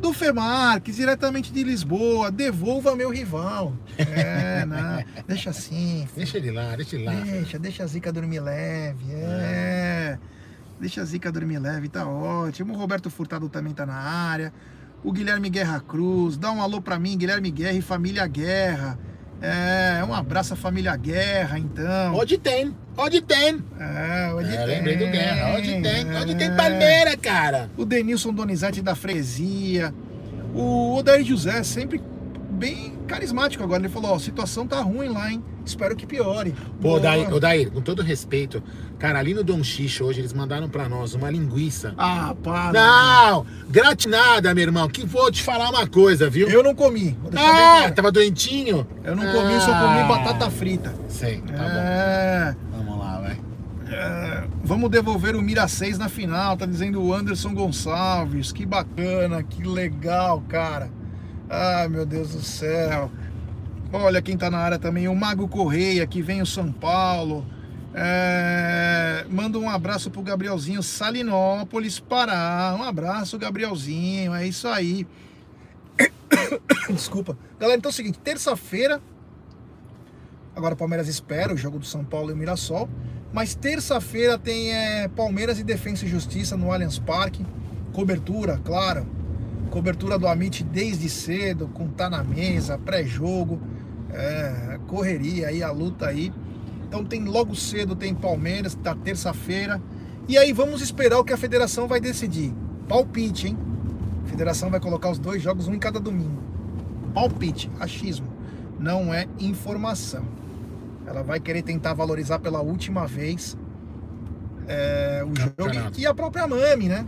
Do 0.01 0.13
Femarques, 0.13 0.97
diretamente 0.97 1.53
de 1.53 1.63
Lisboa, 1.63 2.29
devolva 2.29 2.97
meu 2.97 3.11
rival. 3.11 3.73
É, 3.99 4.67
não, 4.67 5.05
deixa 5.29 5.51
assim, 5.51 6.09
Deixa 6.17 6.39
ele 6.39 6.51
lá, 6.51 6.75
deixa 6.75 6.97
ele 6.97 7.05
lá. 7.05 7.13
Deixa, 7.13 7.57
deixa 7.57 7.85
a 7.85 7.87
zica 7.87 8.13
dormir 8.13 8.41
leve. 8.41 9.13
É. 9.13 10.19
Deixa 10.81 11.03
a 11.03 11.05
zica 11.05 11.31
dormir 11.33 11.59
leve, 11.59 11.89
tá 11.89 12.07
ótimo. 12.07 12.73
O 12.75 12.77
Roberto 12.77 13.11
Furtado 13.11 13.49
também 13.49 13.73
tá 13.75 13.85
na 13.85 13.95
área. 13.95 14.53
O 15.03 15.13
Guilherme 15.13 15.49
Guerra 15.51 15.81
Cruz. 15.81 16.37
Dá 16.37 16.51
um 16.53 16.63
alô 16.63 16.81
pra 16.81 16.99
mim, 16.99 17.17
Guilherme 17.17 17.51
Guerra 17.51 17.73
e 17.73 17.83
família 17.83 18.27
Guerra. 18.27 18.99
É, 19.41 20.03
um 20.05 20.13
abraço 20.13 20.55
à 20.55 20.57
família 20.57 20.97
Guerra, 20.97 21.59
então. 21.59 22.15
Onde 22.17 22.39
tem? 22.39 22.75
Onde 22.97 23.21
tem? 23.21 23.63
É, 23.79 24.33
onde 24.35 24.53
É, 24.53 24.57
tem. 24.57 24.67
lembrei 24.67 24.97
do 24.97 25.07
Guerra. 25.07 25.57
Onde 25.57 25.81
tem? 25.81 26.17
Onde 26.17 26.35
tem 26.35 26.49
É. 26.49 26.57
Palmeira, 26.57 27.17
cara? 27.17 27.71
O 27.77 27.85
Denilson 27.85 28.33
Donizete 28.33 28.83
da 28.83 28.95
Fresia. 28.97 29.95
O 30.55 30.97
Odair 30.97 31.25
José, 31.25 31.63
sempre 31.63 32.01
bem 32.59 32.93
carismático 33.07 33.63
agora. 33.65 33.81
Ele 33.81 33.89
falou: 33.89 34.11
Ó, 34.13 34.17
a 34.17 34.21
situação 34.21 34.67
tá 34.67 34.81
ruim 34.83 35.09
lá, 35.09 35.31
hein? 35.31 35.43
Espero 35.65 35.95
que 35.95 36.07
piore. 36.07 36.53
Pô, 36.53 36.65
Boa. 36.81 36.97
Odair, 36.97 37.33
Odair, 37.35 37.71
com 37.71 37.81
todo 37.83 38.03
respeito, 38.03 38.63
cara, 38.99 39.19
ali 39.19 39.35
no 39.35 39.45
Dom 39.45 39.63
Xixo 39.63 40.05
hoje 40.05 40.21
eles 40.21 40.33
mandaram 40.33 40.69
pra 40.69 40.89
nós 40.89 41.15
uma 41.15 41.31
linguiça. 41.31 41.95
Ah, 41.99 42.35
para. 42.43 42.73
Não! 42.73 43.47
Gratinada, 43.69 44.55
meu 44.55 44.65
irmão, 44.65 44.89
que 44.89 45.05
vou 45.07 45.31
te 45.31 45.43
falar 45.43 45.69
uma 45.71 45.87
coisa, 45.87 46.29
viu? 46.31 46.49
Eu 46.49 46.63
não 46.63 46.75
comi. 46.75 47.17
Ah, 47.37 47.91
tava 47.95 48.11
doentinho? 48.11 48.87
Eu 49.05 49.15
não 49.15 49.25
comi, 49.25 49.61
só 49.61 49.73
comi 49.79 50.01
Ah. 50.01 50.07
batata 50.09 50.51
frita. 50.51 50.95
Sei, 51.09 51.41
tá 51.43 51.53
é, 51.55 52.53
bom. 52.55 52.79
Vamos 52.79 52.99
lá, 52.99 53.21
vai. 53.21 53.39
é, 53.93 54.45
vamos 54.65 54.91
devolver 54.91 55.37
o 55.37 55.43
Mira 55.43 55.69
6 55.69 55.99
na 55.99 56.09
final, 56.09 56.57
tá 56.57 56.65
dizendo 56.65 57.03
o 57.03 57.13
Anderson 57.13 57.53
Gonçalves. 57.55 58.53
Que 58.53 58.65
bacana, 58.65 59.43
que 59.43 59.63
legal, 59.65 60.43
cara. 60.49 60.91
Ai, 61.51 61.89
meu 61.89 62.05
Deus 62.05 62.31
do 62.31 62.43
céu. 62.43 63.11
Olha 63.93 64.21
quem 64.21 64.37
tá 64.37 64.51
na 64.51 64.59
área 64.59 64.79
também, 64.79 65.09
o 65.09 65.17
Mago 65.17 65.49
Correia, 65.49 66.07
que 66.07 66.21
vem 66.21 66.43
o 66.43 66.47
São 66.47 66.71
Paulo. 66.71 67.47
É, 67.95 69.25
manda 69.31 69.59
um 69.59 69.69
abraço 69.69 70.11
pro 70.11 70.23
Gabrielzinho 70.23 70.83
Salinópolis, 70.83 71.99
Pará. 71.99 72.77
Um 72.79 72.83
abraço, 72.83 73.39
Gabrielzinho. 73.39 74.35
É 74.35 74.47
isso 74.47 74.69
aí. 74.69 75.07
Desculpa. 76.93 77.37
Galera, 77.59 77.79
então 77.79 77.89
é 77.89 77.93
o 77.93 77.95
seguinte, 77.95 78.19
terça-feira. 78.19 79.01
Agora 80.55 80.75
o 80.75 80.77
Palmeiras 80.77 81.09
espera 81.09 81.55
o 81.55 81.57
jogo 81.57 81.79
do 81.79 81.87
São 81.87 82.05
Paulo 82.05 82.31
e 82.31 82.35
o 82.35 82.37
Mirassol. 82.37 82.91
Mas 83.33 83.55
terça-feira 83.55 84.39
tem 84.39 84.73
é, 84.73 85.09
Palmeiras 85.09 85.59
e 85.59 85.65
Defensa 85.65 86.05
e 86.05 86.09
Justiça 86.09 86.57
no 86.57 86.71
Allianz 86.71 86.99
Parque. 86.99 87.45
Cobertura, 87.93 88.61
claro. 88.63 89.07
Cobertura 89.69 90.19
do 90.19 90.27
Amit 90.27 90.65
desde 90.65 91.09
cedo, 91.09 91.69
com 91.69 91.89
tá 91.89 92.09
na 92.09 92.23
mesa, 92.23 92.79
pré-jogo, 92.79 93.61
é, 94.11 94.79
correria 94.87 95.49
aí, 95.49 95.63
a 95.63 95.71
luta 95.71 96.07
aí. 96.07 96.33
Então 96.87 97.05
tem 97.05 97.25
logo 97.25 97.55
cedo 97.55 97.95
tem 97.95 98.15
Palmeiras, 98.15 98.75
da 98.75 98.95
terça-feira. 98.95 99.81
E 100.27 100.37
aí 100.37 100.53
vamos 100.53 100.81
esperar 100.81 101.19
o 101.19 101.25
que 101.25 101.33
a 101.33 101.37
federação 101.37 101.87
vai 101.87 102.01
decidir. 102.01 102.53
Palpite, 102.89 103.49
hein? 103.49 103.59
A 104.25 104.29
federação 104.29 104.71
vai 104.71 104.81
colocar 104.81 105.11
os 105.11 105.19
dois 105.19 105.43
jogos, 105.43 105.69
um 105.69 105.75
em 105.75 105.79
cada 105.79 106.01
domingo. 106.01 106.43
Palpite, 107.15 107.71
achismo. 107.79 108.27
Não 108.79 109.13
é 109.13 109.27
informação. 109.39 110.25
Ela 111.07 111.23
vai 111.23 111.41
querer 111.41 111.63
tentar 111.63 111.95
valorizar 111.95 112.39
pela 112.39 112.61
última 112.61 113.07
vez 113.07 113.57
é, 114.67 115.25
o 115.25 115.35
jogo 115.35 115.75
e, 115.97 116.03
e 116.03 116.07
a 116.07 116.15
própria 116.15 116.47
Mami, 116.47 116.89
né? 116.89 117.07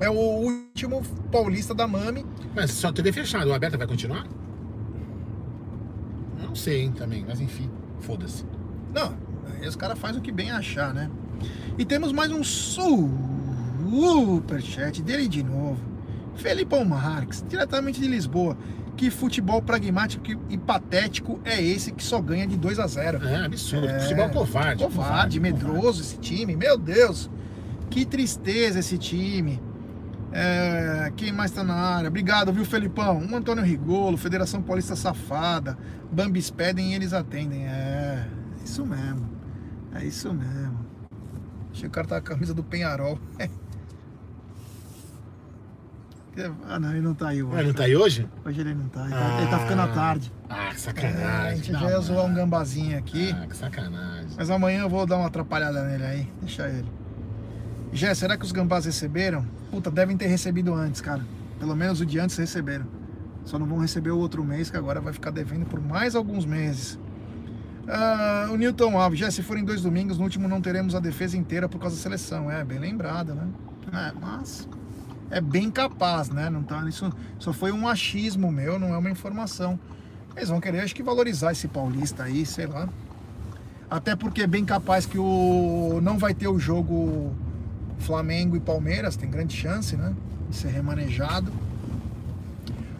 É 0.00 0.08
o 0.08 0.14
último 0.14 1.02
paulista 1.30 1.74
da 1.74 1.86
Mami. 1.86 2.24
Mas 2.54 2.70
só 2.70 2.90
TV 2.90 3.12
fechado, 3.12 3.50
o 3.50 3.54
aberta 3.54 3.76
vai 3.76 3.86
continuar? 3.86 4.26
Eu 6.40 6.48
não 6.48 6.54
sei, 6.54 6.80
hein, 6.82 6.92
também, 6.92 7.22
mas 7.26 7.40
enfim, 7.40 7.68
foda-se. 8.00 8.46
Não, 8.94 9.14
aí 9.60 9.68
os 9.68 9.76
caras 9.76 9.98
fazem 9.98 10.18
o 10.18 10.22
que 10.22 10.32
bem 10.32 10.50
achar, 10.50 10.94
né? 10.94 11.10
E 11.78 11.84
temos 11.84 12.12
mais 12.12 12.32
um 12.32 12.42
superchat 12.42 15.02
dele 15.02 15.28
de 15.28 15.42
novo. 15.42 15.78
Felipão 16.34 16.82
Marques, 16.84 17.44
diretamente 17.46 18.00
de 18.00 18.08
Lisboa. 18.08 18.56
Que 18.96 19.10
futebol 19.10 19.62
pragmático 19.62 20.24
e 20.48 20.58
patético 20.58 21.38
é 21.44 21.62
esse 21.62 21.92
que 21.92 22.02
só 22.02 22.20
ganha 22.20 22.44
de 22.46 22.56
2 22.56 22.78
a 22.78 22.86
0 22.86 23.26
É 23.26 23.44
absurdo. 23.46 23.86
É. 23.86 24.00
Futebol 24.00 24.30
covarde. 24.30 24.82
Covarde, 24.82 25.40
medroso 25.40 26.02
esse 26.02 26.18
time, 26.18 26.56
meu 26.56 26.76
Deus. 26.76 27.30
Que 27.88 28.04
tristeza 28.04 28.80
esse 28.80 28.98
time. 28.98 29.62
É, 30.32 31.12
quem 31.16 31.32
mais 31.32 31.50
tá 31.50 31.64
na 31.64 31.74
área? 31.74 32.08
Obrigado, 32.08 32.52
viu, 32.52 32.64
Felipão? 32.64 33.18
Um 33.18 33.36
Antônio 33.36 33.64
Rigolo, 33.64 34.16
Federação 34.16 34.62
Paulista 34.62 34.94
Safada, 34.94 35.76
Bambis 36.10 36.50
pedem 36.50 36.92
e 36.92 36.94
eles 36.94 37.12
atendem. 37.12 37.66
É, 37.66 38.28
isso 38.64 38.86
mesmo. 38.86 39.28
É 39.94 40.04
isso 40.04 40.32
mesmo. 40.32 40.86
Achei 41.72 41.82
que 41.82 41.88
o 41.88 41.90
cara 41.90 42.06
tá 42.06 42.20
com 42.20 42.26
a 42.28 42.30
camisa 42.34 42.54
do 42.54 42.62
Penharol. 42.62 43.18
ah, 46.68 46.78
não, 46.78 46.90
ele 46.90 47.00
não 47.00 47.14
tá 47.14 47.28
aí 47.28 47.42
hoje. 47.42 47.56
Ué, 47.56 47.62
não 47.64 47.72
tá 47.74 47.84
aí 47.84 47.96
hoje? 47.96 48.28
Hoje 48.44 48.60
ele 48.60 48.74
não 48.74 48.88
tá. 48.88 49.02
Ele 49.04 49.10
tá, 49.14 49.38
ele 49.40 49.50
tá 49.50 49.58
ficando 49.58 49.82
à 49.82 49.88
tarde. 49.88 50.32
Ah, 50.48 50.54
Ah, 50.54 50.66
que 50.68 50.70
É, 50.70 50.70
a 50.70 50.78
sacanagem. 50.78 51.56
gente 51.64 51.72
já 51.72 51.90
ia 51.90 52.00
zoar 52.00 52.24
um 52.24 52.34
gambazinho 52.34 52.96
aqui. 52.96 53.34
Ah, 53.36 53.46
que 53.46 53.56
sacanagem. 53.56 54.28
Mas 54.36 54.48
amanhã 54.50 54.82
eu 54.82 54.88
vou 54.88 55.04
dar 55.06 55.16
uma 55.16 55.26
atrapalhada 55.26 55.84
nele 55.84 56.04
aí. 56.04 56.32
Deixa 56.40 56.68
ele. 56.68 56.88
Jé, 57.92 58.14
será 58.14 58.36
que 58.36 58.44
os 58.44 58.52
gambás 58.52 58.84
receberam? 58.84 59.44
Puta, 59.70 59.90
devem 59.90 60.16
ter 60.16 60.26
recebido 60.26 60.72
antes, 60.72 61.00
cara. 61.00 61.24
Pelo 61.58 61.74
menos 61.74 62.00
o 62.00 62.06
de 62.06 62.18
antes 62.18 62.36
receberam. 62.36 62.86
Só 63.44 63.58
não 63.58 63.66
vão 63.66 63.78
receber 63.78 64.10
o 64.10 64.18
outro 64.18 64.44
mês, 64.44 64.70
que 64.70 64.76
agora 64.76 65.00
vai 65.00 65.12
ficar 65.12 65.30
devendo 65.30 65.66
por 65.66 65.80
mais 65.80 66.14
alguns 66.14 66.44
meses. 66.44 66.98
Ah, 67.88 68.48
o 68.50 68.56
Newton 68.56 68.96
Alves, 68.96 69.18
já 69.18 69.30
se 69.30 69.42
forem 69.42 69.64
dois 69.64 69.82
domingos, 69.82 70.18
no 70.18 70.24
último 70.24 70.46
não 70.46 70.60
teremos 70.60 70.94
a 70.94 71.00
defesa 71.00 71.36
inteira 71.36 71.68
por 71.68 71.80
causa 71.80 71.96
da 71.96 72.02
seleção. 72.02 72.50
É, 72.50 72.64
bem 72.64 72.78
lembrado, 72.78 73.34
né? 73.34 73.48
É, 73.92 74.12
mas 74.20 74.68
é 75.30 75.40
bem 75.40 75.70
capaz, 75.70 76.28
né? 76.28 76.48
Não 76.48 76.62
tá, 76.62 76.88
isso 76.88 77.12
só 77.38 77.52
foi 77.52 77.72
um 77.72 77.88
achismo 77.88 78.52
meu, 78.52 78.78
não 78.78 78.94
é 78.94 78.98
uma 78.98 79.10
informação. 79.10 79.78
Eles 80.36 80.48
vão 80.48 80.60
querer, 80.60 80.80
acho 80.80 80.94
que, 80.94 81.02
valorizar 81.02 81.50
esse 81.50 81.66
paulista 81.66 82.22
aí, 82.22 82.46
sei 82.46 82.66
lá. 82.66 82.88
Até 83.90 84.14
porque 84.14 84.42
é 84.42 84.46
bem 84.46 84.64
capaz 84.64 85.04
que 85.04 85.18
o 85.18 85.98
não 86.00 86.16
vai 86.16 86.32
ter 86.32 86.46
o 86.46 86.58
jogo 86.58 87.34
Flamengo 88.00 88.56
e 88.56 88.60
Palmeiras, 88.60 89.16
tem 89.16 89.30
grande 89.30 89.56
chance, 89.56 89.96
né? 89.96 90.14
De 90.48 90.56
ser 90.56 90.68
remanejado. 90.68 91.52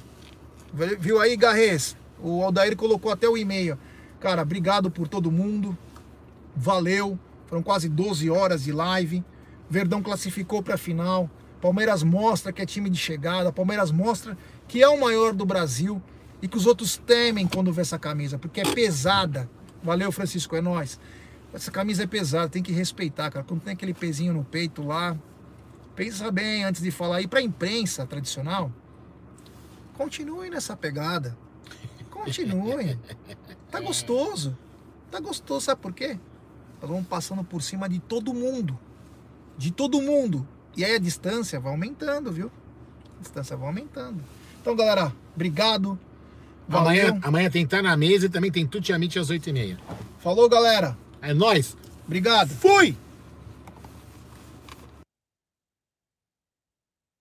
Viu 0.73 1.19
aí, 1.19 1.35
Garrês? 1.35 1.97
O 2.19 2.43
Aldair 2.43 2.75
colocou 2.75 3.11
até 3.11 3.27
o 3.27 3.37
e-mail. 3.37 3.77
Cara, 4.19 4.41
obrigado 4.41 4.89
por 4.89 5.07
todo 5.07 5.31
mundo. 5.31 5.77
Valeu. 6.55 7.17
Foram 7.47 7.61
quase 7.61 7.89
12 7.89 8.29
horas 8.29 8.63
de 8.63 8.71
live. 8.71 9.23
Verdão 9.69 10.01
classificou 10.01 10.61
para 10.63 10.75
a 10.75 10.77
final. 10.77 11.29
Palmeiras 11.61 12.03
mostra 12.03 12.53
que 12.53 12.61
é 12.61 12.65
time 12.65 12.89
de 12.89 12.97
chegada. 12.97 13.51
Palmeiras 13.51 13.91
mostra 13.91 14.37
que 14.67 14.81
é 14.81 14.87
o 14.87 14.99
maior 14.99 15.33
do 15.33 15.45
Brasil 15.45 16.01
e 16.41 16.47
que 16.47 16.57
os 16.57 16.65
outros 16.65 16.97
temem 16.97 17.47
quando 17.47 17.71
vê 17.71 17.81
essa 17.81 17.99
camisa, 17.99 18.37
porque 18.37 18.61
é 18.61 18.63
pesada. 18.63 19.49
Valeu, 19.83 20.11
Francisco, 20.11 20.55
é 20.55 20.61
nós. 20.61 20.99
Essa 21.53 21.69
camisa 21.69 22.03
é 22.03 22.07
pesada, 22.07 22.49
tem 22.49 22.63
que 22.63 22.71
respeitar, 22.71 23.29
cara. 23.29 23.45
Quando 23.45 23.61
tem 23.61 23.73
aquele 23.73 23.93
pezinho 23.93 24.33
no 24.33 24.43
peito 24.43 24.83
lá, 24.83 25.17
pensa 25.95 26.31
bem 26.31 26.63
antes 26.63 26.81
de 26.81 26.89
falar. 26.91 27.21
E 27.21 27.27
para 27.27 27.41
imprensa 27.41 28.05
tradicional, 28.05 28.71
continue 30.01 30.49
nessa 30.49 30.75
pegada. 30.75 31.37
Continue. 32.09 32.97
Tá 33.69 33.79
gostoso. 33.79 34.57
Tá 35.11 35.19
gostoso, 35.19 35.65
sabe 35.65 35.81
por 35.81 35.93
quê? 35.93 36.17
Nós 36.81 36.89
vamos 36.89 37.07
passando 37.07 37.43
por 37.43 37.61
cima 37.61 37.87
de 37.87 37.99
todo 37.99 38.33
mundo. 38.33 38.77
De 39.57 39.71
todo 39.71 40.01
mundo. 40.01 40.47
E 40.75 40.83
aí 40.83 40.95
a 40.95 40.99
distância 40.99 41.59
vai 41.59 41.71
aumentando, 41.71 42.31
viu? 42.31 42.51
A 43.19 43.21
distância 43.21 43.55
vai 43.55 43.67
aumentando. 43.67 44.23
Então, 44.59 44.75
galera, 44.75 45.13
obrigado. 45.35 45.99
Valeu. 46.67 47.07
Amanhã, 47.07 47.19
amanhã 47.21 47.49
tem 47.49 47.67
Tá 47.67 47.81
na 47.81 47.95
Mesa 47.95 48.25
e 48.25 48.29
também 48.29 48.51
tem 48.51 48.65
Tuti 48.65 48.93
às 48.93 48.99
8h30. 49.29 49.77
Falou, 50.19 50.49
galera. 50.49 50.97
É 51.21 51.33
nóis! 51.33 51.77
Obrigado. 52.05 52.49
Fui! 52.49 52.97